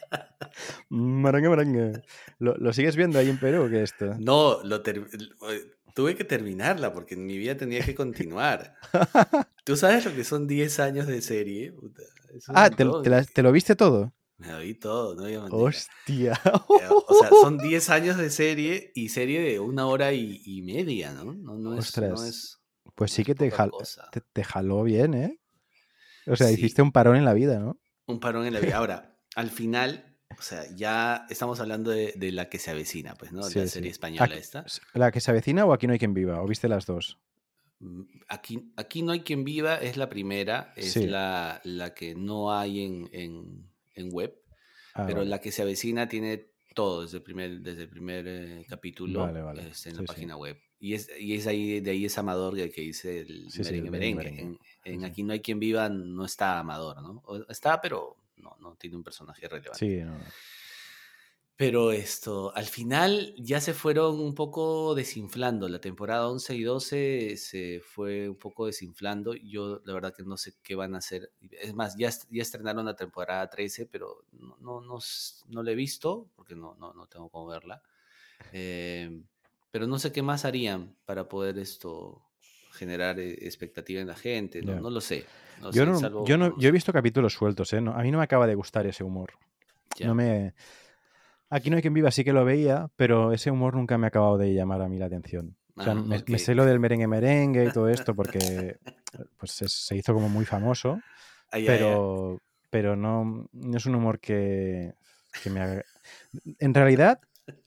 Merengue, 0.89 1.49
merengue. 1.49 2.01
¿Lo, 2.39 2.55
lo 2.57 2.73
sigues 2.73 2.95
viendo 2.95 3.19
ahí 3.19 3.29
en 3.29 3.39
Perú 3.39 3.69
que 3.69 3.83
esto? 3.83 4.15
No, 4.19 4.61
lo 4.63 4.81
ter- 4.81 5.07
tuve 5.95 6.15
que 6.15 6.23
terminarla 6.23 6.93
porque 6.93 7.15
en 7.15 7.25
mi 7.25 7.37
vida 7.37 7.55
tenía 7.57 7.83
que 7.83 7.95
continuar. 7.95 8.75
¿Tú 9.63 9.75
sabes 9.75 10.05
lo 10.05 10.13
que 10.13 10.23
son 10.23 10.47
10 10.47 10.79
años 10.79 11.07
de 11.07 11.21
serie? 11.21 11.71
Puta, 11.71 12.03
Ah, 12.49 12.69
¿te, 12.69 12.83
montón. 12.83 13.03
te 13.03 13.09
la- 13.09 13.23
te 13.23 13.43
lo 13.43 13.51
viste 13.51 13.75
todo? 13.75 14.13
Me 14.37 14.47
lo 14.51 14.59
vi 14.59 14.73
todo, 14.73 15.15
no 15.15 15.23
había 15.25 15.39
manera. 15.39 15.55
Hostia. 15.57 16.33
Eh, 16.45 16.87
O 16.89 17.15
sea, 17.19 17.29
son 17.41 17.57
10 17.59 17.89
años 17.91 18.17
de 18.17 18.29
serie 18.29 18.91
y 18.95 19.09
serie 19.09 19.39
de 19.41 19.59
una 19.59 19.85
hora 19.87 20.11
y, 20.13 20.41
y 20.45 20.61
media, 20.63 21.13
¿no? 21.13 21.25
No, 21.33 21.53
no, 21.57 21.57
es, 21.57 21.63
no 21.63 21.77
Ostras. 21.77 22.23
es- 22.23 22.59
Pues 22.95 23.11
sí 23.11 23.23
que 23.23 23.35
te, 23.35 23.49
jal- 23.51 23.71
te, 24.11 24.21
te 24.21 24.43
jaló 24.43 24.83
bien, 24.83 25.13
¿eh? 25.13 25.39
O 26.27 26.35
sea, 26.35 26.47
Sí. 26.47 26.53
hiciste 26.55 26.81
un 26.81 26.91
parón 26.91 27.15
en 27.17 27.25
la 27.25 27.33
vida, 27.33 27.59
¿no? 27.59 27.79
un 28.05 28.19
parón 28.19 28.45
en 28.45 28.53
la 28.53 28.59
vida. 28.59 28.77
Ahora, 28.77 29.17
al 29.35 29.49
final, 29.49 30.17
o 30.37 30.41
sea, 30.41 30.63
ya 30.75 31.25
estamos 31.29 31.59
hablando 31.61 31.89
de, 31.91 32.13
de 32.17 32.31
la 32.31 32.49
que 32.49 32.59
se 32.59 32.69
avecina, 32.71 33.15
pues, 33.15 33.31
¿no? 33.31 33.43
Sí, 33.43 33.59
la 33.59 33.65
sí. 33.65 33.71
serie 33.71 33.91
española 33.91 34.35
esta. 34.35 34.65
¿La 34.93 35.11
que 35.11 35.21
se 35.21 35.31
avecina 35.31 35.65
o 35.65 35.73
aquí 35.73 35.87
no 35.87 35.93
hay 35.93 35.99
quien 35.99 36.13
viva? 36.13 36.41
¿O 36.41 36.47
viste 36.47 36.67
las 36.67 36.85
dos? 36.85 37.19
Mm, 37.79 38.01
Aquí, 38.27 38.71
aquí 38.77 39.01
no 39.03 39.11
hay 39.13 39.21
quien 39.21 39.43
viva, 39.43 39.75
es 39.77 39.95
la 39.97 40.09
primera, 40.09 40.73
es 40.75 40.95
la, 40.97 41.61
la 41.63 41.93
que 41.93 42.13
no 42.15 42.53
hay 42.57 42.83
en, 42.83 43.09
en, 43.13 43.69
en 43.95 44.09
web, 44.11 44.35
Ah, 44.95 45.05
pero 45.07 45.19
vale. 45.19 45.29
la 45.29 45.39
que 45.39 45.51
se 45.51 45.61
avecina 45.63 46.07
tiene 46.07 46.51
todo 46.75 47.01
desde 47.03 47.17
el 47.17 47.23
primer, 47.23 47.61
desde 47.61 47.83
el 47.83 47.89
primer 47.89 48.25
eh, 48.27 48.65
capítulo 48.69 49.21
Vale, 49.21 49.41
vale. 49.41 49.69
este, 49.69 49.89
en 49.89 49.95
Sí, 49.95 50.01
la 50.01 50.07
sí. 50.07 50.07
página 50.07 50.37
web. 50.37 50.57
Y 50.83 50.95
es, 50.95 51.09
y 51.17 51.33
es 51.35 51.47
ahí, 51.47 51.79
de 51.79 51.91
ahí 51.91 52.03
es 52.03 52.17
Amador 52.17 52.59
el 52.59 52.69
que 52.69 52.81
dice 52.81 53.21
el 53.21 53.49
Sí, 53.49 53.63
sí, 53.63 53.81
merengue, 53.81 54.09
el 54.09 54.15
merengue. 54.17 54.41
En, 54.41 54.59
en 54.83 54.99
Sí. 54.99 55.05
Aquí 55.05 55.23
no 55.23 55.31
hay 55.31 55.39
quien 55.39 55.57
viva, 55.57 55.87
no 55.87 56.25
está 56.25 56.59
Amador, 56.59 57.01
¿no? 57.01 57.23
Está, 57.47 57.79
pero 57.79 58.17
no, 58.35 58.57
no 58.59 58.75
tiene 58.75 58.97
un 58.97 59.03
personaje 59.03 59.47
relevante. 59.47 59.79
Sí, 59.79 60.03
no. 60.03 60.19
Pero 61.55 61.93
esto, 61.93 62.53
al 62.53 62.65
final 62.65 63.33
ya 63.37 63.61
se 63.61 63.73
fueron 63.73 64.19
un 64.19 64.35
poco 64.35 64.93
desinflando. 64.93 65.69
La 65.69 65.79
temporada 65.79 66.27
11 66.27 66.53
y 66.53 66.63
12 66.63 67.37
se 67.37 67.79
fue 67.79 68.27
un 68.27 68.35
poco 68.35 68.65
desinflando. 68.65 69.35
Yo 69.35 69.79
la 69.85 69.93
verdad 69.93 70.13
que 70.13 70.23
no 70.23 70.35
sé 70.35 70.55
qué 70.61 70.75
van 70.75 70.95
a 70.95 70.97
hacer. 70.97 71.31
Es 71.61 71.73
más, 71.73 71.95
ya, 71.95 72.09
ya 72.29 72.41
estrenaron 72.41 72.85
la 72.85 72.97
temporada 72.97 73.49
13, 73.49 73.85
pero 73.85 74.25
no, 74.33 74.57
no, 74.59 74.81
no, 74.81 74.99
no 75.47 75.63
la 75.63 75.71
he 75.71 75.75
visto 75.75 76.27
porque 76.35 76.55
no, 76.55 76.75
no, 76.75 76.91
no 76.93 77.07
tengo 77.07 77.29
cómo 77.29 77.45
verla. 77.47 77.81
Eh, 78.51 79.23
pero 79.73 79.87
no 79.87 79.97
sé 79.97 80.11
qué 80.11 80.21
más 80.21 80.45
harían 80.45 80.95
para 81.05 81.27
poder 81.27 81.57
esto 81.57 82.21
generar 82.73 83.19
eh, 83.19 83.31
expectativa 83.41 83.99
en 84.01 84.07
la 84.07 84.15
gente. 84.15 84.61
No, 84.61 84.73
Ya. 84.73 84.79
no 84.79 84.91
lo 84.91 85.01
sé. 85.01 85.25
no 85.59 85.71
Yo, 85.71 85.83
sé, 85.83 85.85
no, 85.91 85.99
salvo- 85.99 86.27
yo, 86.27 86.37
no- 86.37 86.55
yo 86.59 86.69
he 86.69 86.71
visto 86.71 86.93
capítulos 86.93 87.33
sueltos, 87.33 87.73
¿eh? 87.73 87.81
No- 87.81 87.93
a 87.95 88.03
mí 88.03 88.11
no 88.11 88.19
me 88.19 88.23
acaba 88.23 88.45
de 88.45 88.53
gustar 88.53 88.85
ese 88.85 89.03
humor. 89.03 89.31
Ya. 89.97 90.05
No 90.05 90.13
me... 90.13 90.53
Aquí 91.49 91.71
no 91.71 91.75
hay 91.75 91.81
quien 91.81 91.95
viva, 91.95 92.11
sí 92.11 92.23
que 92.23 92.33
lo 92.33 92.45
veía, 92.45 92.87
pero 92.95 93.31
ese 93.31 93.49
humor 93.49 93.75
nunca 93.75 93.97
me 93.97 94.05
ha 94.05 94.09
acabado 94.09 94.37
de 94.37 94.53
llamar 94.53 94.81
a 94.83 94.87
mí 94.89 94.99
la 94.99 95.07
atención. 95.07 95.57
O 95.75 95.81
sea, 95.81 95.93
Ah, 95.93 95.95
me, 95.95 96.23
me 96.27 96.37
sé 96.37 96.53
lo 96.53 96.65
del 96.65 96.79
merengue 96.79 97.07
merengue 97.07 97.65
y 97.65 97.71
todo 97.71 97.89
esto 97.89 98.15
porque 98.15 98.77
pues, 99.39 99.51
se, 99.53 99.67
se 99.69 99.95
hizo 99.95 100.13
como 100.13 100.29
muy 100.29 100.45
famoso, 100.45 100.99
Ah, 101.51 101.57
ya, 101.57 101.65
ya. 101.65 101.71
pero, 101.77 102.39
pero 102.69 102.95
no, 102.95 103.47
no 103.51 103.77
es 103.77 103.85
un 103.87 103.95
humor 103.95 104.19
que, 104.19 104.93
que 105.43 105.49
me 105.49 105.61
haga... 105.61 105.83
En 106.59 106.73
realidad, 106.75 107.19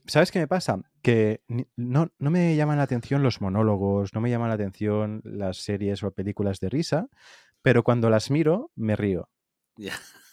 ¿sabes 0.07 0.30
qué 0.30 0.38
me 0.38 0.48
pasa? 0.48 0.78
Que 1.02 1.40
no, 1.76 2.11
no 2.18 2.30
me 2.30 2.57
llaman 2.57 2.78
la 2.78 2.84
atención 2.84 3.22
los 3.22 3.40
monólogos, 3.40 4.14
no 4.14 4.20
me 4.20 4.30
llaman 4.30 4.48
la 4.48 4.54
atención 4.54 5.20
las 5.24 5.59
series 5.59 6.02
o 6.02 6.11
películas 6.11 6.61
de 6.61 6.68
risa, 6.68 7.09
pero 7.62 7.82
cuando 7.82 8.11
las 8.11 8.30
miro 8.30 8.70
me 8.74 8.96
río. 8.96 9.28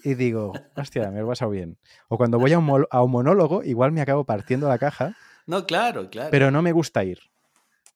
Y 0.04 0.14
digo, 0.16 0.54
hostia, 0.76 1.10
me 1.12 1.20
lo 1.20 1.26
he 1.26 1.30
pasado 1.30 1.52
bien. 1.52 1.78
O 2.08 2.18
cuando 2.18 2.40
voy 2.40 2.54
a 2.54 2.60
un, 2.60 2.86
a 2.92 3.04
un 3.04 3.12
monólogo, 3.12 3.64
igual 3.64 3.92
me 3.92 4.02
acabo 4.02 4.26
partiendo 4.26 4.68
la 4.68 4.78
caja, 4.78 5.16
No, 5.48 5.66
claro, 5.66 6.10
claro. 6.10 6.30
pero 6.32 6.52
no 6.52 6.62
me 6.62 6.72
gusta 6.72 7.04
ir. 7.04 7.20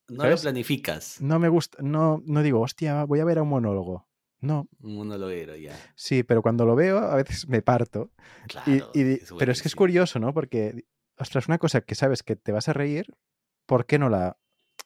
no 0.08 0.26
lo 0.26 0.36
planificas. 0.36 1.20
No 1.20 1.38
me 1.38 1.48
gusta, 1.48 1.78
no, 1.82 2.22
no 2.26 2.42
digo, 2.42 2.60
hostia, 2.60 3.04
voy 3.04 3.20
a 3.20 3.24
ver 3.24 3.38
a 3.38 3.42
un 3.42 3.48
monólogo. 3.50 4.06
No, 4.40 4.68
Un 4.80 4.94
monólogo 4.94 5.32
ya. 5.56 5.74
sí, 5.96 6.22
pero 6.22 6.42
cuando 6.42 6.64
lo 6.64 6.76
veo 6.76 6.98
a 6.98 7.16
veces 7.16 7.48
me 7.48 7.60
parto. 7.60 8.10
Claro. 8.46 8.90
y 8.94 9.16
pero 9.36 9.50
es 9.52 9.62
que 9.62 9.68
es 9.68 9.74
curioso, 9.74 10.18
¿no? 10.20 10.32
Porque, 10.32 10.84
ostras, 11.18 11.48
una 11.48 11.58
cosa 11.58 11.80
que 11.82 11.94
sabes 11.94 12.22
que 12.22 12.36
te 12.36 12.52
vas 12.52 12.68
a 12.68 12.72
reír, 12.72 13.06
¿por 13.66 13.86
qué 13.86 13.98
no 13.98 14.08
la 14.08 14.38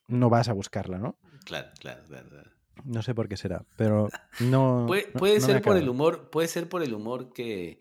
no 0.09 0.29
vas 0.31 0.49
a 0.49 0.53
buscarla, 0.53 0.99
no? 0.99 1.19
Claro, 1.45 1.71
claro, 1.79 2.03
claro. 2.07 2.29
claro. 2.29 2.51
No 2.85 3.03
sé 3.03 3.15
por 3.15 3.29
qué 3.29 3.37
será, 3.37 3.65
pero 3.77 4.09
no. 4.41 4.87
Puede, 4.87 5.39
no 5.39 5.47
ser 5.47 5.63
por 5.63 5.77
el 5.77 5.89
humor, 5.89 6.31
puede 6.31 6.49
ser 6.49 6.69
por 6.69 6.83
el 6.83 6.95
humor 6.95 7.33
que 7.33 7.81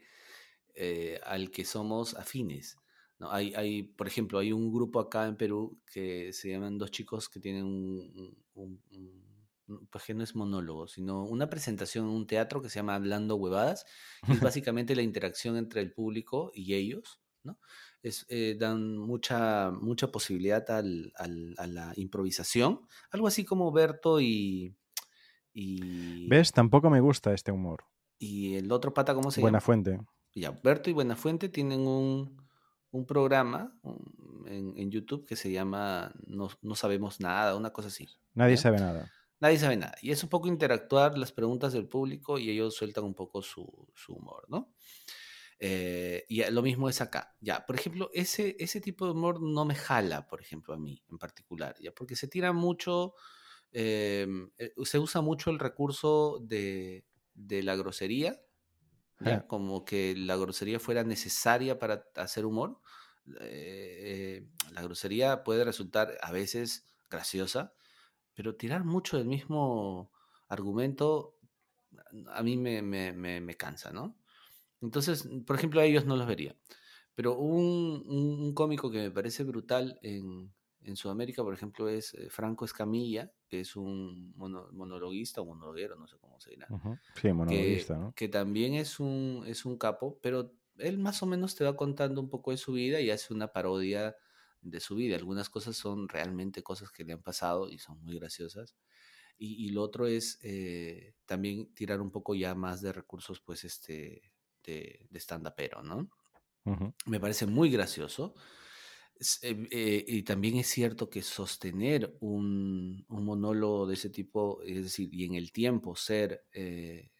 eh, 0.76 1.20
al 1.26 1.52
que 1.52 1.66
somos 1.66 2.16
afines. 2.16 2.78
¿no? 3.20 3.32
Hay, 3.32 3.54
hay, 3.56 3.84
por 3.84 4.08
ejemplo, 4.08 4.39
hay 4.39 4.52
un 4.52 4.72
grupo 4.72 4.99
acá 4.99 5.26
en 5.28 5.36
Perú 5.38 5.80
que 5.91 6.34
se 6.34 6.49
llaman 6.49 6.78
dos 6.78 6.91
chicos 6.91 7.30
que 7.30 7.39
tienen 7.39 7.66
un, 7.66 8.36
un- 8.56 8.82
un- 8.91 9.32
un- 9.68 9.88
pues 9.89 10.04
que 10.04 10.14
no 10.14 10.24
es 10.24 10.36
monólogo, 10.36 10.88
sino 10.88 11.24
una 11.24 11.49
presentación 11.49 12.06
en 12.06 12.12
un 12.12 12.28
teatro 12.28 12.62
que 12.62 12.70
se 12.70 12.76
llama 12.80 12.95
Hablando 12.95 13.36
Huevadas, 13.38 13.86
y 14.28 14.34
es 14.34 14.39
básicamente 14.41 14.95
la 14.95 15.02
interacción 15.02 15.56
entre 15.56 15.80
el 15.82 15.93
público 15.93 16.52
y 16.54 16.74
ellos, 16.74 17.20
¿no? 17.44 17.60
Es, 18.04 18.26
eh, 18.30 18.56
dan 18.60 18.98
mucha, 18.98 19.72
mucha 19.72 20.12
posibilidad 20.12 20.70
al- 20.72 21.12
al- 21.16 21.56
a 21.58 21.68
la 21.68 21.94
improvisación, 21.96 22.82
algo 23.12 23.28
así 23.28 23.46
como 23.46 23.72
Berto 23.72 24.20
y... 24.22 24.76
y 25.54 26.28
¿Ves? 26.30 26.52
Tampoco 26.52 26.89
me 26.89 27.02
gusta 27.02 27.34
este 27.34 27.52
humor. 27.52 27.86
y 28.20 28.56
el 28.56 28.72
otro 28.72 28.94
pata, 28.94 29.14
¿cómo 29.14 29.32
se 29.32 29.42
Buena 29.42 29.58
llama? 29.58 29.66
fuente. 29.66 30.00
Ya, 30.34 30.52
Berto 30.52 30.89
y 30.89 30.94
Buenafuente 30.94 31.50
tienen 31.50 31.82
un, 31.82 32.42
un 32.92 33.06
programa 33.06 33.78
en, 34.46 34.74
en 34.78 34.89
YouTube 34.92 35.26
que 35.26 35.36
se 35.36 35.52
llama 35.52 36.14
no, 36.26 36.50
No 36.62 36.76
Sabemos 36.76 37.20
Nada, 37.20 37.56
una 37.58 37.72
cosa 37.72 37.89
así. 37.89 38.08
Nadie 38.34 38.56
¿ya? 38.56 38.62
sabe 38.62 38.80
nada. 38.80 39.12
Nadie 39.42 39.58
sabe 39.58 39.76
nada. 39.76 39.96
Y 40.02 40.12
es 40.12 40.24
un 40.24 40.30
poco 40.30 40.48
interactuar 40.48 41.18
las 41.18 41.32
preguntas 41.34 41.74
del 41.74 41.88
público 41.88 42.38
y 42.39 42.50
ellos 42.50 42.76
sueltan 42.76 43.04
un 43.04 43.14
poco 43.16 43.42
su, 43.42 43.89
su 43.96 44.14
humor, 44.14 44.46
¿no? 44.48 44.74
Eh, 45.64 46.26
y 46.28 46.43
lo 46.51 46.64
mismo 46.64 46.89
es 46.89 47.01
acá. 47.01 47.36
Ya, 47.39 47.66
por 47.68 47.76
ejemplo, 47.76 48.09
ese, 48.14 48.55
ese 48.59 48.82
tipo 48.82 49.05
de 49.05 49.12
humor 49.12 49.41
no 49.41 49.64
me 49.66 49.76
jala, 49.76 50.28
por 50.28 50.41
ejemplo, 50.41 50.74
a 50.74 50.78
mí 50.78 51.03
en 51.09 51.20
particular, 51.20 51.76
ya, 51.80 51.91
porque 51.93 52.16
se 52.16 52.28
tira 52.28 52.51
mucho, 52.53 53.14
eh, 53.72 54.28
eh, 54.57 54.74
se 54.86 54.99
usa 54.99 55.22
mucho 55.22 55.51
el 55.51 55.59
recurso 55.59 56.39
de, 56.43 57.05
de 57.36 57.64
la 57.64 57.76
grosería, 57.76 58.41
como 59.47 59.86
que 59.86 60.16
la 60.18 60.36
grosería 60.36 60.80
fuera 60.80 61.03
necesaria 61.03 61.78
para 61.80 62.05
hacer 62.16 62.45
humor. 62.45 62.82
Eh, 63.39 64.41
eh, 64.43 64.49
la 64.74 64.82
grosería 64.82 65.43
puede 65.43 65.64
resultar 65.64 66.18
a 66.22 66.32
veces 66.32 66.88
graciosa, 67.09 67.74
pero 68.36 68.55
tirar 68.57 68.86
mucho 68.86 69.18
del 69.18 69.28
mismo 69.28 70.12
argumento 70.49 71.38
a 72.30 72.43
mí 72.43 72.57
me, 72.57 72.82
me- 72.82 73.14
me- 73.14 73.41
me 73.41 73.55
cansa, 73.57 73.91
¿no? 73.91 74.20
Entonces, 74.82 75.28
por 75.46 75.56
ejemplo, 75.58 75.82
a 75.82 75.86
ellos 75.86 76.06
no 76.06 76.16
los 76.18 76.28
vería. 76.28 76.56
Pero 77.16 77.38
un, 77.38 78.04
un- 78.08 78.42
un 78.42 78.54
cómico 78.54 78.92
que 78.92 79.00
me 79.00 79.12
parece 79.12 79.44
brutal 79.44 80.00
en, 80.04 80.54
en 80.82 80.96
Sudamérica, 80.96 81.44
por 81.44 81.54
ejemplo, 81.54 81.90
es 81.90 82.14
eh, 82.16 82.30
Franco 82.30 82.66
Escamilla, 82.66 83.34
que 83.48 83.62
es 83.62 83.76
un 83.76 84.34
mono- 84.38 84.70
monologuista 84.74 85.42
o 85.42 85.46
monologuero, 85.46 85.96
no 85.98 86.08
sé 86.08 86.18
cómo 86.20 86.40
se 86.40 86.52
dirá 86.52 86.74
Ujú. 86.76 87.00
Sí, 87.14 87.32
que, 87.46 87.94
monologuista, 87.94 87.98
¿no? 88.00 88.16
que 88.16 88.28
también 88.30 88.74
es 88.76 89.00
un, 89.00 89.44
es 89.48 89.66
un 89.66 89.78
capo, 89.78 90.20
pero 90.22 90.56
él 90.78 90.98
más 91.00 91.22
o 91.24 91.26
menos 91.26 91.56
te 91.56 91.64
va 91.64 91.76
contando 91.76 92.22
un 92.22 92.30
poco 92.30 92.52
de 92.52 92.58
su 92.58 92.74
vida 92.74 93.02
y 93.02 93.10
hace 93.12 93.34
una 93.34 93.52
parodia 93.54 94.16
de 94.62 94.80
su 94.80 94.96
vida. 94.96 95.16
Algunas 95.16 95.50
cosas 95.50 95.76
son 95.78 96.08
realmente 96.10 96.64
cosas 96.64 96.92
que 96.92 97.04
le 97.04 97.14
han 97.14 97.24
pasado 97.24 97.70
y 97.70 97.78
son 97.80 98.02
muy 98.04 98.16
graciosas. 98.20 98.76
Y, 99.38 99.66
y 99.68 99.72
lo 99.72 99.82
otro 99.84 100.08
es 100.08 100.40
eh, 100.44 101.16
también 101.26 101.74
tirar 101.74 102.02
un 102.02 102.12
poco 102.12 102.36
ya 102.36 102.56
más 102.56 102.82
de 102.82 102.94
recursos, 102.94 103.42
pues, 103.42 103.64
este, 103.64 104.31
de, 104.64 105.07
de 105.09 105.20
stand-upero, 105.20 105.84
¿no? 105.84 106.09
Ujú. 106.66 106.93
me 107.05 107.20
parece 107.20 107.45
muy 107.45 107.70
gracioso. 107.72 108.36
Eh, 109.43 109.68
eh, 109.72 110.05
y 110.07 110.24
también 110.24 110.57
es 110.57 110.68
cierto 110.68 111.09
que 111.09 111.22
sostener 111.22 112.18
un, 112.22 113.05
un 113.07 113.26
monólogo 113.26 113.86
de 113.86 113.93
ese 113.93 114.09
tipo, 114.09 114.62
es 114.64 114.84
decir, 114.84 115.09
y 115.14 115.26
en 115.26 115.36
el 115.36 115.51
tiempo 115.51 115.95
ser 115.95 116.47
eh, 116.53 117.12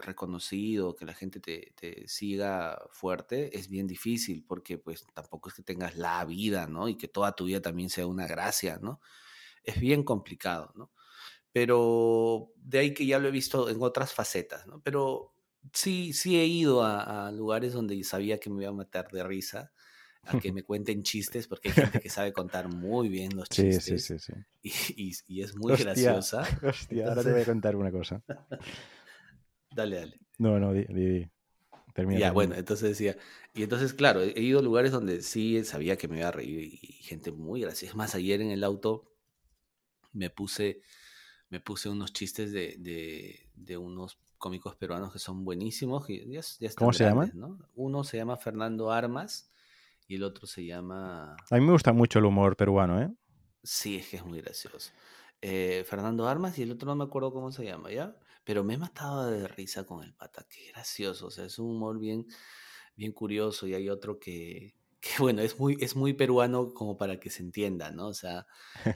reconocido, 0.00 0.96
que 0.96 1.04
la 1.04 1.14
gente 1.14 1.38
te, 1.38 1.72
te 1.76 2.08
siga 2.08 2.88
fuerte, 2.90 3.56
es 3.56 3.68
bien 3.68 3.86
difícil, 3.86 4.44
porque 4.44 4.78
pues 4.78 5.06
tampoco 5.14 5.48
es 5.50 5.54
que 5.54 5.62
tengas 5.62 5.96
la 5.96 6.24
vida, 6.24 6.66
¿no? 6.66 6.88
Y 6.88 6.96
que 6.96 7.06
toda 7.08 7.32
tu 7.36 7.44
vida 7.44 7.62
también 7.62 7.90
sea 7.90 8.06
una 8.08 8.26
gracia, 8.26 8.78
¿no? 8.82 9.00
Es 9.64 9.80
bien 9.80 10.04
complicado, 10.04 10.72
¿no? 10.76 10.92
Pero 11.52 12.52
de 12.56 12.78
ahí 12.80 12.94
que 12.94 13.06
ya 13.06 13.18
lo 13.20 13.28
he 13.28 13.32
visto 13.32 13.68
en 13.70 13.82
otras 13.82 14.14
facetas, 14.14 14.66
¿no? 14.66 14.82
Pero 14.82 15.35
sí, 15.72 16.12
sí 16.12 16.38
he 16.38 16.46
ido 16.46 16.82
a, 16.84 17.28
a 17.28 17.32
lugares 17.32 17.72
donde 17.72 18.02
sabía 18.04 18.38
que 18.38 18.50
me 18.50 18.62
iba 18.62 18.70
a 18.70 18.74
matar 18.74 19.08
de 19.10 19.24
risa, 19.24 19.72
a 20.24 20.36
que 20.38 20.52
me 20.52 20.62
cuenten 20.64 21.02
chistes, 21.02 21.48
porque 21.48 21.68
hay 21.68 21.74
gente 21.74 22.00
que 22.00 22.10
sabe 22.10 22.32
contar 22.32 22.68
muy 22.68 23.08
bien 23.08 23.36
los 23.36 23.50
chistes 23.50 23.80
sí, 23.80 23.98
sí, 24.00 24.18
sí. 24.18 24.32
Y, 24.62 24.72
y- 24.96 25.12
y 25.28 25.42
es 25.42 25.56
muy 25.56 25.76
Hostia, 25.76 25.76
graciosa. 25.76 26.42
Hostia, 26.62 27.08
ahora 27.08 27.22
te 27.24 27.30
voy 27.30 27.40
a 27.42 27.44
contar 27.46 27.76
una 27.76 27.92
cosa. 27.92 28.22
Dale, 29.70 29.96
dale. 29.96 30.18
No, 30.38 30.58
no, 30.58 30.72
di, 30.72 30.84
di. 30.88 31.30
Termina. 31.94 32.20
Ya, 32.20 32.30
termina. 32.30 32.32
bueno, 32.32 32.54
entonces 32.54 32.88
decía, 32.90 33.16
y 33.54 33.62
entonces, 33.64 33.92
claro, 33.92 34.22
he 34.22 34.30
he 34.38 34.42
ido 34.42 34.60
a 34.60 34.62
lugares 34.62 34.92
donde 34.92 35.22
sí 35.22 35.64
sabía 35.64 35.96
que 35.98 36.08
me 36.08 36.18
iba 36.18 36.28
a 36.28 36.32
reír 36.32 36.60
y 36.60 36.78
gente 37.02 37.32
muy 37.32 37.60
graciosa. 37.62 37.90
Es 37.92 37.96
más, 37.96 38.14
ayer 38.14 38.40
en 38.40 38.50
el 38.52 38.62
auto 38.64 39.12
me 40.12 40.30
puse, 40.30 40.82
me 41.50 41.60
puse 41.60 41.88
unos 41.88 42.12
chistes 42.12 42.52
de, 42.52 42.76
de, 42.78 43.50
de 43.54 43.76
unos 43.78 44.18
cómicos 44.36 44.76
peruanos 44.76 45.12
que 45.12 45.18
son 45.18 45.44
buenísimos. 45.44 46.08
y 46.10 46.30
ya, 46.30 46.40
ya 46.60 46.70
¿Cómo 46.76 46.92
se 46.92 47.04
llaman? 47.04 47.32
¿no? 47.34 47.58
Uno 47.74 48.04
se 48.04 48.16
llama 48.16 48.36
Fernando 48.36 48.90
Armas 48.90 49.50
y 50.08 50.16
el 50.16 50.22
otro 50.22 50.46
se 50.46 50.64
llama... 50.64 51.36
A 51.50 51.54
mí 51.56 51.60
me 51.60 51.72
gusta 51.72 51.92
mucho 51.92 52.18
el 52.18 52.26
humor 52.26 52.56
peruano, 52.56 53.00
¿eh? 53.00 53.10
Sí, 53.62 53.96
es 53.96 54.08
que 54.08 54.16
es 54.16 54.24
muy 54.24 54.40
gracioso. 54.40 54.92
Eh, 55.42 55.84
Fernando 55.86 56.28
Armas 56.28 56.58
y 56.58 56.62
el 56.62 56.72
otro 56.72 56.86
no 56.86 56.96
me 56.96 57.04
acuerdo 57.04 57.32
cómo 57.32 57.50
se 57.52 57.64
llama, 57.64 57.90
¿ya? 57.90 58.16
Pero 58.44 58.62
me 58.62 58.74
he 58.74 58.78
matado 58.78 59.28
de 59.30 59.48
risa 59.48 59.84
con 59.84 60.02
el 60.04 60.14
pata, 60.14 60.46
qué 60.48 60.70
gracioso, 60.72 61.26
o 61.26 61.30
sea, 61.30 61.44
es 61.44 61.58
un 61.58 61.70
humor 61.70 61.98
bien, 61.98 62.26
bien 62.94 63.12
curioso 63.12 63.66
y 63.66 63.74
hay 63.74 63.88
otro 63.88 64.18
que, 64.18 64.76
que, 65.00 65.10
bueno, 65.18 65.42
es 65.42 65.58
muy, 65.58 65.76
es 65.80 65.96
muy 65.96 66.14
peruano 66.14 66.72
como 66.72 66.96
para 66.96 67.18
que 67.18 67.30
se 67.30 67.42
entienda, 67.42 67.90
¿no? 67.90 68.08
O 68.08 68.14
sea, 68.14 68.46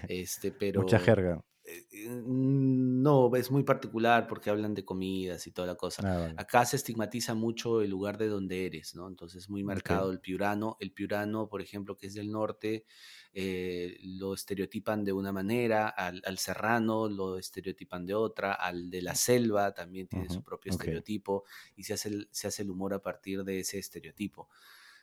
este, 0.08 0.52
pero... 0.58 0.82
Mucha 0.82 0.98
jerga. 0.98 1.44
Eh, 1.70 1.86
eh, 1.92 2.22
No, 2.24 3.34
es 3.36 3.50
muy 3.50 3.62
particular 3.62 4.26
porque 4.26 4.50
hablan 4.50 4.74
de 4.74 4.84
comidas 4.84 5.46
y 5.46 5.52
toda 5.52 5.68
la 5.68 5.76
cosa. 5.76 6.02
Ah, 6.04 6.18
vale. 6.18 6.34
Acá 6.36 6.64
se 6.64 6.76
estigmatiza 6.76 7.34
mucho 7.34 7.80
el 7.80 7.90
lugar 7.90 8.18
de 8.18 8.28
donde 8.28 8.66
eres, 8.66 8.94
¿no? 8.94 9.08
Entonces, 9.08 9.48
muy 9.48 9.62
marcado 9.62 10.10
el 10.10 10.20
piurano. 10.20 10.76
El 10.80 10.92
piurano, 10.92 11.48
por 11.48 11.62
ejemplo, 11.62 11.96
que 11.96 12.08
es 12.08 12.14
del 12.14 12.30
norte, 12.30 12.84
eh, 13.32 13.96
lo 14.02 14.34
estereotipan 14.34 15.04
de 15.04 15.12
una 15.12 15.32
manera, 15.32 15.88
al, 15.88 16.20
al 16.24 16.38
serrano 16.38 17.08
lo 17.08 17.38
estereotipan 17.38 18.04
de 18.04 18.14
otra, 18.14 18.54
al 18.54 18.90
de 18.90 19.02
la 19.02 19.14
selva 19.14 19.72
también 19.72 20.08
tiene 20.08 20.28
su 20.28 20.42
propio 20.42 20.72
estereotipo 20.72 21.44
y 21.76 21.84
se 21.84 21.94
hace, 21.94 22.08
el, 22.08 22.28
se 22.32 22.48
hace 22.48 22.62
el 22.62 22.70
humor 22.70 22.92
a 22.92 23.02
partir 23.02 23.44
de 23.44 23.60
ese 23.60 23.78
estereotipo. 23.78 24.48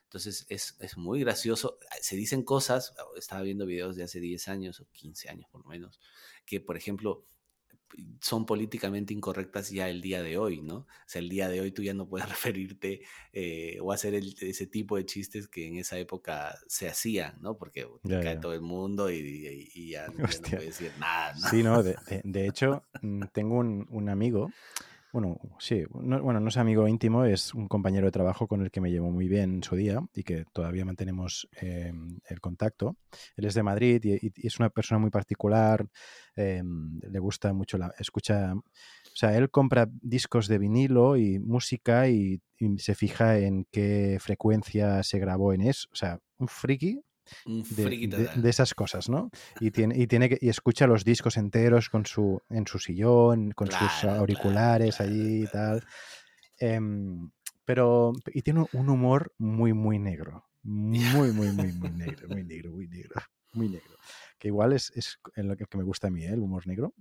Entonces 0.07 0.45
es, 0.47 0.77
es 0.79 0.97
muy 0.97 1.19
gracioso. 1.19 1.79
Se 2.01 2.15
dicen 2.15 2.43
cosas, 2.43 2.93
estaba 3.17 3.41
viendo 3.41 3.65
videos 3.65 3.97
de 3.97 4.03
hace 4.03 4.21
10 4.21 4.47
años 4.47 4.79
o 4.79 4.87
15 4.91 5.29
años 5.29 5.49
por 5.49 5.61
lo 5.61 5.67
menos, 5.67 5.99
que 6.47 6.59
por 6.61 6.77
ejemplo 6.77 7.25
son 8.21 8.45
políticamente 8.45 9.13
incorrectas 9.13 9.69
ya 9.71 9.89
el 9.89 10.01
día 10.01 10.21
de 10.21 10.37
hoy, 10.37 10.61
¿no? 10.61 10.75
O 10.79 10.87
sea, 11.05 11.19
el 11.21 11.29
día 11.29 11.47
de 11.47 11.61
hoy 11.61 11.71
tú 11.71 11.83
ya 11.83 11.93
no 11.93 12.07
puedes 12.07 12.27
referirte 12.53 13.01
eh, 13.33 13.77
o 13.81 13.91
hacer 13.93 14.13
el- 14.15 14.35
ese 14.41 14.67
tipo 14.67 14.97
de 14.97 15.05
chistes 15.05 15.47
que 15.47 15.67
en 15.67 15.77
esa 15.77 15.97
época 15.97 16.55
se 16.67 16.87
hacían, 16.89 17.37
¿no? 17.41 17.57
Porque 17.57 17.87
te 18.03 18.09
Ya, 18.09 18.19
cae 18.19 18.35
ya. 18.35 18.41
todo 18.41 18.53
el 18.53 18.61
mundo 18.61 19.09
y, 19.09 19.15
y- 19.19 19.69
y 19.73 19.89
ya, 19.91 20.07
ya 20.27 20.39
no 20.39 20.51
puedes 20.51 20.77
decir 20.77 20.91
nada, 20.97 21.33
¿no? 21.35 21.49
Sí, 21.49 21.63
no, 21.63 21.81
de, 21.83 21.95
de- 22.09 22.21
de 22.23 22.47
hecho, 22.47 22.83
mm, 23.01 23.23
tengo 23.33 23.55
un, 23.55 23.87
un 23.89 24.09
amigo, 24.09 24.51
bueno, 25.13 25.39
sí, 25.59 25.83
no, 26.01 26.21
bueno, 26.21 26.39
no 26.39 26.49
es 26.49 26.57
amigo 26.57 26.87
íntimo, 26.87 27.23
es 27.23 27.53
un 27.53 27.67
compañero 27.67 28.05
de 28.05 28.11
trabajo 28.11 28.47
con 28.47 28.61
el 28.61 28.71
que 28.71 28.81
me 28.81 28.91
llevo 28.91 29.09
muy 29.09 29.27
bien 29.27 29.55
en 29.55 29.63
su 29.63 29.75
día 29.75 30.01
y 30.13 30.23
que 30.23 30.45
todavía 30.53 30.85
mantenemos 30.85 31.47
eh, 31.61 31.93
el 32.25 32.41
contacto. 32.41 32.97
Él 33.35 33.45
es 33.45 33.53
de 33.53 33.63
Madrid 33.63 34.03
y, 34.03 34.31
es 34.45 34.59
una 34.59 34.69
persona 34.69 34.99
muy 34.99 35.09
particular, 35.09 35.85
eh, 36.35 36.61
le 37.09 37.19
gusta 37.19 37.53
mucho 37.53 37.77
la, 37.77 37.93
escucha, 37.97 38.53
o 38.53 39.15
sea, 39.15 39.35
él 39.37 39.49
compra 39.49 39.87
discos 39.89 40.47
de 40.47 40.57
vinilo 40.57 41.15
y 41.15 41.39
música 41.39 42.09
y, 42.09 42.41
y 42.57 42.77
se 42.77 42.93
fija 42.93 43.39
en 43.39 43.65
qué 43.71 44.17
frecuencia 44.19 45.01
se 45.03 45.19
grabó 45.19 45.53
en 45.53 45.61
eso, 45.61 45.87
o 45.91 45.95
sea, 45.95 46.19
un 46.37 46.47
friki 46.47 47.01
de, 47.69 48.49
esas 48.49 48.73
cosas, 48.73 49.09
¿no? 49.09 49.29
Y 49.59 49.71
tiene, 49.71 49.97
y 49.97 50.07
tiene 50.07 50.29
que, 50.29 50.37
y 50.39 50.49
escucha 50.49 50.87
los 50.87 51.03
discos 51.03 51.37
enteros 51.37 51.89
con 51.89 52.05
su, 52.05 52.41
en 52.49 52.65
su 52.67 52.79
sillón, 52.79 53.51
con 53.51 53.69
sus 53.71 54.03
auriculares 54.03 54.97
claro, 54.97 55.09
allí 55.11 55.43
y 55.43 55.47
tal. 55.47 55.81
Em, 56.59 57.29
pero, 57.65 58.13
y 58.33 58.41
tiene 58.41 58.65
un 58.71 58.89
humor 58.89 59.33
muy, 59.37 59.73
muy 59.73 59.99
negro. 59.99 60.45
Muy, 60.63 61.31
muy, 61.31 61.51
muy, 61.51 61.71
muy 61.73 61.91
negro, 61.91 62.29
muy 62.29 62.43
negro, 62.43 62.71
muy 62.71 62.87
negro, 62.87 63.21
muy 63.53 63.69
negro. 63.69 63.95
Que 64.37 64.49
igual 64.49 64.73
es, 64.73 64.91
es 64.95 65.19
en 65.35 65.47
lo 65.47 65.55
que 65.55 65.65
que 65.65 65.77
me 65.77 65.83
gusta 65.83 66.07
a 66.07 66.11
mí, 66.11 66.23
¿eh? 66.23 66.33
el 66.33 66.39
humor 66.39 66.67
negro. 66.67 66.93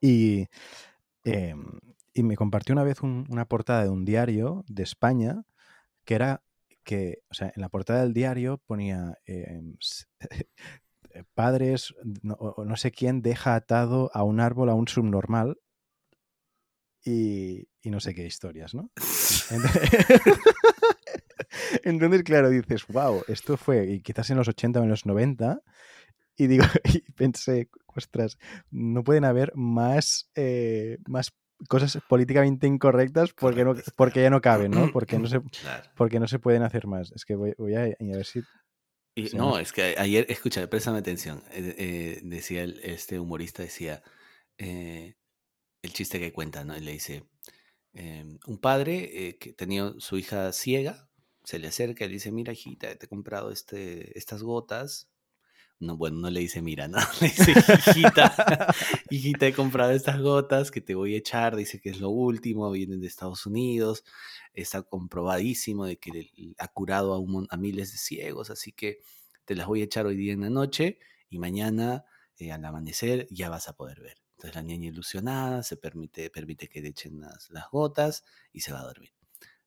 Y, 0.00 0.46
em, 1.24 1.64
y 2.12 2.22
me 2.22 2.36
compartió 2.36 2.72
una 2.72 2.84
vez 2.84 3.02
un- 3.02 3.26
una 3.28 3.46
portada 3.46 3.84
de 3.84 3.90
un 3.90 4.04
diario 4.04 4.64
de 4.68 4.82
España 4.82 5.44
que 6.04 6.14
era 6.14 6.42
que, 6.84 7.22
o 7.30 7.34
sea, 7.34 7.52
en 7.54 7.60
la 7.62 7.68
portada 7.68 8.02
del 8.02 8.12
diario 8.14 8.58
ponía 8.66 9.18
em, 9.26 9.76
padres, 11.34 11.94
no, 12.22 12.54
no 12.64 12.76
sé 12.76 12.90
quién, 12.90 13.22
deja 13.22 13.54
atado 13.54 14.10
a 14.14 14.22
un 14.24 14.40
árbol 14.40 14.70
a 14.70 14.74
un 14.74 14.88
subnormal 14.88 15.58
y, 17.04 17.68
y 17.82 17.90
no 17.90 18.00
sé 18.00 18.14
qué 18.14 18.24
historias, 18.26 18.74
¿no? 18.74 18.90
Ent- 19.50 20.40
Entonces, 21.84 22.22
claro, 22.22 22.50
dices, 22.50 22.86
wow, 22.88 23.22
esto 23.28 23.56
fue 23.56 23.86
y 23.90 24.00
quizás 24.00 24.30
en 24.30 24.36
los 24.38 24.48
80 24.48 24.80
o 24.80 24.84
en 24.84 24.88
los 24.90 25.06
90, 25.06 25.60
y 26.36 26.46
digo, 26.46 26.64
pensé, 27.16 27.70
ostras, 27.86 28.38
no 28.70 29.04
pueden 29.04 29.24
haber 29.24 29.52
más, 29.54 30.30
eh, 30.34 30.98
más 31.06 31.32
cosas 31.68 31.98
políticamente 32.08 32.66
incorrectas 32.66 33.32
porque, 33.32 33.64
no, 33.64 33.74
porque 33.96 34.22
ya 34.22 34.30
no 34.30 34.40
caben, 34.40 34.72
¿no? 34.72 34.90
Porque 34.92 35.18
no, 35.18 35.26
se, 35.28 35.40
porque 35.96 36.20
no 36.20 36.28
se 36.28 36.38
pueden 36.38 36.62
hacer 36.62 36.86
más. 36.86 37.12
Es 37.12 37.24
que 37.24 37.34
voy, 37.34 37.54
voy 37.58 37.74
a, 37.74 37.82
a 37.82 37.86
ver 37.98 38.26
si... 38.26 38.42
Y 39.14 39.36
¿no? 39.36 39.58
es 39.58 39.72
que 39.72 39.94
ayer, 39.98 40.26
escucha, 40.28 40.68
préstame 40.68 40.98
atención. 40.98 41.42
eh, 41.52 41.74
eh, 41.78 42.20
decía 42.24 42.62
el- 42.62 42.80
este 42.82 43.18
humorista, 43.20 43.62
decía 43.62 44.02
eh, 44.58 45.14
el 45.82 45.92
chiste 45.92 46.18
que 46.20 46.32
cuenta, 46.32 46.64
¿no? 46.64 46.76
Y 46.76 46.80
le 46.80 46.92
dice, 46.92 47.24
em, 47.94 48.38
un 48.46 48.58
padre 48.58 49.28
eh, 49.28 49.38
que 49.38 49.52
tenía 49.52 49.94
su 49.98 50.18
hija 50.18 50.52
ciega, 50.52 51.10
se 51.44 51.58
le 51.58 51.68
acerca 51.68 52.04
y 52.04 52.08
le 52.08 52.14
dice, 52.14 52.32
mira, 52.32 52.52
hijita, 52.52 52.94
te 52.96 53.06
he 53.06 53.08
comprado 53.08 53.50
este, 53.52 54.16
estas 54.18 54.42
gotas. 54.42 55.10
No, 55.82 55.96
bueno, 55.96 56.18
no 56.20 56.30
le 56.30 56.38
dice 56.38 56.62
mira, 56.62 56.86
¿no? 56.86 56.98
Le 57.20 57.26
dice, 57.28 57.52
hijita, 57.90 58.72
hijita, 59.10 59.48
he 59.48 59.52
comprado 59.52 59.90
estas 59.90 60.20
gotas 60.20 60.70
que 60.70 60.80
te 60.80 60.94
voy 60.94 61.14
a 61.14 61.18
echar, 61.18 61.56
dice 61.56 61.80
que 61.80 61.90
es 61.90 62.00
lo 62.00 62.08
último, 62.10 62.70
vienen 62.70 63.00
de 63.00 63.08
Estados 63.08 63.46
Unidos, 63.46 64.04
está 64.54 64.82
comprobadísimo 64.82 65.84
de 65.84 65.98
que 65.98 66.54
ha 66.56 66.68
curado 66.68 67.14
a, 67.14 67.18
un 67.18 67.48
a 67.50 67.56
miles 67.56 67.90
de 67.90 67.98
ciegos, 67.98 68.50
así 68.50 68.70
que 68.70 69.00
te 69.44 69.56
las 69.56 69.66
voy 69.66 69.80
a 69.80 69.84
echar 69.84 70.06
hoy 70.06 70.16
día 70.16 70.32
en 70.32 70.42
la 70.42 70.50
noche 70.50 71.00
y 71.28 71.40
mañana 71.40 72.04
eh, 72.38 72.52
al 72.52 72.64
amanecer 72.64 73.26
ya 73.30 73.48
vas 73.48 73.68
a 73.68 73.72
poder 73.72 74.00
ver. 74.00 74.22
Entonces 74.36 74.54
la 74.54 74.62
niña 74.62 74.86
ilusionada 74.86 75.64
se 75.64 75.76
permite, 75.76 76.30
permite 76.30 76.68
que 76.68 76.80
le 76.80 76.90
echen 76.90 77.20
las, 77.20 77.50
las 77.50 77.68
gotas 77.72 78.22
y 78.52 78.60
se 78.60 78.72
va 78.72 78.82
a 78.82 78.84
dormir. 78.84 79.12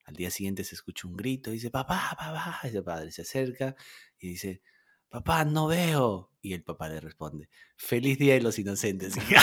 Al 0.06 0.14
día 0.14 0.30
siguiente 0.30 0.64
se 0.64 0.76
escucha 0.76 1.06
un 1.08 1.16
grito 1.16 1.50
y 1.50 1.54
dice, 1.54 1.70
papá, 1.70 2.16
papá, 2.16 2.60
y 2.64 2.74
el 2.74 2.82
padre 2.82 3.12
se 3.12 3.22
acerca 3.22 3.76
y 4.18 4.28
dice, 4.28 4.62
papá, 5.08 5.44
no 5.44 5.66
veo. 5.68 6.30
Y 6.42 6.52
el 6.54 6.62
papá 6.62 6.88
le 6.88 7.00
responde, 7.00 7.48
feliz 7.76 8.18
día 8.18 8.34
de 8.34 8.42
los 8.42 8.58
inocentes. 8.58 9.16
hija". 9.16 9.42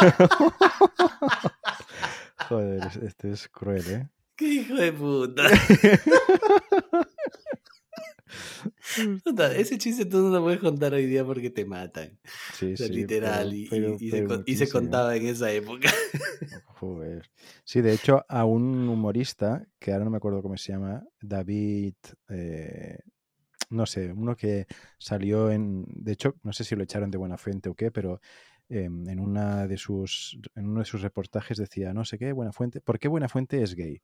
Joder, 2.48 2.84
es- 2.86 2.96
este 2.96 3.30
es 3.32 3.48
cruel, 3.48 3.84
¿eh? 3.88 4.08
¡Qué 4.36 4.46
hijo 4.48 4.74
de 4.74 4.92
puta! 4.92 5.44
Ese 9.56 9.78
chiste 9.78 10.04
tú 10.06 10.18
no 10.18 10.28
lo 10.30 10.42
puedes 10.42 10.58
contar 10.60 10.92
hoy 10.94 11.06
día 11.06 11.24
porque 11.24 11.50
te 11.50 11.64
matan. 11.64 12.18
Sí, 12.54 12.72
O 12.72 12.76
sea, 12.76 12.86
sí, 12.88 12.92
literal. 12.94 13.54
pero- 13.70 13.96
y- 14.00 14.06
y- 14.06 14.10
pero- 14.10 14.42
y, 14.46 14.56
se, 14.56 14.64
y 14.64 14.68
contaba 14.68 15.14
en 15.16 15.26
esa 15.26 15.50
época. 15.52 15.90
Joder. 16.64 17.30
Sí, 17.64 17.80
de 17.80 17.92
hecho, 17.92 18.24
a 18.28 18.44
un 18.44 18.88
humorista, 18.88 19.64
que 19.78 19.92
ahora 19.92 20.04
no 20.04 20.10
me 20.10 20.16
acuerdo 20.16 20.42
cómo 20.42 20.56
se 20.56 20.72
llama, 20.72 21.04
David, 21.20 21.94
eh, 22.30 22.98
no 23.70 23.86
sé, 23.86 24.12
uno 24.12 24.36
que 24.36 24.66
salió 24.98 25.50
en, 25.50 25.86
de 25.88 26.12
hecho, 26.12 26.34
no 26.42 26.52
sé 26.52 26.64
si 26.64 26.74
lo 26.76 26.82
echaron 26.82 27.10
de 27.10 27.18
buena 27.18 27.38
fuente 27.38 27.68
o 27.68 27.74
qué, 27.74 27.90
pero 27.90 28.20
em, 28.68 29.08
en 29.08 29.20
una 29.20 29.66
de 29.66 29.76
sus, 29.76 30.38
en 30.56 30.68
uno 30.68 30.80
de 30.80 30.84
sus 30.84 31.02
reportajes 31.02 31.56
decía, 31.56 31.94
no 31.94 32.04
sé 32.04 32.18
qué, 32.18 32.32
buena 32.32 32.52
fuente, 32.52 32.80
¿por 32.80 32.98
qué 32.98 33.08
buena 33.08 33.28
fuente 33.28 33.62
es 33.62 33.74
gay? 33.74 34.02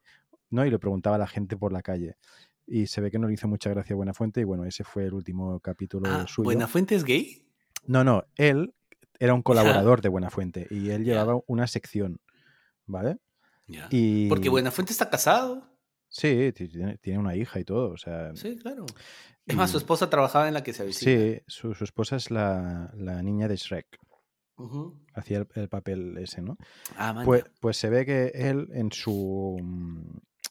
¿No? 0.51 0.65
Y 0.65 0.71
le 0.71 0.79
preguntaba 0.79 1.17
a 1.17 1.19
la 1.19 1.27
gente 1.27 1.57
por 1.57 1.73
la 1.73 1.83
calle. 1.83 2.17
Y 2.67 2.87
se 2.87 3.01
ve 3.01 3.11
que 3.11 3.19
no 3.19 3.29
le 3.29 3.35
hizo 3.35 3.47
mucha 3.47 3.71
gracia 3.71 3.95
a 3.95 3.97
Buenafuente 3.97 4.41
y 4.41 4.45
bueno, 4.45 4.65
ese 4.65 4.83
fue 4.83 5.05
el 5.05 5.15
último 5.15 5.61
capítulo 5.61 6.09
Ah, 6.11 6.27
suyo. 6.27 6.45
¿Buenafuente 6.45 6.97
es 6.97 7.05
gay? 7.05 7.45
No, 7.87 8.03
no, 8.03 8.25
él 8.37 8.75
era 9.21 9.35
un 9.35 9.43
colaborador 9.43 10.01
de 10.01 10.09
Buenafuente 10.09 10.67
y 10.71 10.91
él 10.91 11.05
llevaba 11.05 11.39
una 11.47 11.67
sección, 11.67 12.21
¿vale? 12.87 13.19
Ya. 13.69 13.89
Y... 13.91 14.29
Porque 14.29 14.49
Buenafuente 14.49 14.93
está 14.93 15.11
casado. 15.11 15.76
Sí, 16.19 16.53
ti- 16.53 16.69
tiene, 17.01 17.19
una 17.19 17.37
hija 17.37 17.61
y 17.61 17.65
todo, 17.65 17.91
o 17.91 17.97
sea... 17.99 18.35
Sí, 18.35 18.57
claro. 18.57 18.87
Es 19.47 19.55
más, 19.55 19.71
su 19.71 19.79
esposa 19.79 20.09
trabajaba 20.09 20.49
en 20.49 20.55
la 20.55 20.63
que 20.65 20.73
se 20.73 20.83
avecina. 20.83 21.13
Sí, 21.13 21.41
su, 21.47 21.75
su 21.75 21.85
esposa 21.85 22.17
es 22.17 22.31
la, 22.31 22.91
la 22.97 23.23
niña 23.23 23.49
de 23.49 23.57
Shrek, 23.57 23.99
hacía 25.15 25.39
el, 25.39 25.49
el 25.55 25.69
papel 25.69 26.17
ese, 26.19 26.41
¿no? 26.41 26.57
Ah, 26.97 27.13
man, 27.13 27.25
Pues, 27.27 27.45
pues 27.61 27.77
se 27.77 27.91
ve 27.91 28.07
que 28.07 28.29
él 28.35 28.69
en 28.73 28.91
su 28.93 29.59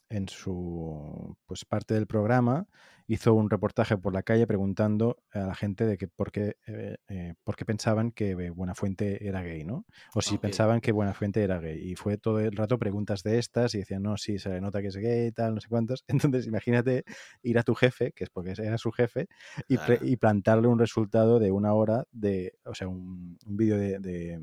en 0.09 0.30
su 0.30 1.36
pues 1.47 1.66
parte 1.66 1.95
del 1.95 2.05
programa 2.05 2.68
hizo 3.07 3.33
un 3.33 3.49
reportaje 3.49 3.97
por 3.97 4.13
la 4.13 4.23
calle 4.23 4.47
preguntando 4.47 5.17
a 5.31 5.39
la 5.39 5.55
gente 5.55 5.85
de 5.85 5.97
que 5.97 6.07
por 6.07 6.31
qué, 6.31 6.57
eh, 6.67 6.97
eh, 7.07 7.33
por 7.43 7.55
qué 7.55 7.65
pensaban 7.65 8.11
que 8.11 8.33
Buenafuente 8.49 9.27
era 9.27 9.41
gay, 9.43 9.63
¿no? 9.63 9.85
O 10.13 10.21
si 10.21 10.37
pensaban 10.37 10.81
que 10.81 10.91
Buenafuente 10.91 11.43
era 11.43 11.59
gay. 11.59 11.79
Y 11.91 11.95
fue 11.95 12.17
todo 12.17 12.39
el 12.39 12.55
rato 12.55 12.79
preguntas 12.79 13.21
de 13.23 13.37
estas 13.37 13.75
y 13.75 13.79
decían, 13.79 14.03
no, 14.03 14.17
sí, 14.17 14.39
se 14.39 14.49
le 14.49 14.61
nota 14.61 14.81
que 14.81 14.87
es 14.87 14.97
gay, 14.97 15.31
tal, 15.31 15.55
no 15.55 15.61
sé 15.61 15.67
cuántos. 15.67 16.03
Entonces 16.33 16.47
imagínate 16.47 17.03
ir 17.43 17.59
a 17.59 17.63
tu 17.63 17.75
jefe, 17.75 18.11
que 18.13 18.23
es 18.23 18.29
porque 18.29 18.53
era 18.57 18.77
su 18.77 18.91
jefe, 18.91 19.27
y, 19.67 19.75
Claro. 19.77 20.05
y 20.05 20.17
plantarle 20.17 20.67
un 20.67 20.79
resultado 20.79 21.39
de 21.39 21.51
una 21.51 21.73
hora 21.73 22.05
de, 22.11 22.53
o 22.65 22.73
sea, 22.73 22.87
un, 22.87 23.37
un 23.45 23.57
vídeo 23.57 23.77
de, 23.77 23.99
de, 23.99 24.41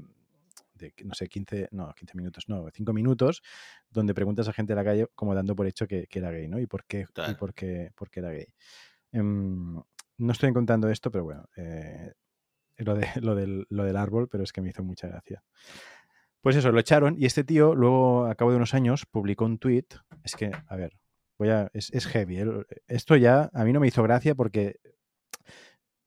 de, 0.82 0.94
no 1.04 1.14
sé, 1.14 1.28
15, 1.28 1.68
no, 1.70 1.94
15 1.94 2.16
minutos, 2.16 2.44
no, 2.48 2.68
5 2.70 2.92
minutos, 2.92 3.42
donde 3.90 4.12
preguntas 4.12 4.48
a 4.48 4.52
gente 4.52 4.72
de 4.72 4.76
la 4.76 4.84
calle 4.84 5.06
como 5.14 5.34
dando 5.34 5.56
por 5.56 5.66
hecho 5.66 5.86
que, 5.86 6.06
que 6.06 6.18
era 6.18 6.30
gay, 6.30 6.48
¿no? 6.48 6.58
Y 6.58 6.66
por 6.66 6.84
qué, 6.84 7.06
y 7.28 7.34
por 7.34 7.54
qué, 7.54 7.90
por 7.94 8.10
qué 8.10 8.20
era 8.20 8.30
gay. 8.30 8.46
Em, 9.12 9.80
no 10.18 10.32
estoy 10.32 10.52
contando 10.52 10.88
esto, 10.88 11.10
pero 11.10 11.24
bueno, 11.24 11.48
eh, 11.56 12.12
lo, 12.78 12.94
de, 12.94 13.08
lo, 13.20 13.34
del, 13.34 13.66
lo 13.70 13.84
del 13.84 13.96
árbol, 13.96 14.28
pero 14.28 14.44
es 14.44 14.52
que 14.52 14.60
me 14.60 14.70
hizo 14.70 14.82
mucha 14.82 15.08
gracia. 15.08 15.42
Pues 16.40 16.56
eso, 16.56 16.72
lo 16.72 16.80
echaron 16.80 17.14
y 17.16 17.26
este 17.26 17.44
tío 17.44 17.74
luego, 17.74 18.26
a 18.26 18.34
cabo 18.34 18.50
de 18.50 18.56
unos 18.56 18.74
años, 18.74 19.06
publicó 19.06 19.44
un 19.44 19.58
tweet. 19.58 19.86
Es 20.24 20.34
que, 20.34 20.50
a 20.66 20.76
ver, 20.76 20.98
voy 21.38 21.50
a, 21.50 21.70
es, 21.72 21.92
es 21.92 22.06
heavy. 22.06 22.40
¿eh? 22.40 22.46
Esto 22.88 23.16
ya 23.16 23.48
a 23.52 23.64
mí 23.64 23.72
no 23.72 23.80
me 23.80 23.86
hizo 23.86 24.02
gracia 24.02 24.34
porque... 24.34 24.80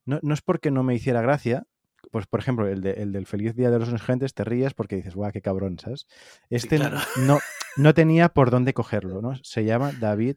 No, 0.07 0.19
no 0.21 0.35
es 0.35 0.41
porque 0.41 0.69
no 0.69 0.83
me 0.83 0.93
hiciera 0.93 1.21
gracia, 1.21 1.65
pues 2.11 2.27
por 2.27 2.39
ejemplo, 2.39 2.67
el, 2.67 2.81
de- 2.81 2.93
el 2.93 3.11
del 3.11 3.25
feliz 3.25 3.55
día 3.55 3.69
de 3.71 3.79
los 3.79 3.89
inocentes 3.89 4.33
te 4.33 4.43
ríes 4.43 4.73
porque 4.73 4.95
dices, 4.97 5.15
guau, 5.15 5.31
qué 5.31 5.41
cabrón, 5.41 5.77
¿sabes? 5.79 6.07
Este 6.49 6.77
claro. 6.77 6.97
no, 7.27 7.39
no 7.77 7.93
tenía 7.93 8.29
por 8.29 8.49
dónde 8.51 8.73
cogerlo, 8.73 9.21
¿no? 9.21 9.35
Se 9.43 9.63
llama 9.65 9.91
David, 9.99 10.35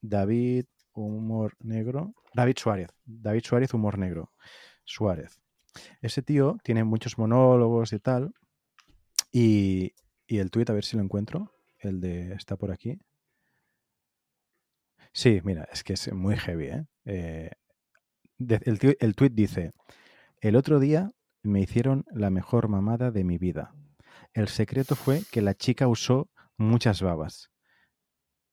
David 0.00 0.66
Humor 0.92 1.54
Negro, 1.60 2.14
David 2.34 2.56
Suárez, 2.58 2.88
David 3.04 3.42
Suárez 3.44 3.74
Humor 3.74 3.98
Negro, 3.98 4.32
Suárez. 4.84 5.40
Ese 6.00 6.22
tío 6.22 6.56
tiene 6.62 6.84
muchos 6.84 7.18
monólogos 7.18 7.92
y 7.92 7.98
tal, 7.98 8.32
y, 9.32 9.92
y 10.26 10.38
el 10.38 10.50
tuit, 10.50 10.70
a 10.70 10.72
ver 10.72 10.84
si 10.84 10.96
lo 10.96 11.02
encuentro, 11.02 11.52
el 11.80 12.00
de, 12.00 12.32
está 12.34 12.56
por 12.56 12.70
aquí. 12.70 12.98
Sí, 15.12 15.40
mira, 15.44 15.68
es 15.72 15.84
que 15.84 15.92
es 15.94 16.12
muy 16.12 16.36
heavy, 16.36 16.66
¿eh? 16.66 16.84
Eh, 17.04 17.50
de- 18.38 18.60
el, 18.64 18.96
el 19.00 19.14
tuit 19.14 19.32
dice, 19.32 19.72
el 20.40 20.56
otro 20.56 20.80
día 20.80 21.12
me 21.42 21.60
hicieron 21.60 22.04
la 22.10 22.30
mejor 22.30 22.68
mamada 22.68 23.10
de 23.10 23.24
mi 23.24 23.38
vida. 23.38 23.74
El 24.32 24.48
secreto 24.48 24.96
fue 24.96 25.22
que 25.30 25.42
la 25.42 25.54
chica 25.54 25.88
usó 25.88 26.30
muchas 26.56 27.02
babas. 27.02 27.50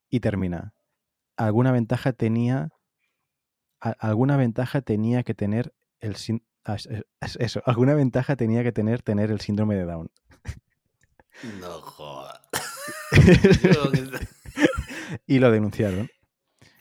Y 0.10 0.20
termina. 0.20 0.74
Alguna 1.38 1.72
ventaja 1.72 2.14
tenía. 2.14 2.70
a- 3.80 3.92
alguna 4.00 4.38
ventaja 4.38 4.82
tenía 4.82 5.24
que 5.24 5.34
tener 5.34 5.74
el 6.00 6.16
ah, 6.66 6.76
es- 6.76 7.38
eso. 7.40 7.62
Alguna 7.66 7.96
ventaja 7.96 8.36
tenía 8.36 8.64
que 8.64 8.72
tener 8.72 9.02
tener 9.02 9.32
el 9.32 9.40
síndrome 9.42 9.76
de 9.76 9.86
Down. 9.86 10.12
No 11.60 11.72
joda. 11.82 12.42
y 15.28 15.40
lo 15.40 15.52
denunciaron. 15.52 16.10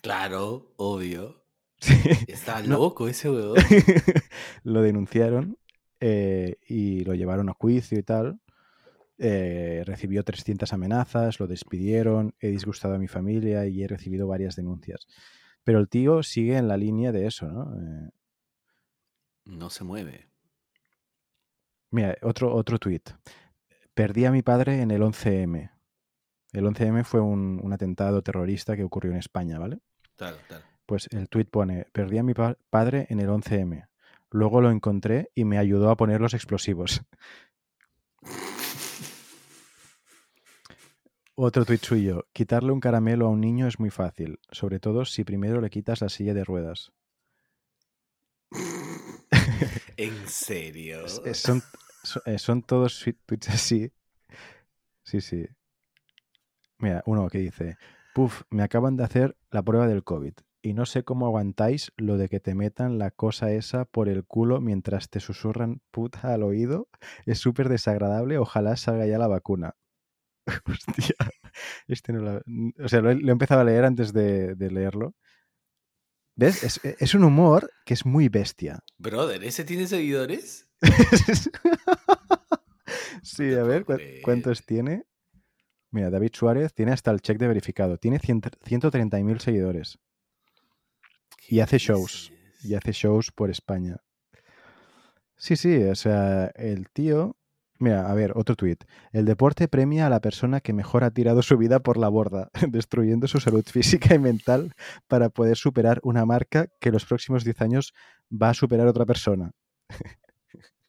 claro, 0.03 0.72
obvio. 0.76 1.39
Sí. 1.80 1.94
Está 2.28 2.60
No. 2.62 2.76
loco 2.78 3.08
ese 3.08 3.30
weón. 3.30 3.56
lo 4.64 4.82
denunciaron 4.82 5.56
eh, 6.00 6.56
y 6.68 7.04
lo 7.04 7.14
llevaron 7.14 7.48
a 7.48 7.54
juicio 7.54 7.98
y 7.98 8.02
tal. 8.02 8.40
Eh, 9.18 9.82
recibió 9.86 10.22
300 10.24 10.72
amenazas, 10.72 11.40
lo 11.40 11.46
despidieron, 11.46 12.34
he 12.40 12.48
disgustado 12.48 12.94
a 12.94 12.98
mi 12.98 13.08
familia 13.08 13.66
y 13.66 13.82
he 13.82 13.88
recibido 13.88 14.26
varias 14.26 14.56
denuncias. 14.56 15.06
Pero 15.64 15.78
el 15.78 15.88
tío 15.88 16.22
sigue 16.22 16.56
en 16.56 16.68
la 16.68 16.76
línea 16.78 17.12
de 17.12 17.26
eso, 17.26 17.46
¿no? 17.50 17.74
Eh, 17.76 18.10
No 19.44 19.68
se 19.70 19.84
mueve. 19.84 20.28
mira, 21.90 22.16
otro, 22.22 22.54
otro 22.54 22.78
tuit. 22.78 23.10
Perdí 23.94 24.24
a 24.24 24.30
mi 24.32 24.42
padre 24.42 24.80
en 24.80 24.90
el 24.90 25.02
11M. 25.02 25.70
El 26.52 26.64
11M 26.64 27.04
fue 27.04 27.20
un, 27.20 27.60
un 27.62 27.72
atentado 27.72 28.22
terrorista 28.22 28.76
que 28.76 28.84
ocurrió 28.84 29.12
en 29.12 29.18
España, 29.18 29.58
¿vale? 29.58 29.78
Claro, 30.16 30.36
claro. 30.48 30.64
Pues 30.91 31.07
el 31.12 31.28
tuit 31.28 31.49
pone, 31.49 31.86
perdí 31.93 32.18
a 32.18 32.24
mi 32.24 32.34
pa- 32.34 32.57
padre 32.68 33.07
en 33.11 33.20
el 33.20 33.28
11M. 33.28 33.86
Luego 34.32 34.61
lo 34.61 34.72
encontré 34.72 35.30
y 35.36 35.45
me 35.45 35.57
ayudó 35.57 35.88
a 35.88 35.97
poner 35.97 36.20
los 36.20 36.34
explosivos. 36.34 37.03
Otro 41.36 41.64
tuit 41.64 41.80
suyo, 41.84 42.26
quitarle 42.32 42.72
un 42.72 42.80
caramelo 42.80 43.26
a 43.26 43.30
un 43.30 43.41
niño 43.41 43.68
es 43.68 43.78
muy 43.78 43.91
fácil, 43.91 44.41
sobre 44.51 44.80
todo 44.80 45.05
si 45.05 45.22
primero 45.22 45.61
le 45.61 45.70
quitas 45.70 46.01
la 46.01 46.09
silla 46.09 46.34
de 46.34 46.43
ruedas. 46.43 46.91
¿En 49.97 50.26
serio? 50.26 51.07
Son, 51.07 51.62
so- 52.03 52.22
eh, 52.26 52.41
son 52.41 52.62
todos 52.62 53.07
tweets 53.26 53.49
así. 53.49 53.93
Sí, 55.05 55.20
sí. 55.20 55.47
Mira, 56.78 57.05
uno 57.07 57.28
que 57.28 57.38
dice, 57.38 57.76
puf, 58.12 58.43
me 58.51 58.64
acaban 58.64 58.97
de 58.97 59.05
hacer 59.05 59.36
la 59.53 59.62
prueba 59.62 59.86
del 59.86 60.03
COVID 60.03 60.32
y 60.62 60.74
no 60.74 60.84
sé 60.86 61.04
cómo 61.04 61.26
aguantáis 61.26 61.92
lo 61.96 62.16
de 62.18 62.28
que 62.28 62.40
te 62.40 62.54
metan 62.54 62.98
la 62.98 63.11
cosa 63.11 63.50
esa 63.52 63.84
por 63.86 64.08
el 64.08 64.24
culo 64.24 64.61
mientras 64.61 65.08
te 65.08 65.20
susurran 65.20 65.80
puta 65.90 66.32
al 66.34 66.42
oído. 66.42 66.88
Es 67.26 67.38
súper 67.38 67.68
desagradable, 67.68 68.38
ojalá 68.38 68.76
salga 68.76 69.06
ya 69.06 69.18
la 69.18 69.28
vacuna. 69.28 69.74
Hostia, 70.66 71.14
este 71.88 72.12
no 72.12 72.20
la- 72.22 72.42
O 72.84 72.88
sea, 72.88 73.00
lo 73.00 73.11
he, 73.11 73.14
lo 73.14 73.28
he 73.28 73.32
empezado 73.32 73.61
a 73.61 73.64
leer 73.64 73.84
antes 73.84 74.12
de, 74.12 74.54
de 74.54 74.70
leerlo. 74.70 75.14
¿Ves? 76.36 76.62
Es, 76.64 76.80
es 76.84 77.14
un 77.14 77.24
humor 77.24 77.70
que 77.84 77.94
es 77.94 78.06
muy 78.06 78.28
bestia. 78.28 78.80
Brother, 78.98 79.42
¿ese 79.44 79.64
tiene 79.64 79.86
seguidores? 79.86 80.68
sí, 83.22 83.52
a 83.54 83.62
ver, 83.62 83.84
puedo 83.84 83.98
¿cu- 83.98 84.04
creer. 84.04 84.22
¿cuántos 84.22 84.64
tiene? 84.64 85.04
Mira, 85.90 86.11
David 86.11 86.30
Suárez 86.32 86.72
tiene 86.72 86.92
hasta 86.92 87.11
el 87.11 87.20
check 87.20 87.38
de 87.38 87.48
verificado. 87.48 87.98
Tiene 87.98 88.18
100 88.18 88.40
130.000 88.64 89.40
seguidores. 89.40 89.98
Y 91.49 91.57
¿Qué 91.57 91.62
hace 91.62 91.78
shows. 91.78 92.32
Y 92.62 92.74
hace 92.74 92.93
shows 92.93 93.32
por 93.32 93.51
España. 93.51 93.97
Sí, 95.36 95.57
sí, 95.57 95.82
o 95.84 95.95
sea, 95.95 96.47
el 96.55 96.91
tío... 96.91 97.36
Mira, 97.78 98.11
a 98.11 98.14
ver, 98.14 98.32
otro 98.36 98.57
tuit. 98.57 98.84
El 99.11 99.24
deporte 99.24 99.66
premia 99.66 100.07
a 100.07 100.11
la 100.11 100.20
persona 100.20 100.61
que 100.61 100.74
mejor 100.74 101.03
ha 101.03 101.12
tirado 101.12 101.41
su 101.41 101.57
vida 101.57 101.80
por 101.80 101.97
la 101.97 102.11
borda, 102.11 102.51
destruyendo 102.68 103.26
su 103.26 103.41
salud 103.41 103.64
física 103.64 104.14
y 104.14 104.18
mental 104.18 104.74
para 105.09 105.30
poder 105.30 105.57
superar 105.57 105.99
una 106.03 106.26
marca 106.26 106.68
que 106.78 106.91
los 106.91 107.07
próximos 107.07 107.43
10 107.43 107.62
años 107.62 107.95
va 108.30 108.51
a 108.51 108.55
superar 108.55 108.86
otra 108.86 109.07
persona. 109.07 109.53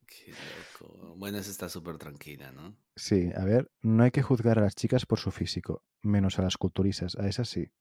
Qué 0.06 0.32
loco. 0.32 1.16
Bueno, 1.16 1.38
esa 1.38 1.50
está 1.50 1.70
súper 1.70 1.98
tranquila, 1.98 2.52
¿no? 2.52 2.76
Sí, 2.98 3.30
a 3.38 3.46
ver, 3.46 3.72
no 3.82 4.04
hay 4.04 4.12
que 4.12 4.22
juzgar 4.22 4.60
a 4.60 4.64
las 4.64 4.76
chicas 4.76 5.06
por 5.06 5.20
su 5.20 5.32
físico, 5.32 5.86
menos 6.02 6.40
a 6.40 6.42
las 6.42 6.58
culturistas, 6.58 7.16
a 7.16 7.26
esas 7.30 7.48
sí. 7.48 7.72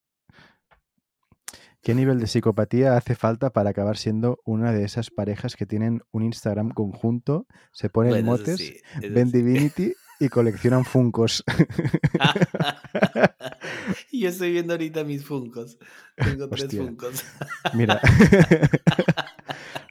¿Qué 1.82 1.94
nivel 1.94 2.20
de 2.20 2.26
psicopatía 2.26 2.96
hace 2.96 3.14
falta 3.14 3.50
para 3.50 3.70
acabar 3.70 3.96
siendo 3.96 4.38
una 4.44 4.72
de 4.72 4.84
esas 4.84 5.10
parejas 5.10 5.56
que 5.56 5.64
tienen 5.64 6.02
un 6.10 6.22
Instagram 6.22 6.70
conjunto, 6.70 7.46
se 7.72 7.88
ponen 7.88 8.12
Bueno, 8.12 8.32
motes, 8.32 8.58
sí, 8.58 8.76
ven 9.00 9.30
sí. 9.30 9.38
Divinity 9.38 9.94
y 10.20 10.28
coleccionan 10.28 10.84
Funcos? 10.84 11.42
yo 14.12 14.28
estoy 14.28 14.52
viendo 14.52 14.74
ahorita 14.74 15.02
mis 15.04 15.24
funcos. 15.24 15.78
Tengo 16.16 16.48
tres 16.48 16.76
funcos. 16.76 17.24
Mira. 17.74 18.00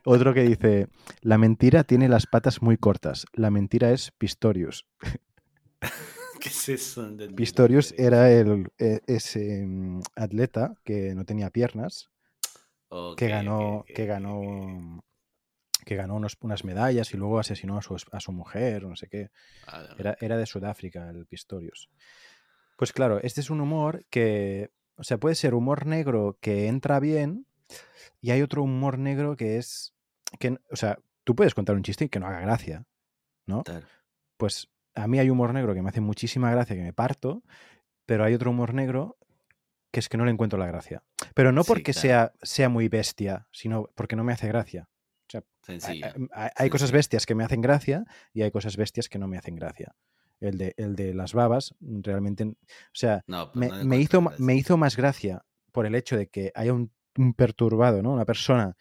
Otro 0.05 0.33
que 0.33 0.43
dice, 0.43 0.87
la 1.21 1.37
mentira 1.37 1.83
tiene 1.83 2.07
las 2.07 2.27
patas 2.27 2.61
muy 2.61 2.77
cortas, 2.77 3.25
la 3.33 3.51
mentira 3.51 3.91
es 3.91 4.11
Pistorius. 4.11 4.87
¿Qué 6.39 6.49
es 6.49 6.69
eso? 6.69 7.09
Pistorius 7.35 7.93
era 7.97 8.31
el, 8.31 8.71
e- 8.77 9.01
ese 9.07 9.65
mm, 9.65 10.01
atleta 10.15 10.73
que 10.83 11.13
no 11.15 11.25
tenía 11.25 11.49
piernas, 11.49 12.09
que 13.17 13.27
ganó, 13.27 13.83
que 13.87 14.05
ganó, 14.05 14.39
ok. 14.39 15.03
que 15.85 15.95
ganó 15.95 16.15
unos- 16.15 16.37
unas 16.41 16.63
medallas 16.63 17.13
y 17.13 17.17
luego 17.17 17.39
asesinó 17.39 17.77
a 17.77 17.81
su, 17.81 17.95
a 18.11 18.19
su 18.19 18.31
mujer, 18.31 18.83
no 18.83 18.95
sé 18.95 19.07
qué. 19.07 19.29
Ah. 19.67 19.95
Era, 19.97 20.17
era 20.19 20.37
de 20.37 20.45
Sudáfrica 20.45 21.09
el 21.09 21.25
Pistorius. 21.25 21.89
Pues 22.77 22.93
claro, 22.93 23.19
este 23.21 23.41
es 23.41 23.49
un 23.49 23.59
humor 23.61 24.05
que, 24.09 24.71
o 24.95 25.03
sea, 25.03 25.17
puede 25.17 25.35
ser 25.35 25.53
humor 25.53 25.85
negro 25.85 26.37
que 26.41 26.67
entra 26.67 26.99
bien 26.99 27.45
y 28.21 28.31
hay 28.31 28.41
otro 28.41 28.63
humor 28.63 28.97
negro 28.97 29.35
que 29.35 29.57
es, 29.57 29.93
que, 30.39 30.57
o 30.71 30.75
sea, 30.75 30.99
tú 31.23 31.35
puedes 31.35 31.53
contar 31.53 31.75
un 31.75 31.83
chiste 31.83 32.05
y 32.05 32.09
que 32.09 32.19
no 32.19 32.27
haga 32.27 32.39
gracia, 32.39 32.85
¿no? 33.45 33.63
Pues 34.37 34.69
a 34.95 35.07
mí 35.07 35.19
hay 35.19 35.29
humor 35.29 35.53
negro 35.53 35.73
que 35.73 35.81
me 35.81 35.89
hace 35.89 36.01
muchísima 36.01 36.51
gracia, 36.51 36.75
que 36.75 36.83
me 36.83 36.93
parto, 36.93 37.43
pero 38.05 38.23
hay 38.23 38.33
otro 38.33 38.51
humor 38.51 38.73
negro 38.73 39.17
que 39.91 39.99
es 39.99 40.09
que 40.09 40.17
no 40.17 40.25
le 40.25 40.31
encuentro 40.31 40.59
la 40.59 40.67
gracia. 40.67 41.03
Pero 41.33 41.51
no 41.51 41.63
Sí, 41.63 41.67
porque 41.69 41.93
claro. 41.93 42.01
sea, 42.01 42.33
sea 42.43 42.69
muy 42.69 42.89
bestia, 42.89 43.47
sino 43.51 43.89
porque 43.95 44.15
no 44.15 44.23
me 44.23 44.33
hace 44.33 44.47
gracia. 44.47 44.87
Hay, 45.33 45.41
Sencillo. 45.79 46.07
hay- 46.31 46.49
hay 46.55 46.69
cosas 46.71 46.91
bestias 46.91 47.27
que 47.27 47.35
me 47.35 47.43
hacen 47.43 47.61
gracia 47.61 48.03
y 48.33 48.41
hay 48.41 48.49
cosas 48.49 48.75
bestias 48.75 49.07
que 49.07 49.19
no 49.19 49.27
me 49.27 49.37
hacen 49.37 49.55
gracia. 49.55 49.93
El 50.39 50.57
de, 50.57 50.73
el 50.77 50.95
de 50.95 51.13
las 51.13 51.33
babas, 51.33 51.75
mm, 51.79 51.99
realmente, 52.01 52.43
o 52.45 52.55
sea, 52.93 53.23
No, 53.27 53.51
pues 53.51 53.55
me, 53.71 53.77
no 53.79 53.85
me 53.85 53.97
hizo, 53.99 54.21
me 54.39 54.55
hizo 54.55 54.77
más 54.77 54.95
gracia 54.97 55.43
por 55.71 55.85
el 55.85 55.93
hecho 55.93 56.17
de 56.17 56.27
que 56.27 56.51
haya 56.55 56.73
un, 56.73 56.91
un 57.17 57.33
perturbado, 57.35 58.01
¿no? 58.01 58.13
Una 58.13 58.25
persona 58.25 58.75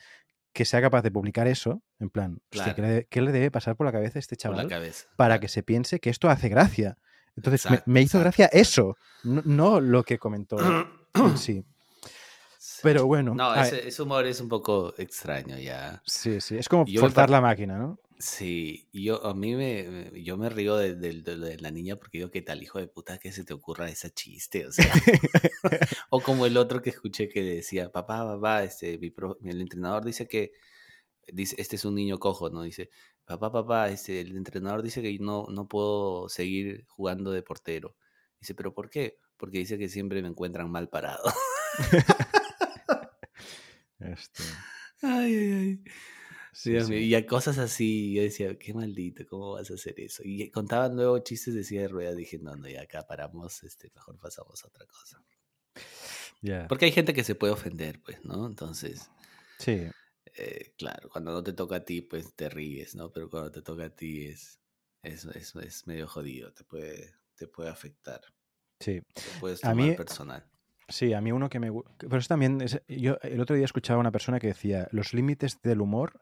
que 0.59 0.65
sea 0.65 0.81
capaz 0.81 1.03
de 1.03 1.13
publicar 1.13 1.47
eso, 1.47 1.83
en 2.01 2.11
plan, 2.11 2.41
hostia, 2.53 2.75
¿qué, 2.75 2.83
le, 2.83 3.07
qué 3.09 3.21
le 3.23 3.31
debe 3.31 3.49
pasar 3.49 3.77
por 3.77 3.87
la 3.87 3.93
cabeza 3.93 4.19
a 4.19 4.21
este 4.21 4.35
chaval 4.35 4.67
cabeza. 4.67 5.07
para 5.15 5.35
claro. 5.35 5.41
que 5.43 5.47
se 5.47 5.63
piense 5.63 6.01
que 6.01 6.11
esto 6.11 6.29
hace 6.29 6.49
gracia? 6.49 6.99
Entonces, 7.37 7.65
me- 7.67 7.77
Exacto, 7.77 7.91
me, 7.93 8.01
hizo 8.01 8.19
exacto, 8.19 8.41
gracia 8.41 8.61
eso, 8.61 8.97
no, 9.23 9.41
no 9.45 9.81
lo 9.81 10.03
que 10.03 10.19
comentó 10.19 10.59
en 10.59 11.37
sí. 11.39 11.65
Pero 12.83 13.07
bueno, 13.07 13.37
No, 13.37 13.53
a- 13.53 13.69
ese, 13.69 13.87
ese 13.87 14.03
humor 14.03 14.27
es 14.27 14.41
un 14.41 14.49
poco 14.49 14.93
extraño 14.99 15.57
ya. 15.59 16.03
sí, 16.05 16.41
sí, 16.41 16.59
es 16.59 16.69
como 16.69 16.87
Yo 16.87 17.03
forzar 17.03 17.31
la 17.31 17.41
máquina, 17.41 17.79
¿no? 17.79 18.01
Sí, 18.21 18.89
yo 18.93 19.25
a 19.25 19.33
mí 19.35 19.55
me, 19.55 19.85
me- 20.11 20.23
yo 20.25 20.37
me 20.37 20.49
río 20.49 20.77
de, 20.77 20.97
de- 20.97 21.23
de- 21.23 21.37
de 21.37 21.59
la 21.59 21.71
niña 21.71 21.97
porque 21.97 22.19
digo, 22.19 22.31
¿qué 22.33 22.43
tal, 22.43 22.61
hijo 22.63 22.81
de 22.81 22.89
puta, 22.89 23.19
que 23.19 23.31
se 23.31 23.45
te 23.45 23.55
ocurra 23.55 23.89
ese 23.89 24.11
chiste? 24.11 24.67
O 24.67 24.73
sea, 24.73 24.93
o 26.11 26.21
como 26.21 26.45
el 26.47 26.57
otro 26.57 26.83
que 26.83 26.91
escuché 26.91 27.29
que 27.29 27.43
decía, 27.43 27.93
papá, 27.93 28.25
papá, 28.25 28.65
este, 28.65 28.99
mi 28.99 29.11
pro- 29.11 29.39
el 29.45 29.61
entrenador 29.61 30.05
dice 30.05 30.27
que, 30.27 30.51
dice, 31.33 31.57
este 31.59 31.77
es 31.77 31.85
un 31.87 31.95
niño 31.97 32.19
cojo, 32.19 32.51
¿no? 32.51 32.63
Dice, 32.63 32.91
papá, 33.27 33.53
papá, 33.53 33.91
este, 33.91 34.21
el 34.23 34.37
entrenador 34.37 34.83
dice 34.83 35.03
que 35.03 35.19
no, 35.21 35.47
no 35.51 35.69
puedo 35.69 36.29
seguir 36.29 36.87
jugando 36.89 37.33
de 37.33 37.43
portero. 37.43 37.97
Dice, 38.41 38.55
¿pero 38.55 38.75
por 38.75 38.91
qué? 38.91 39.19
Porque 39.39 39.59
dice 39.59 39.79
que 39.79 39.89
siempre 39.89 40.23
me 40.23 40.29
encuentran 40.29 40.71
mal 40.71 40.89
parado. 40.91 41.25
Este, 44.01 44.43
Ay, 45.03 45.35
ay, 45.37 45.53
ay. 45.53 45.85
Sí, 46.59 46.81
sí. 46.83 46.95
Y 46.97 47.15
a 47.15 47.27
cosas 47.27 47.59
así, 47.59 48.15
yo 48.15 48.23
decía, 48.23 48.59
qué 48.59 48.75
maldito, 48.75 49.25
¿cómo 49.29 49.53
vas 49.53 49.71
a 49.71 49.75
hacer 49.75 49.99
eso? 50.01 50.23
Y 50.25 50.51
contaban 50.51 50.95
nuevos 50.97 51.23
chistes 51.25 51.55
de 51.55 51.65
silla 51.65 51.83
de 51.83 51.89
ruedas, 51.89 52.17
dije, 52.17 52.39
no, 52.39 52.57
no, 52.57 52.69
ya 52.69 52.83
acá 52.83 53.07
paramos, 53.07 53.63
este, 53.63 53.91
mejor 53.95 54.19
pasamos 54.19 54.65
a 54.65 54.69
otra 54.69 54.87
cosa. 54.87 55.23
Ya. 56.41 56.67
Porque 56.69 56.85
hay 56.87 56.93
gente 56.93 57.15
que 57.15 57.25
se 57.25 57.35
puede 57.35 57.53
ofender, 57.53 58.01
pues, 58.03 58.25
¿no? 58.25 58.47
Entonces, 58.47 59.11
Sí, 59.59 59.89
eh, 60.37 60.75
claro, 60.77 61.09
cuando 61.09 61.33
no 61.33 61.43
te 61.43 61.53
toca 61.53 61.77
a 61.77 61.85
ti, 61.85 62.01
pues 62.03 62.35
te 62.35 62.49
ríes, 62.49 62.95
¿no? 62.95 63.11
Pero 63.13 63.29
cuando 63.31 63.51
te 63.51 63.63
toca 63.63 63.87
a 63.87 63.91
ti 63.91 64.27
es, 64.27 64.61
es, 65.03 65.25
es, 65.25 65.55
es 65.57 65.87
medio 65.87 66.07
jodido, 66.07 66.53
te 66.53 66.65
puede, 66.65 67.15
te 67.35 67.49
puede 67.49 67.71
afectar, 67.71 68.21
sí. 68.81 69.01
te 69.15 69.23
puedes 69.41 69.61
A 69.65 69.71
tomar 69.71 69.91
mí- 69.91 69.97
personal. 69.97 70.49
Sí, 70.89 71.13
a 71.13 71.21
mí 71.21 71.33
uno 71.33 71.49
que 71.49 71.61
me... 71.61 71.71
gu- 71.71 71.85
Pero 71.99 72.17
eso 72.19 72.29
también... 72.29 72.61
es- 72.61 72.81
yo 72.89 73.19
el 73.23 73.41
otro 73.41 73.57
día 73.57 73.65
escuchaba 73.65 73.99
a 73.99 74.01
una 74.01 74.13
persona 74.13 74.39
que 74.41 74.49
decía, 74.49 74.89
los 74.91 75.13
límites 75.13 75.61
del 75.63 75.81
humor 75.81 76.21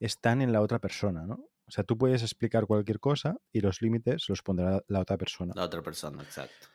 están 0.00 0.42
en 0.42 0.52
la 0.52 0.60
otra 0.60 0.78
persona, 0.78 1.26
¿no? 1.26 1.40
O 1.66 1.70
sea, 1.70 1.84
tú 1.84 1.96
puedes 1.96 2.22
explicar 2.22 2.66
cualquier 2.66 3.00
cosa 3.00 3.36
y 3.50 3.60
los 3.60 3.80
límites 3.80 4.26
los 4.28 4.42
pondrá 4.42 4.82
la 4.88 5.00
otra 5.00 5.16
persona. 5.16 5.54
La 5.56 5.64
otra 5.64 5.80
persona, 5.82 6.22
exacto. 6.22 6.68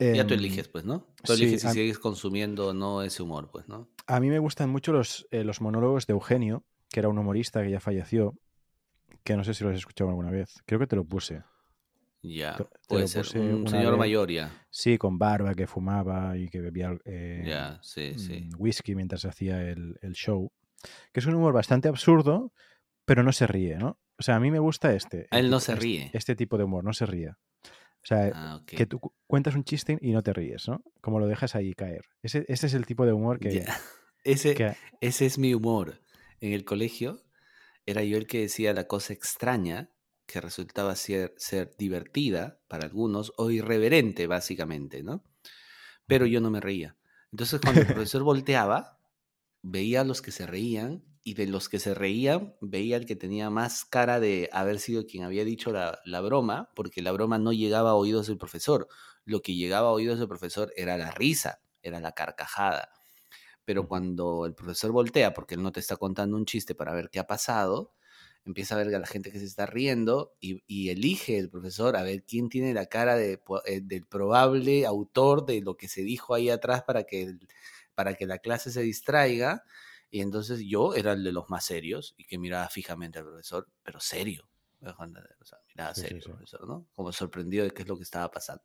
Ya 0.00 0.26
tú 0.26 0.34
Em, 0.34 0.40
eliges, 0.40 0.68
pues, 0.68 0.84
¿no? 0.84 1.06
Tú 1.24 1.34
sí, 1.34 1.44
eliges 1.44 1.60
si 1.62 1.68
a- 1.68 1.72
sigues 1.72 1.98
consumiendo 1.98 2.68
o 2.68 2.72
no 2.74 3.02
ese 3.02 3.22
humor, 3.22 3.48
pues, 3.50 3.68
¿no? 3.68 3.88
A 4.06 4.20
mí 4.20 4.28
me 4.30 4.38
gustan 4.38 4.70
mucho 4.70 4.92
los, 4.92 5.26
eh, 5.30 5.44
los 5.44 5.60
monólogos 5.60 6.06
de 6.06 6.14
Eugenio, 6.14 6.64
que 6.90 7.00
era 7.00 7.08
un 7.08 7.18
humorista 7.18 7.62
que 7.62 7.70
ya 7.70 7.80
falleció, 7.80 8.34
que 9.24 9.36
no 9.36 9.44
sé 9.44 9.54
si 9.54 9.64
lo 9.64 9.70
has 9.70 9.76
escuchado 9.76 10.10
alguna 10.10 10.30
vez. 10.30 10.54
Creo 10.66 10.80
que 10.80 10.86
te 10.86 10.96
lo 10.96 11.04
puse. 11.04 11.42
Ya, 12.22 12.56
Te- 12.56 12.64
te 12.64 12.70
puede 12.88 13.02
lo 13.02 13.08
ser. 13.08 13.38
Un 13.38 13.68
señor 13.68 13.92
vez. 13.92 13.98
mayor 13.98 14.30
ya. 14.30 14.66
Sí, 14.70 14.98
con 14.98 15.18
barba, 15.18 15.54
que 15.54 15.66
fumaba 15.66 16.36
y 16.36 16.48
que 16.48 16.60
bebía 16.60 16.96
eh, 17.04 17.44
Ya, 17.46 17.78
sí, 17.82 18.18
sí. 18.18 18.40
mm, 18.40 18.50
whisky 18.60 18.94
mientras 18.94 19.24
hacía 19.24 19.62
el, 19.62 19.96
el 20.02 20.12
show. 20.14 20.50
Que 21.12 21.20
es 21.20 21.26
un 21.26 21.34
humor 21.34 21.52
bastante 21.52 21.88
absurdo, 21.88 22.52
pero 23.04 23.22
no 23.22 23.32
se 23.32 23.46
ríe, 23.46 23.76
¿no? 23.78 24.00
O 24.18 24.22
sea, 24.22 24.36
a 24.36 24.40
mí 24.40 24.50
me 24.50 24.58
gusta 24.58 24.92
este. 24.94 25.28
Él 25.30 25.48
no 25.50 25.60
se 25.60 25.72
este- 25.72 25.82
ríe. 25.82 26.10
Este 26.12 26.34
tipo 26.34 26.58
de 26.58 26.64
humor, 26.64 26.82
no 26.84 26.92
se 26.92 27.06
ríe. 27.06 27.30
O 27.30 28.06
sea, 28.08 28.30
Ah, 28.34 28.56
ok. 28.62 28.66
que 28.66 28.86
tú 28.86 28.98
cu- 29.00 29.14
cuentas 29.26 29.54
un 29.54 29.64
chiste 29.64 29.98
y 30.00 30.12
no 30.12 30.22
te 30.22 30.32
ríes, 30.32 30.66
¿no? 30.68 30.82
Como 31.00 31.18
lo 31.20 31.26
dejas 31.26 31.54
ahí 31.54 31.72
caer. 31.74 32.02
Ese, 32.22 32.44
ese 32.48 32.66
es 32.66 32.74
el 32.74 32.86
tipo 32.86 33.04
de 33.06 33.12
humor 33.12 33.38
que... 33.38 33.50
Ya. 33.52 33.64
Ese, 34.24 34.54
que- 34.54 34.76
ese 35.00 35.26
es 35.26 35.38
mi 35.38 35.54
humor. 35.54 36.00
En 36.40 36.52
el 36.52 36.64
colegio 36.64 37.22
era 37.86 38.02
yo 38.02 38.16
el 38.18 38.26
que 38.26 38.40
decía 38.40 38.72
la 38.74 38.86
cosa 38.86 39.12
extraña 39.12 39.90
que 40.28 40.42
resultaba 40.42 40.94
ser, 40.94 41.34
ser 41.38 41.74
divertida 41.78 42.60
para 42.68 42.84
algunos 42.84 43.32
o 43.38 43.50
irreverente, 43.50 44.26
básicamente, 44.26 45.02
¿no? 45.02 45.24
Pero 46.06 46.26
yo 46.26 46.42
no 46.42 46.50
me 46.50 46.60
reía. 46.60 46.96
Entonces, 47.32 47.60
cuando 47.62 47.80
el 47.80 47.86
profesor 47.94 48.22
volteaba, 48.22 48.98
veía 49.62 50.02
a 50.02 50.04
los 50.04 50.20
que 50.20 50.30
se 50.30 50.46
reían 50.46 51.02
y 51.24 51.32
de 51.32 51.46
los 51.46 51.70
que 51.70 51.78
se 51.78 51.94
reían, 51.94 52.54
veía 52.60 52.96
al 52.96 53.06
que 53.06 53.16
tenía 53.16 53.48
más 53.48 53.86
cara 53.86 54.20
de 54.20 54.50
haber 54.52 54.80
sido 54.80 55.06
quien 55.06 55.24
había 55.24 55.44
dicho 55.44 55.72
la, 55.72 55.98
la 56.04 56.20
broma, 56.20 56.70
porque 56.76 57.00
la 57.00 57.12
broma 57.12 57.38
no 57.38 57.54
llegaba 57.54 57.90
a 57.90 57.94
oídos 57.94 58.26
del 58.26 58.36
profesor. 58.36 58.86
Lo 59.24 59.40
que 59.40 59.54
llegaba 59.54 59.88
a 59.88 59.92
oídos 59.92 60.18
del 60.18 60.28
profesor 60.28 60.72
era 60.76 60.98
la 60.98 61.10
risa, 61.10 61.62
era 61.82 62.00
la 62.00 62.12
carcajada. 62.12 62.90
Pero 63.64 63.88
cuando 63.88 64.44
el 64.44 64.54
profesor 64.54 64.92
voltea, 64.92 65.32
porque 65.32 65.54
él 65.54 65.62
no 65.62 65.72
te 65.72 65.80
está 65.80 65.96
contando 65.96 66.36
un 66.36 66.44
chiste 66.44 66.74
para 66.74 66.92
ver 66.92 67.08
qué 67.08 67.18
ha 67.18 67.26
pasado, 67.26 67.94
empieza 68.48 68.74
a 68.74 68.78
ver 68.78 68.94
a 68.94 68.98
la 68.98 69.06
gente 69.06 69.30
que 69.32 69.38
se 69.38 69.44
está 69.46 69.66
riendo 69.66 70.36
y, 70.40 70.62
y 70.66 70.90
elige 70.90 71.38
el 71.38 71.50
profesor 71.50 71.96
a 71.96 72.02
ver 72.02 72.24
quién 72.24 72.48
tiene 72.48 72.74
la 72.74 72.86
cara 72.86 73.16
de, 73.16 73.40
eh, 73.66 73.80
del 73.82 74.06
probable 74.06 74.86
autor 74.86 75.46
de 75.46 75.60
lo 75.62 75.76
que 75.76 75.88
se 75.88 76.02
dijo 76.02 76.34
ahí 76.34 76.50
atrás 76.50 76.82
para 76.84 77.04
que, 77.04 77.22
el- 77.22 77.48
para 77.94 78.14
que 78.14 78.26
la 78.26 78.38
clase 78.38 78.70
se 78.72 78.82
distraiga. 78.82 79.64
Y 80.10 80.20
entonces 80.22 80.60
yo 80.66 80.94
era 80.94 81.12
el 81.12 81.22
de 81.24 81.32
los 81.32 81.50
más 81.50 81.64
serios 81.66 82.14
y 82.16 82.24
que 82.24 82.38
miraba 82.38 82.68
fijamente 82.68 83.18
al 83.18 83.26
profesor, 83.26 83.68
pero 83.82 84.00
serio. 84.00 84.48
O 85.40 85.44
sea, 85.44 85.58
miraba 85.68 85.94
Sí, 85.94 86.04
sí, 86.06 86.20
serio, 86.20 86.22
sí. 86.22 86.30
profesor, 86.30 86.66
¿no? 86.66 86.88
Como 86.94 87.12
sorprendido 87.12 87.64
de 87.64 87.72
qué 87.72 87.82
es 87.82 87.88
lo 87.88 87.96
que 87.96 88.04
estaba 88.04 88.30
pasando. 88.30 88.62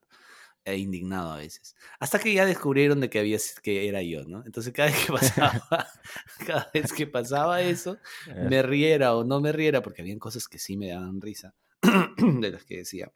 E 0.65 0.77
indignado 0.77 1.31
a 1.31 1.37
veces. 1.37 1.75
Hasta 1.99 2.19
que 2.19 2.33
ya 2.33 2.45
descubrieron 2.45 3.01
de 3.01 3.09
que 3.09 3.19
había 3.19 3.37
que 3.61 3.87
era 3.87 4.01
yo, 4.01 4.23
¿no? 4.23 4.43
Entonces 4.45 4.71
cada 4.71 4.89
vez 4.89 5.05
que 5.05 5.11
pasaba, 5.11 5.87
cada 6.47 6.71
vez 6.73 6.93
que 6.93 7.05
pasaba 7.05 7.61
eso, 7.61 7.97
me 8.49 8.61
riera 8.61 9.15
o 9.15 9.25
no 9.25 9.41
me 9.41 9.51
riera, 9.51 9.81
porque 9.81 10.01
habían 10.01 10.19
cosas 10.19 10.47
que 10.47 10.59
sí 10.59 10.77
me 10.77 10.89
daban 10.89 11.19
risa, 11.19 11.53
de 12.17 12.51
las 12.51 12.63
que 12.63 12.77
decía, 12.77 13.11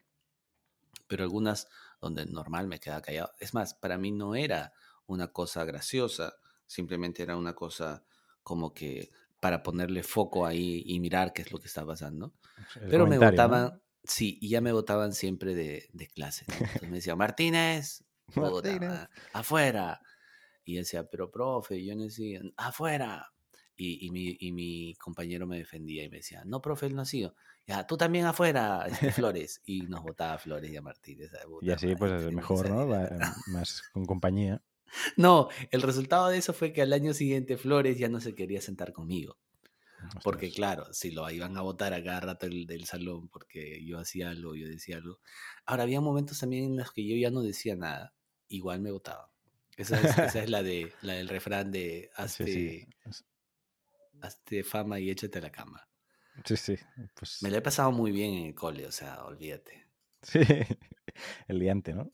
pero 1.06 1.24
algunas 1.24 1.68
donde 2.00 2.26
normal 2.26 2.68
me 2.68 2.78
quedaba 2.78 3.00
callado. 3.00 3.32
Es 3.40 3.54
más, 3.54 3.74
para 3.74 3.96
mí 3.96 4.12
no 4.12 4.34
era 4.34 4.72
una 5.06 5.28
cosa 5.28 5.64
graciosa, 5.64 6.34
simplemente 6.66 7.22
era 7.22 7.36
una 7.36 7.54
cosa 7.54 8.04
como 8.42 8.74
que 8.74 9.10
para 9.40 9.62
ponerle 9.62 10.02
foco 10.02 10.46
ahí 10.46 10.82
y 10.84 11.00
mirar 11.00 11.32
qué 11.32 11.42
es 11.42 11.52
lo 11.52 11.58
que 11.58 11.68
está 11.68 11.86
pasando. 11.86 12.34
el 12.76 12.88
Pero 12.88 13.06
me 13.06 13.16
¿no? 13.16 13.80
Sí, 14.04 14.38
y 14.40 14.50
ya 14.50 14.60
me 14.60 14.72
votaban 14.72 15.12
siempre 15.12 15.54
de, 15.54 15.88
de 15.92 16.06
clase. 16.08 16.44
¿no? 16.48 16.54
Entonces 16.54 16.88
me 16.88 16.96
decían, 16.96 17.18
Martínez, 17.18 18.04
afuera. 19.32 20.00
Y 20.64 20.74
decía, 20.74 21.08
pero 21.08 21.30
profe, 21.30 21.84
yo 21.84 21.94
no 21.94 22.04
decía, 22.04 22.40
afuera. 22.56 23.32
Y, 23.76 24.04
y 24.06 24.10
mi, 24.10 24.36
y 24.40 24.52
mi 24.52 24.94
compañero 24.96 25.46
me 25.46 25.58
defendía 25.58 26.04
y 26.04 26.10
me 26.10 26.18
decía, 26.18 26.42
no, 26.44 26.60
profe, 26.60 26.86
él 26.86 26.96
no 26.96 27.02
ha 27.02 27.06
sido. 27.06 27.34
Ya, 27.66 27.86
tú 27.86 27.96
también 27.96 28.26
afuera, 28.26 28.86
este, 28.88 29.12
Flores. 29.12 29.62
Y 29.64 29.82
nos 29.82 30.02
votaba 30.02 30.38
Flores 30.38 30.70
y 30.70 30.76
a 30.76 30.82
Martínez. 30.82 31.30
Y 31.60 31.70
así, 31.70 31.94
pues 31.94 32.12
es 32.12 32.32
mejor, 32.32 32.68
¿no? 32.70 32.86
Más 33.48 33.82
con 33.92 34.04
compañía. 34.04 34.62
No, 35.18 35.48
el 35.70 35.82
resultado 35.82 36.28
de 36.28 36.38
eso 36.38 36.54
fue 36.54 36.72
que 36.72 36.80
al 36.80 36.94
año 36.94 37.12
siguiente 37.12 37.58
Flores 37.58 37.98
ya 37.98 38.08
no 38.08 38.20
se 38.20 38.34
quería 38.34 38.62
sentar 38.62 38.94
conmigo. 38.94 39.36
Porque 40.22 40.50
claro, 40.50 40.92
si 40.92 41.10
lo 41.10 41.28
iban 41.30 41.56
a 41.56 41.62
votar 41.62 41.92
a 41.94 42.02
cada 42.02 42.20
rato 42.20 42.46
del, 42.46 42.66
del 42.66 42.84
salón 42.84 43.28
porque 43.28 43.84
yo 43.84 43.98
hacía 43.98 44.30
algo, 44.30 44.54
yo 44.54 44.68
decía 44.68 44.96
algo. 44.96 45.20
Ahora, 45.64 45.84
había 45.84 46.00
momentos 46.00 46.38
también 46.38 46.64
en 46.64 46.76
los 46.76 46.92
que 46.92 47.06
yo 47.06 47.16
ya 47.16 47.30
no 47.30 47.42
decía 47.42 47.76
nada, 47.76 48.14
igual 48.48 48.80
me 48.80 48.90
votaban. 48.90 49.28
Esa 49.76 50.00
es, 50.00 50.18
esa 50.18 50.42
es 50.42 50.50
la, 50.50 50.62
de, 50.62 50.92
la 51.02 51.14
del 51.14 51.28
refrán 51.28 51.70
de 51.70 52.10
hazte, 52.16 52.46
sí. 52.46 52.88
Hazte 54.20 54.64
fama 54.64 54.98
y 54.98 55.10
échate 55.10 55.38
a 55.38 55.42
la 55.42 55.52
cama. 55.52 55.88
Sí, 56.44 56.56
sí. 56.56 56.76
Pues, 57.14 57.42
Me 57.42 57.50
la 57.50 57.58
he 57.58 57.62
pasado 57.62 57.92
muy 57.92 58.10
bien 58.10 58.34
en 58.34 58.46
el 58.46 58.54
cole, 58.54 58.86
o 58.86 58.92
sea, 58.92 59.24
olvídate. 59.24 59.88
sí. 60.22 60.40
El 61.46 61.58
liante, 61.58 61.94
¿no? 61.94 62.12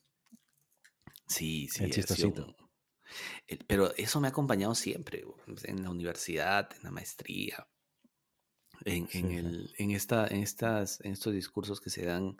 Sí, 1.26 1.68
sí, 1.68 1.84
El 1.84 1.90
chistosito. 1.90 2.54
pero 3.66 3.94
eso 3.96 4.20
me 4.20 4.28
ha 4.28 4.30
acompañado 4.30 4.74
siempre, 4.74 5.24
en 5.64 5.82
la 5.82 5.90
universidad, 5.90 6.70
en 6.76 6.82
la 6.82 6.90
maestría, 6.90 7.66
en, 8.84 9.08
en 9.12 9.30
el, 9.32 9.74
en, 9.78 9.90
esta, 9.92 10.26
en, 10.26 10.42
estas, 10.42 11.00
en 11.02 11.12
estos 11.12 11.32
discursos 11.32 11.80
que 11.80 11.90
se 11.90 12.04
dan 12.06 12.36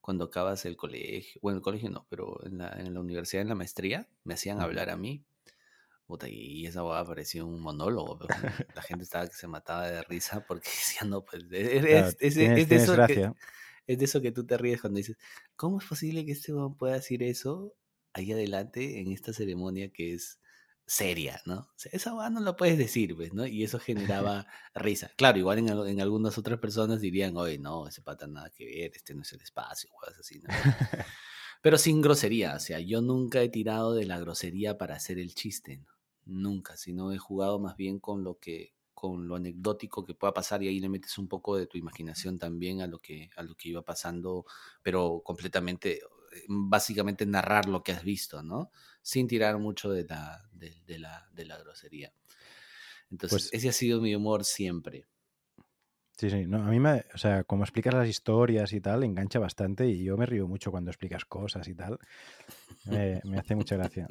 cuando 0.00 0.24
acabas 0.24 0.64
el 0.66 0.76
colegio, 0.76 1.40
bueno, 1.42 1.58
el 1.58 1.62
colegio 1.64 1.90
no, 1.90 2.06
pero 2.10 2.44
en 2.46 2.58
la, 2.58 2.70
en 2.78 2.94
la 2.94 3.00
universidad, 3.00 3.42
en 3.42 3.48
la 3.50 3.54
maestría, 3.56 4.08
me 4.24 4.34
hacían 4.34 4.60
hablar 4.60 4.90
a 4.90 4.96
mí. 4.96 5.24
Puta, 6.06 6.28
y 6.28 6.66
esa 6.66 6.82
boda 6.82 7.04
parecía 7.04 7.44
un 7.44 7.60
monólogo, 7.60 8.18
pero 8.18 8.34
la 8.74 8.82
gente 8.82 9.04
estaba 9.04 9.28
que 9.28 9.34
se 9.34 9.46
mataba 9.48 9.88
de 9.90 10.02
risa 10.02 10.44
porque 10.46 10.68
decía, 10.70 11.08
no, 11.08 11.24
pues, 11.24 11.44
es, 11.52 11.84
Claro, 11.86 12.14
es- 12.20 12.36
es- 12.36 12.36
tienes, 12.36 12.62
es 12.62 12.68
de 12.68 12.76
eso 12.76 13.02
que, 13.04 13.26
es 13.86 13.98
de 13.98 14.04
eso 14.04 14.20
que 14.22 14.32
tú 14.32 14.46
te 14.46 14.58
ríes 14.58 14.80
cuando 14.80 14.98
dices, 14.98 15.18
¿cómo 15.56 15.80
es 15.80 15.86
posible 15.86 16.24
que 16.26 16.32
este 16.32 16.52
pueda 16.78 16.94
decir 16.94 17.22
eso 17.22 17.74
ahí 18.12 18.32
adelante 18.32 19.00
en 19.00 19.12
esta 19.12 19.32
ceremonia 19.32 19.90
que 19.92 20.14
es 20.14 20.40
seria, 20.90 21.40
¿no? 21.46 21.54
O 21.54 21.72
sea, 21.76 21.92
esa 21.94 22.12
weá 22.12 22.30
no 22.30 22.40
lo 22.40 22.56
puedes 22.56 22.76
decir, 22.76 23.14
pues, 23.14 23.32
¿no? 23.32 23.46
Y 23.46 23.62
eso 23.62 23.78
generaba 24.18 24.48
risa. 24.74 25.12
Claro, 25.16 25.38
igual 25.38 25.58
en, 25.60 25.68
en 25.68 26.00
algunas 26.00 26.36
otras 26.36 26.58
personas 26.58 27.00
dirían, 27.00 27.36
oye, 27.36 27.58
no, 27.58 27.86
ese 27.86 28.02
pata 28.02 28.26
nada 28.26 28.50
que 28.50 28.64
ver, 28.64 28.90
este 28.96 29.14
no 29.14 29.22
es 29.22 29.32
el 29.32 29.40
espacio, 29.40 29.88
weas 30.02 30.18
así, 30.18 30.40
¿no? 30.40 30.48
Pero 31.62 31.78
sin 31.78 32.00
grosería, 32.00 32.56
o 32.56 32.58
sea, 32.58 32.80
yo 32.80 33.02
nunca 33.02 33.40
he 33.40 33.48
tirado 33.48 33.94
de 33.94 34.04
la 34.04 34.18
grosería 34.18 34.78
para 34.78 34.96
hacer 34.96 35.20
el 35.20 35.32
chiste, 35.32 35.76
¿no? 35.78 35.92
Nunca, 36.24 36.76
sino 36.76 37.12
he 37.12 37.18
jugado 37.18 37.60
más 37.60 37.76
bien 37.76 38.00
con 38.00 38.24
lo 38.24 38.38
que 38.38 38.74
con 38.92 39.28
lo 39.28 39.36
anecdótico 39.36 40.04
que 40.04 40.14
pueda 40.14 40.34
pasar 40.34 40.62
y 40.62 40.68
ahí 40.68 40.78
le 40.78 40.90
metes 40.90 41.16
un 41.16 41.26
poco 41.26 41.56
de 41.56 41.66
tu 41.66 41.78
imaginación 41.78 42.38
también 42.38 42.82
a 42.82 42.86
lo 42.86 42.98
que 42.98 43.30
a 43.36 43.42
lo 43.42 43.54
que 43.54 43.70
iba 43.70 43.82
pasando, 43.82 44.44
pero 44.82 45.22
completamente 45.24 46.00
básicamente 46.48 47.26
narrar 47.26 47.66
lo 47.68 47.82
que 47.82 47.92
has 47.92 48.04
visto, 48.04 48.42
¿no? 48.42 48.70
Sin 49.02 49.26
tirar 49.26 49.58
mucho 49.58 49.90
de 49.90 50.04
la 50.04 50.48
de, 50.52 50.82
de 50.86 50.98
la 50.98 51.28
de 51.32 51.44
la 51.44 51.58
grosería. 51.58 52.12
Entonces, 53.10 53.48
Pues- 53.50 53.54
ese 53.54 53.68
ha 53.68 53.72
sido 53.72 54.00
mi 54.00 54.14
humor 54.14 54.44
siempre. 54.44 55.06
Sí, 56.16 56.28
sí. 56.28 56.44
No, 56.46 56.58
a 56.58 56.68
mí 56.68 56.78
me, 56.78 57.06
o 57.14 57.18
sea, 57.18 57.44
como 57.44 57.64
explicas 57.64 57.94
las 57.94 58.06
historias 58.08 58.74
y 58.74 58.80
tal, 58.82 59.04
engancha 59.04 59.38
bastante 59.38 59.86
y 59.86 60.04
yo 60.04 60.18
me 60.18 60.26
río 60.26 60.46
mucho 60.46 60.70
cuando 60.70 60.90
explicas 60.90 61.24
cosas 61.24 61.66
y 61.66 61.74
tal. 61.74 61.98
Me, 62.84 63.22
me 63.24 63.38
hace 63.38 63.54
mucha 63.54 63.76
gracia. 63.76 64.06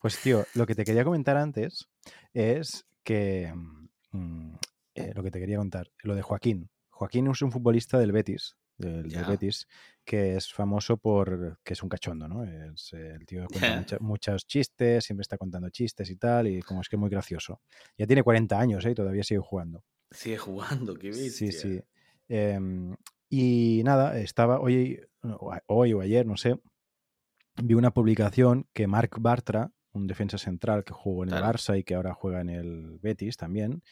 Pues 0.00 0.20
tío, 0.20 0.44
lo 0.54 0.66
que 0.66 0.76
te 0.76 0.84
quería 0.84 1.02
comentar 1.02 1.36
antes 1.36 1.88
es 2.32 2.86
que 3.02 3.52
mm, 4.12 4.54
eh, 4.94 5.12
lo 5.14 5.22
que 5.24 5.32
te 5.32 5.40
quería 5.40 5.56
contar, 5.58 5.90
lo 6.04 6.14
de 6.14 6.22
Joaquín. 6.22 6.70
Joaquín 6.90 7.26
es 7.28 7.42
un 7.42 7.50
futbolista 7.50 7.98
del 7.98 8.12
Betis, 8.12 8.56
del. 8.78 9.08
Betis, 9.26 9.66
que 10.04 10.36
es 10.36 10.52
famoso 10.52 10.96
por 10.96 11.58
que 11.64 11.72
es 11.74 11.82
un 11.82 11.88
cachondo, 11.88 12.28
¿no? 12.28 12.44
Es, 12.44 12.92
el 12.94 13.26
tío 13.26 13.46
cuenta 13.48 13.68
Ya. 13.68 13.76
mucha- 13.80 13.98
muchos 14.00 14.46
chistes, 14.46 15.04
siempre 15.04 15.22
está 15.22 15.36
contando 15.36 15.68
chistes 15.70 16.08
y 16.10 16.16
tal, 16.16 16.46
y 16.48 16.62
como 16.62 16.80
es 16.80 16.88
que 16.88 16.96
es 16.96 17.00
muy 17.00 17.10
gracioso. 17.10 17.60
Ya 17.96 18.06
tiene 18.06 18.22
40 18.22 18.58
años, 18.58 18.84
¿eh? 18.86 18.92
Y 18.92 18.94
todavía 18.94 19.22
sigue 19.24 19.40
jugando. 19.40 19.84
Sigue 20.10 20.38
jugando, 20.38 20.94
qué 20.94 21.08
bestia. 21.08 21.30
Sí, 21.30 21.52
sí. 21.52 21.80
Em, 22.28 22.94
y 23.28 23.82
nada, 23.84 24.18
estaba 24.18 24.60
hoy, 24.60 25.00
hoy 25.66 25.92
o 25.92 26.00
ayer, 26.00 26.24
no 26.26 26.36
sé, 26.36 26.58
vi 27.62 27.74
una 27.74 27.90
publicación 27.90 28.66
que 28.72 28.86
Marc 28.86 29.16
Bartra, 29.20 29.70
un 29.92 30.06
defensa 30.06 30.38
central 30.38 30.84
que 30.84 30.92
jugó 30.92 31.24
en 31.24 31.30
el 31.30 31.36
Claro. 31.38 31.58
Barça 31.58 31.78
y 31.78 31.84
que 31.84 31.94
ahora 31.94 32.14
juega 32.14 32.40
en 32.40 32.50
el 32.50 32.98
Betis 33.02 33.36
también, 33.36 33.82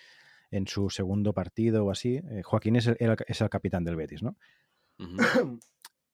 en 0.51 0.67
su 0.69 0.89
segundo 0.91 1.33
partido 1.33 1.85
o 1.85 1.91
así, 1.91 2.21
eh, 2.31 2.43
Joaquín 2.45 2.77
es 2.77 2.87
el, 2.87 2.97
el- 3.01 3.17
es 3.27 3.41
el 3.41 3.49
capitán 3.51 3.85
del 3.85 3.97
Betis, 3.97 4.23
¿no? 4.23 4.37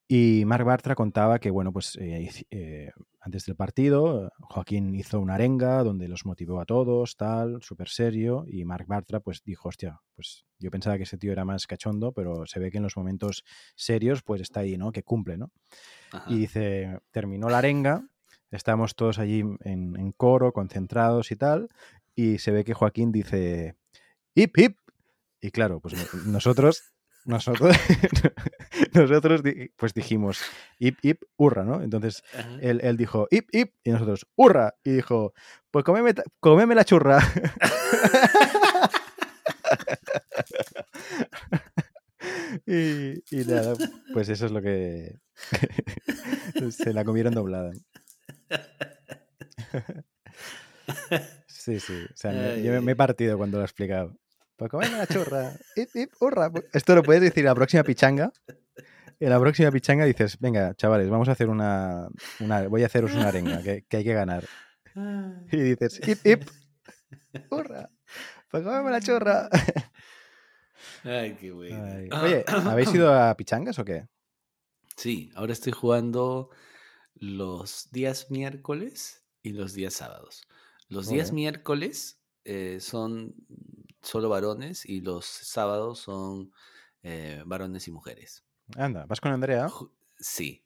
Y 0.09 0.45
Marc 0.45 0.67
Bartra 0.67 0.95
contaba 0.95 1.39
que, 1.39 1.51
bueno, 1.51 1.73
pues 1.73 1.97
eh, 1.99 2.29
eh, 2.51 2.91
antes 3.21 3.47
del 3.47 3.57
partido, 3.57 4.31
Joaquín 4.41 4.95
hizo 4.95 5.19
una 5.19 5.37
arenga 5.37 5.83
donde 5.83 6.07
los 6.07 6.27
motivó 6.27 6.61
a 6.61 6.67
todos, 6.67 7.17
tal, 7.17 7.63
súper 7.63 7.89
serio, 7.89 8.45
y 8.47 8.67
Marc 8.67 8.87
Bartra 8.87 9.21
pues 9.21 9.43
dijo, 9.43 9.71
hostia, 9.71 10.01
pues 10.15 10.45
yo 10.59 10.71
pensaba 10.71 10.99
que 10.99 11.05
ese 11.05 11.17
tío 11.17 11.33
era 11.33 11.47
más 11.47 11.67
cachondo, 11.67 12.13
pero 12.13 12.45
se 12.45 12.61
ve 12.61 12.71
que 12.71 12.77
en 12.77 12.83
los 12.83 12.97
momentos 12.99 13.43
serios 13.75 14.23
pues 14.23 14.43
está 14.43 14.61
ahí, 14.61 14.77
¿no? 14.77 14.93
Que 14.93 15.03
cumple, 15.03 15.39
¿no? 15.39 15.51
Ajá. 16.13 16.31
Y 16.31 16.41
dice, 16.41 16.99
terminó 17.11 17.49
la 17.49 17.59
arenga, 17.59 18.07
estamos 18.51 18.95
todos 18.97 19.19
allí 19.19 19.41
en, 19.61 19.97
en 19.97 20.13
coro, 20.13 20.53
concentrados 20.53 21.31
y 21.31 21.37
tal, 21.37 21.69
y 22.15 22.37
se 22.37 22.51
ve 22.51 22.65
que 22.65 22.75
Joaquín 22.75 23.13
dice, 23.13 23.77
hip, 24.35 24.59
hip. 24.59 24.77
Y 25.41 25.51
claro, 25.53 25.81
pues 25.81 25.95
no- 25.95 26.33
nosotros, 26.33 26.92
nosotros, 27.25 27.77
nosotros 28.95 29.43
pues 29.77 29.95
dijimos, 29.95 30.41
hip, 30.79 30.99
hip, 31.03 31.23
hurra, 31.37 31.65
¿no? 31.65 31.83
Entonces 31.83 32.23
él, 32.61 32.81
él 32.83 32.97
dijo, 32.97 33.27
hip, 33.31 33.49
hip, 33.53 33.75
y 33.85 33.91
nosotros, 33.91 34.27
hurra. 34.37 34.75
Y 34.85 34.93
dijo, 34.93 35.33
pues 35.71 35.85
comeme, 35.85 36.15
comeme 36.41 36.75
la 36.75 36.85
churra. 36.85 37.21
y, 42.67 43.23
y 43.31 43.45
nada, 43.47 43.75
pues 44.13 44.29
eso 44.29 44.47
es 44.47 44.53
lo 44.53 44.61
que 44.61 45.21
se 46.71 46.93
la 46.93 47.05
comieron 47.05 47.35
doblada. 47.35 47.71
Sí, 51.47 51.79
sí. 51.79 52.05
O 52.13 52.17
sea, 52.17 52.57
yo 52.57 52.73
me, 52.73 52.81
me 52.81 52.93
he 52.93 52.97
partido 52.97 53.39
cuando 53.39 53.59
lo 53.59 53.63
he 53.63 53.67
explicado. 53.67 54.17
Para 54.63 54.71
comerme 54.71 54.99
la 54.99 55.07
churra. 55.09 55.53
Ip, 55.75 55.89
ip, 55.97 56.13
hurra. 56.21 56.53
Esto 56.73 56.95
lo 56.95 57.03
puedes 57.03 57.21
decir 57.21 57.41
en 57.41 57.47
la 57.47 57.55
próxima 57.57 57.83
pichanga. 57.83 58.33
En 59.19 59.29
la 59.31 59.41
próxima 59.41 59.73
pichanga 59.73 60.05
dices, 60.05 60.39
venga, 60.39 60.73
chavales, 60.77 61.09
vamos 61.11 61.29
a 61.29 61.33
hacer 61.33 61.49
una. 61.49 62.09
una- 62.39 62.69
voy 62.69 62.85
a 62.85 62.87
haceros 62.87 63.13
una 63.13 63.27
arenga 63.29 63.61
que, 63.61 63.85
que 63.89 63.97
hay 63.97 64.05
que 64.05 64.15
ganar. 64.15 64.45
Y 65.51 65.57
dices, 65.57 66.01
ip, 66.07 66.25
ip, 66.25 66.43
hurra. 67.51 67.91
Para 68.53 68.63
comerme 68.65 68.91
la 68.93 69.01
churra. 69.01 69.49
Ay, 71.03 71.35
qué 71.41 71.51
bueno. 71.51 71.85
Ay. 71.85 72.09
Oye, 72.23 72.45
¿habéis 72.47 72.95
ido 72.95 73.13
a 73.13 73.37
pichangas 73.37 73.79
o 73.81 73.85
qué? 73.85 74.07
Sí, 74.97 75.31
ahora 75.35 75.53
estoy 75.55 75.73
jugando 75.73 76.51
los 77.15 77.89
días 77.91 78.31
miércoles 78.31 79.25
y 79.43 79.55
los 79.55 79.75
días 79.75 79.95
sábados. 79.95 80.43
Los 80.89 81.09
días 81.09 81.29
Ole. 81.31 81.35
miércoles 81.37 82.21
eh, 82.45 82.79
son 82.81 83.35
solo 84.03 84.29
varones 84.29 84.85
y 84.87 85.01
los 85.01 85.27
sábados 85.27 86.01
son 86.01 86.53
eh, 87.03 87.43
varones 87.47 87.89
y 87.89 87.93
mujeres. 87.93 88.45
Anda, 88.77 89.07
¿vas 89.07 89.21
con 89.21 89.33
Andrea? 89.33 89.79
Sí, 90.19 90.65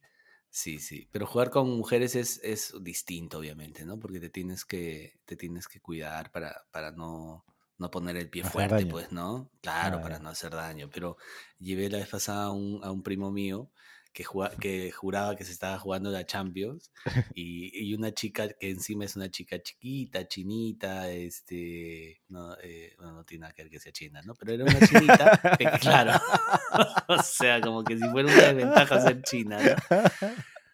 sí, 0.50 0.78
sí. 0.78 1.08
Pero 1.12 1.26
jugar 1.26 1.50
con 1.50 1.68
mujeres 1.76 2.14
es, 2.16 2.40
es 2.42 2.74
distinto, 2.82 3.38
obviamente, 3.38 3.84
¿no? 3.84 3.98
Porque 3.98 4.20
te 4.20 4.30
tienes 4.30 4.64
que, 4.64 5.20
te 5.24 5.36
tienes 5.36 5.68
que 5.68 5.80
cuidar 5.80 6.30
para, 6.32 6.66
para 6.72 6.92
no, 6.92 7.44
no 7.78 7.90
poner 7.90 8.16
el 8.16 8.30
pie 8.30 8.42
Hacer 8.42 8.52
fuerte, 8.52 8.68
daño. 8.70 8.92
pues, 8.92 9.12
¿no? 9.12 9.50
Claro, 9.60 9.98
Ah, 9.98 10.02
para 10.02 10.18
no 10.18 10.28
hacer 10.30 10.52
daño. 10.52 10.90
Pero 10.92 11.16
llevé 11.58 11.88
la 11.90 11.98
vez 11.98 12.08
pasada 12.08 12.46
a 12.46 12.50
un, 12.52 12.80
a 12.84 12.90
un 12.92 13.02
primo 13.02 13.30
mío 13.32 13.70
que, 14.16 14.24
jua- 14.24 14.56
que 14.58 14.90
juraba 14.92 15.36
que 15.36 15.44
se 15.44 15.52
estaba 15.52 15.78
jugando 15.78 16.10
la 16.10 16.24
Champions 16.24 16.90
y, 17.34 17.70
y 17.86 17.92
una 17.92 18.14
chica 18.14 18.48
que 18.48 18.70
encima 18.70 19.04
es 19.04 19.14
una 19.14 19.30
chica 19.30 19.62
chiquita, 19.62 20.26
chinita, 20.26 21.10
este, 21.12 22.22
no, 22.30 22.56
eh, 22.62 22.94
bueno, 22.96 23.12
no 23.12 23.24
tiene 23.24 23.42
nada 23.42 23.52
que 23.52 23.64
ver 23.64 23.70
que 23.70 23.78
sea 23.78 23.92
china, 23.92 24.22
¿no? 24.22 24.34
Pero 24.34 24.54
era 24.54 24.64
una 24.64 24.80
chinita, 24.88 25.56
pe- 25.58 25.70
claro, 25.80 26.18
o 27.08 27.22
sea, 27.22 27.60
como 27.60 27.84
que 27.84 27.98
si 27.98 28.08
fuera 28.08 28.32
una 28.32 28.42
desventaja 28.54 29.00
ser 29.02 29.20
china, 29.20 29.58
¿no? 29.62 29.76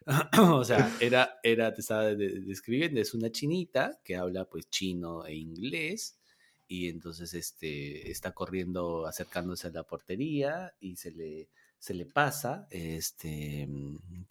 o 0.58 0.64
sea, 0.64 0.88
era, 1.00 1.40
era, 1.42 1.74
te 1.74 1.80
estaba 1.80 2.04
de- 2.04 2.16
de- 2.16 2.40
describiendo, 2.42 3.00
es 3.00 3.12
una 3.12 3.30
chinita 3.32 3.98
que 4.04 4.14
habla 4.16 4.44
pues 4.44 4.70
chino 4.70 5.26
e 5.26 5.34
inglés 5.34 6.16
y 6.68 6.88
entonces 6.88 7.34
este, 7.34 8.08
está 8.10 8.30
corriendo, 8.32 9.04
acercándose 9.06 9.66
a 9.66 9.70
la 9.70 9.82
portería 9.82 10.72
y 10.80 10.94
se 10.96 11.10
le, 11.10 11.48
se 11.82 11.94
le 11.94 12.06
pasa 12.06 12.68
este, 12.70 13.68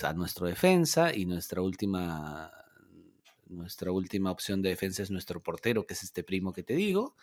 a 0.02 0.14
nuestro 0.14 0.48
defensa 0.48 1.14
y 1.14 1.26
nuestra 1.26 1.62
última, 1.62 2.50
nuestra 3.48 3.92
última 3.92 4.32
opción 4.32 4.62
de 4.62 4.70
defensa 4.70 5.04
es 5.04 5.12
nuestro 5.12 5.44
portero, 5.44 5.86
que 5.86 5.94
es 5.94 6.02
este 6.02 6.24
primo 6.24 6.54
que 6.54 6.64
te 6.64 6.76
digo, 6.76 7.18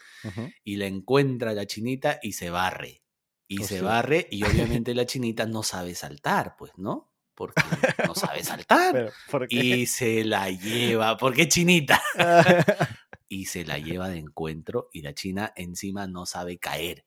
y 0.65 0.77
la 0.77 0.85
encuentra 0.85 1.55
la 1.55 1.65
chinita 1.65 2.19
y 2.23 2.33
se 2.33 2.51
barre. 2.51 3.01
Y 3.47 3.57
se 3.65 3.77
Hostia. 3.77 3.83
barre 3.83 4.29
y 4.31 4.43
obviamente 4.45 4.95
la 4.95 5.07
chinita 5.07 5.47
no 5.47 5.63
sabe 5.63 5.95
saltar, 5.95 6.57
pues, 6.59 6.73
¿no? 6.77 7.11
Porque 7.35 7.63
no 8.07 8.15
sabe 8.15 8.45
saltar. 8.45 9.11
Y 9.49 9.87
se 9.87 10.25
la 10.25 10.51
lleva, 10.51 11.17
porque 11.17 11.49
chinita. 11.49 12.03
Y 13.31 13.45
se 13.45 13.67
la 13.67 13.79
lleva 13.79 14.09
de 14.09 14.17
encuentro 14.17 14.89
y 14.91 15.03
la 15.03 15.13
china 15.13 15.53
encima 15.55 16.07
no 16.07 16.25
sabe 16.25 16.57
caer. 16.57 17.05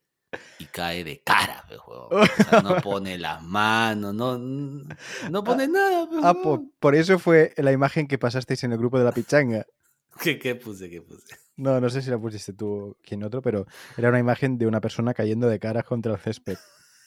Y 0.60 0.66
cae 0.66 1.04
de 1.04 1.22
cara, 1.22 1.64
pues, 1.68 1.80
huevón. 1.88 2.08
O 2.30 2.44
sea, 2.44 2.62
no 2.62 2.78
pone 2.82 3.18
las 3.18 3.42
manos, 3.44 4.14
no, 4.14 4.38
no 4.38 5.44
pone 5.44 5.68
nada. 5.68 6.08
pues, 6.08 6.22
Ah, 6.24 6.34
po- 6.34 6.40
huevón. 6.54 6.72
por 6.80 6.96
eso 6.96 7.20
fue 7.20 7.54
la 7.58 7.72
imagen 7.72 8.08
que 8.08 8.18
pasasteis 8.18 8.64
en 8.64 8.72
el 8.72 8.78
grupo 8.78 8.98
de 8.98 9.06
la 9.06 9.12
pichanga. 9.12 9.66
¿Qué, 10.22 10.38
qué 10.40 10.56
puse, 10.56 10.90
qué 10.90 11.02
puse? 11.02 11.36
No, 11.58 11.80
no 11.80 11.90
sé 11.90 12.02
si 12.02 12.10
la 12.10 12.18
pusiste 12.20 12.54
tú 12.54 12.68
o 12.68 12.98
quién 13.04 13.24
otro, 13.24 13.42
pero 13.42 13.66
era 13.98 14.10
una 14.10 14.20
imagen 14.20 14.58
de 14.58 14.68
una 14.68 14.82
persona 14.82 15.14
cayendo 15.14 15.48
de 15.48 15.60
cara 15.60 15.84
contra 15.84 16.14
el 16.14 16.20
césped. 16.20 16.58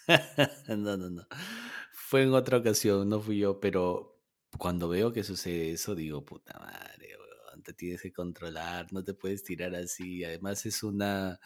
no, 0.68 0.97
no, 0.97 1.11
no. 1.11 1.27
Fue 1.93 2.22
en 2.22 2.35
otra 2.35 2.59
ocasión, 2.59 3.09
no 3.09 3.20
fui 3.20 3.39
yo, 3.39 3.59
pero 3.61 4.20
cuando 4.59 4.89
veo 4.89 5.12
que 5.12 5.25
sucede 5.25 5.72
eso, 5.72 5.95
digo, 5.95 6.25
puta 6.25 6.59
madre, 6.59 7.16
weón, 7.18 7.62
te 7.62 7.72
tienes 7.72 8.03
que 8.03 8.12
controlar, 8.12 8.93
no 8.93 9.03
te 9.03 9.14
puedes 9.14 9.43
tirar 9.43 9.75
así. 9.75 10.22
Además 10.25 10.64
es 10.66 10.83
una, 10.83 11.41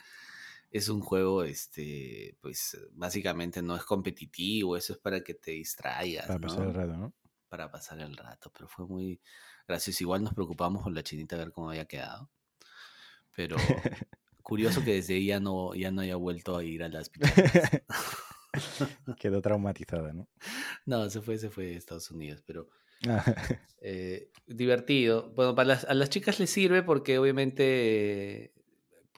es 0.71 0.89
un 0.89 1.01
juego, 1.01 1.45
este, 1.45 2.37
pues 2.41 2.79
básicamente 2.93 3.63
no 3.63 3.77
es 3.77 3.85
competitivo, 3.85 4.77
eso 4.77 4.93
es 4.93 4.99
para 4.99 5.23
que 5.23 5.35
te 5.35 5.53
distraigas, 5.53 6.27
Para 6.27 6.39
pasar 6.39 6.67
el 6.67 6.75
rato, 6.75 6.97
¿no? 6.97 7.15
Para 7.49 7.71
pasar 7.71 8.01
el 8.01 8.17
rato, 8.17 8.53
pero 8.53 8.69
fue 8.69 8.87
muy 8.87 9.21
gracioso. 9.67 10.05
Igual 10.05 10.23
nos 10.23 10.35
preocupamos 10.35 10.83
por 10.83 10.93
la 10.93 11.03
chinita 11.03 11.37
a 11.37 11.39
ver 11.39 11.53
cómo 11.53 11.71
había 11.71 11.87
quedado, 11.87 12.31
pero 13.35 13.57
curioso 14.43 14.85
que 14.85 14.95
desde 14.95 15.15
ahí 15.15 15.27
ya 15.27 15.41
no, 15.41 15.75
ya 15.75 15.91
no 15.91 16.03
haya 16.03 16.17
vuelto 16.17 16.57
a 16.57 16.65
ir 16.65 16.83
a 16.83 16.89
las 16.89 17.09
pichangas. 17.09 17.83
Quedó 19.19 19.41
traumatizada, 19.41 20.13
¿no? 20.13 20.29
No, 20.85 21.09
se 21.09 21.21
fue, 21.21 21.39
se 21.39 21.49
fue 21.49 21.75
a 21.75 21.79
Estados 21.79 22.11
Unidos, 22.11 22.43
pero 22.47 22.69
eh, 23.81 24.31
divertido. 24.47 25.31
Bueno, 25.35 25.55
para 25.55 25.69
las, 25.69 25.85
a 25.85 25.95
las 25.95 26.11
chicas 26.11 26.41
les 26.41 26.51
sirve 26.51 26.83
porque 26.83 27.19
obviamente 27.19 28.53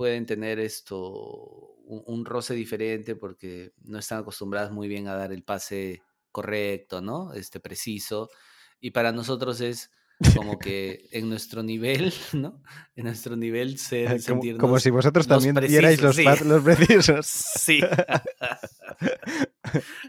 pueden 0.01 0.25
tener 0.25 0.59
esto, 0.59 1.77
un, 1.85 2.03
un 2.07 2.25
roce 2.25 2.55
diferente 2.55 3.17
porque 3.17 3.75
no 3.83 3.99
están 3.99 4.21
acostumbradas 4.21 4.73
muy 4.73 4.89
bien 4.89 5.09
a 5.09 5.15
dar 5.15 5.31
el 5.31 5.43
pase 5.43 6.01
correcto, 6.33 7.03
¿no? 7.03 7.35
Este 7.35 7.61
preciso. 7.61 8.31
Y 8.81 8.93
para 8.93 9.13
nosotros 9.13 9.61
es 9.61 9.91
como 10.35 10.59
que 10.59 11.07
en 11.13 11.29
nuestro 11.29 11.63
nivel, 11.63 12.15
¿no? 12.33 12.63
En 12.97 13.05
nuestro 13.05 13.37
nivel 13.37 13.77
ser, 13.79 14.07
como, 14.07 14.19
sentirnos 14.21 14.61
como 14.61 14.81
si 14.81 14.89
vosotros 14.89 15.29
los 15.29 15.45
también 15.45 15.55
los, 15.55 15.65
precisos, 15.67 16.17
pa- 16.25 16.37
sí. 16.37 16.45
los 16.45 16.65
precisos. 16.65 17.27
Sí. 17.27 17.81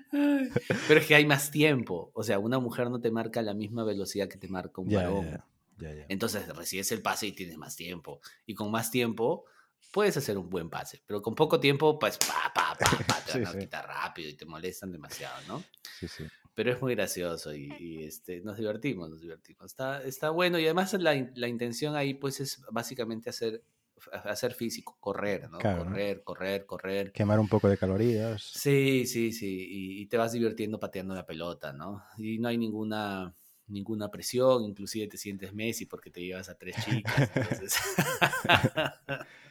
Pero 0.87 0.99
es 1.01 1.05
que 1.05 1.15
hay 1.15 1.25
más 1.25 1.51
tiempo. 1.51 2.11
O 2.13 2.23
sea, 2.23 2.39
una 2.39 2.59
mujer 2.59 2.89
no 2.89 3.01
te 3.01 3.11
marca 3.11 3.41
la 3.41 3.53
misma 3.53 3.83
velocidad 3.83 4.29
que 4.29 4.37
te 4.37 4.47
marca 4.47 4.79
un 4.79 4.89
varón. 4.89 5.25
ya, 5.25 5.45
ya, 5.79 5.93
ya. 5.95 6.05
Entonces 6.07 6.47
recibes 6.55 6.93
el 6.93 7.01
pase 7.01 7.27
y 7.27 7.33
tienes 7.33 7.57
más 7.57 7.75
tiempo. 7.75 8.21
Y 8.45 8.53
con 8.53 8.71
más 8.71 8.89
tiempo 8.89 9.43
puedes 9.91 10.15
hacer 10.17 10.37
un 10.37 10.49
buen 10.49 10.69
pase. 10.69 11.01
Pero 11.05 11.21
con 11.21 11.35
poco 11.35 11.59
tiempo, 11.59 11.97
pues, 11.97 12.17
pa, 12.17 12.51
pa, 12.53 12.75
pa, 12.77 12.97
pa, 13.05 13.21
te 13.25 13.39
van 13.39 13.47
a 13.47 13.51
sí. 13.51 13.59
quitar 13.59 13.87
rápido 13.87 14.29
y 14.29 14.33
te 14.33 14.45
molestan 14.45 14.91
demasiado, 14.91 15.35
¿no? 15.47 15.63
Sí, 15.99 16.07
sí. 16.07 16.23
Pero 16.53 16.71
es 16.73 16.81
muy 16.81 16.95
gracioso 16.95 17.53
y, 17.53 17.73
y, 17.79 18.03
este, 18.03 18.41
nos 18.41 18.57
divertimos, 18.57 19.09
nos 19.09 19.21
divertimos. 19.21 19.65
Está, 19.65 20.03
está 20.03 20.29
bueno 20.29 20.59
y 20.59 20.65
además 20.65 20.93
la, 20.93 21.29
la 21.35 21.47
intención 21.47 21.95
ahí, 21.95 22.13
pues, 22.13 22.39
es 22.41 22.61
básicamente 22.71 23.29
hacer, 23.29 23.63
hacer 24.11 24.53
físico, 24.53 24.97
correr, 24.99 25.49
¿no? 25.49 25.59
Claro, 25.59 25.85
¿no? 25.85 25.91
correr, 25.91 26.23
correr, 26.23 26.65
correr. 26.65 27.11
Quemar 27.13 27.39
un 27.39 27.47
poco 27.47 27.69
de 27.69 27.77
calorías. 27.77 28.41
Sí, 28.43 29.05
sí, 29.05 29.31
sí. 29.31 29.67
Y, 29.69 30.01
y 30.01 30.05
te 30.07 30.17
vas 30.17 30.33
divirtiendo 30.33 30.79
pateando 30.79 31.13
la 31.15 31.25
pelota, 31.25 31.71
¿no? 31.71 32.03
Y 32.17 32.39
no 32.39 32.47
hay 32.49 32.57
ninguna 32.57 33.33
ninguna 33.71 34.11
presión, 34.11 34.65
inclusive 34.65 35.07
te 35.07 35.17
sientes 35.17 35.53
Messi 35.53 35.85
porque 35.85 36.11
te 36.11 36.21
llevas 36.21 36.49
a 36.49 36.57
tres 36.57 36.75
chicas. 36.83 37.31
entonces- 37.35 37.75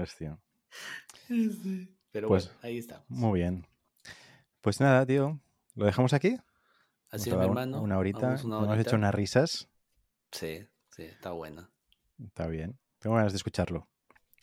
Hostia. 0.00 0.38
Sí. 1.26 1.94
Pero 2.10 2.28
Pues, 2.28 2.46
bueno, 2.46 2.60
ahí 2.62 2.78
estamos. 2.78 3.04
Muy 3.08 3.40
bien. 3.40 3.66
Pues 4.60 4.80
nada, 4.80 5.04
tío. 5.06 5.38
¿Lo 5.74 5.84
dejamos 5.86 6.12
aquí? 6.12 6.36
Así 7.10 7.30
Hemos 7.30 7.40
es, 7.42 7.44
mi 7.44 7.44
hermano. 7.44 7.82
Una 7.82 7.98
horita. 7.98 8.28
Una 8.44 8.56
Hemos 8.58 8.68
horita. 8.68 8.80
hecho 8.80 8.96
unas 8.96 9.14
risas. 9.14 9.68
Sí, 10.32 10.66
sí, 10.90 11.02
está 11.04 11.30
bueno. 11.32 11.68
Está 12.22 12.46
bien. 12.48 12.78
Tengo 12.98 13.16
ganas 13.16 13.32
de 13.32 13.36
escucharlo. 13.36 13.88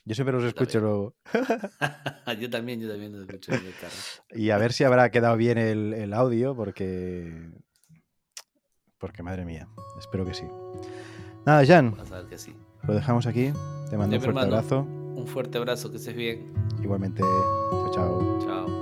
Yo 0.05 0.13
siempre 0.15 0.33
los 0.33 0.43
escucho 0.43 0.79
luego. 0.79 1.15
yo 2.39 2.49
también, 2.49 2.79
yo 2.79 2.87
también 2.89 3.11
lo 3.11 3.23
escucho 3.23 3.51
en 3.53 3.65
el 3.65 3.73
carro. 3.73 3.93
Y 4.31 4.51
a 4.51 4.57
ver 4.57 4.71
si 4.71 4.83
habrá 4.83 5.09
quedado 5.09 5.35
bien 5.35 5.57
el, 5.57 5.93
el 5.93 6.13
audio, 6.13 6.55
porque. 6.55 7.51
Porque 8.99 9.23
madre 9.23 9.45
mía. 9.45 9.67
Espero 9.99 10.25
que 10.25 10.33
sí. 10.33 10.45
Nada, 11.45 11.65
Jan, 11.65 11.91
Vas 11.97 12.11
a 12.11 12.19
ver 12.21 12.27
que 12.29 12.37
sí. 12.37 12.55
lo 12.83 12.93
dejamos 12.93 13.25
aquí. 13.27 13.51
Te 13.89 13.97
mando 13.97 14.15
un 14.15 14.21
fuerte 14.21 14.39
hermano. 14.39 14.55
abrazo. 14.55 14.87
Un 15.15 15.27
fuerte 15.27 15.57
abrazo, 15.57 15.89
que 15.91 15.97
estés 15.97 16.15
bien. 16.15 16.51
Igualmente, 16.83 17.23
chao, 17.23 17.91
chao. 17.91 18.39
Chao. 18.45 18.74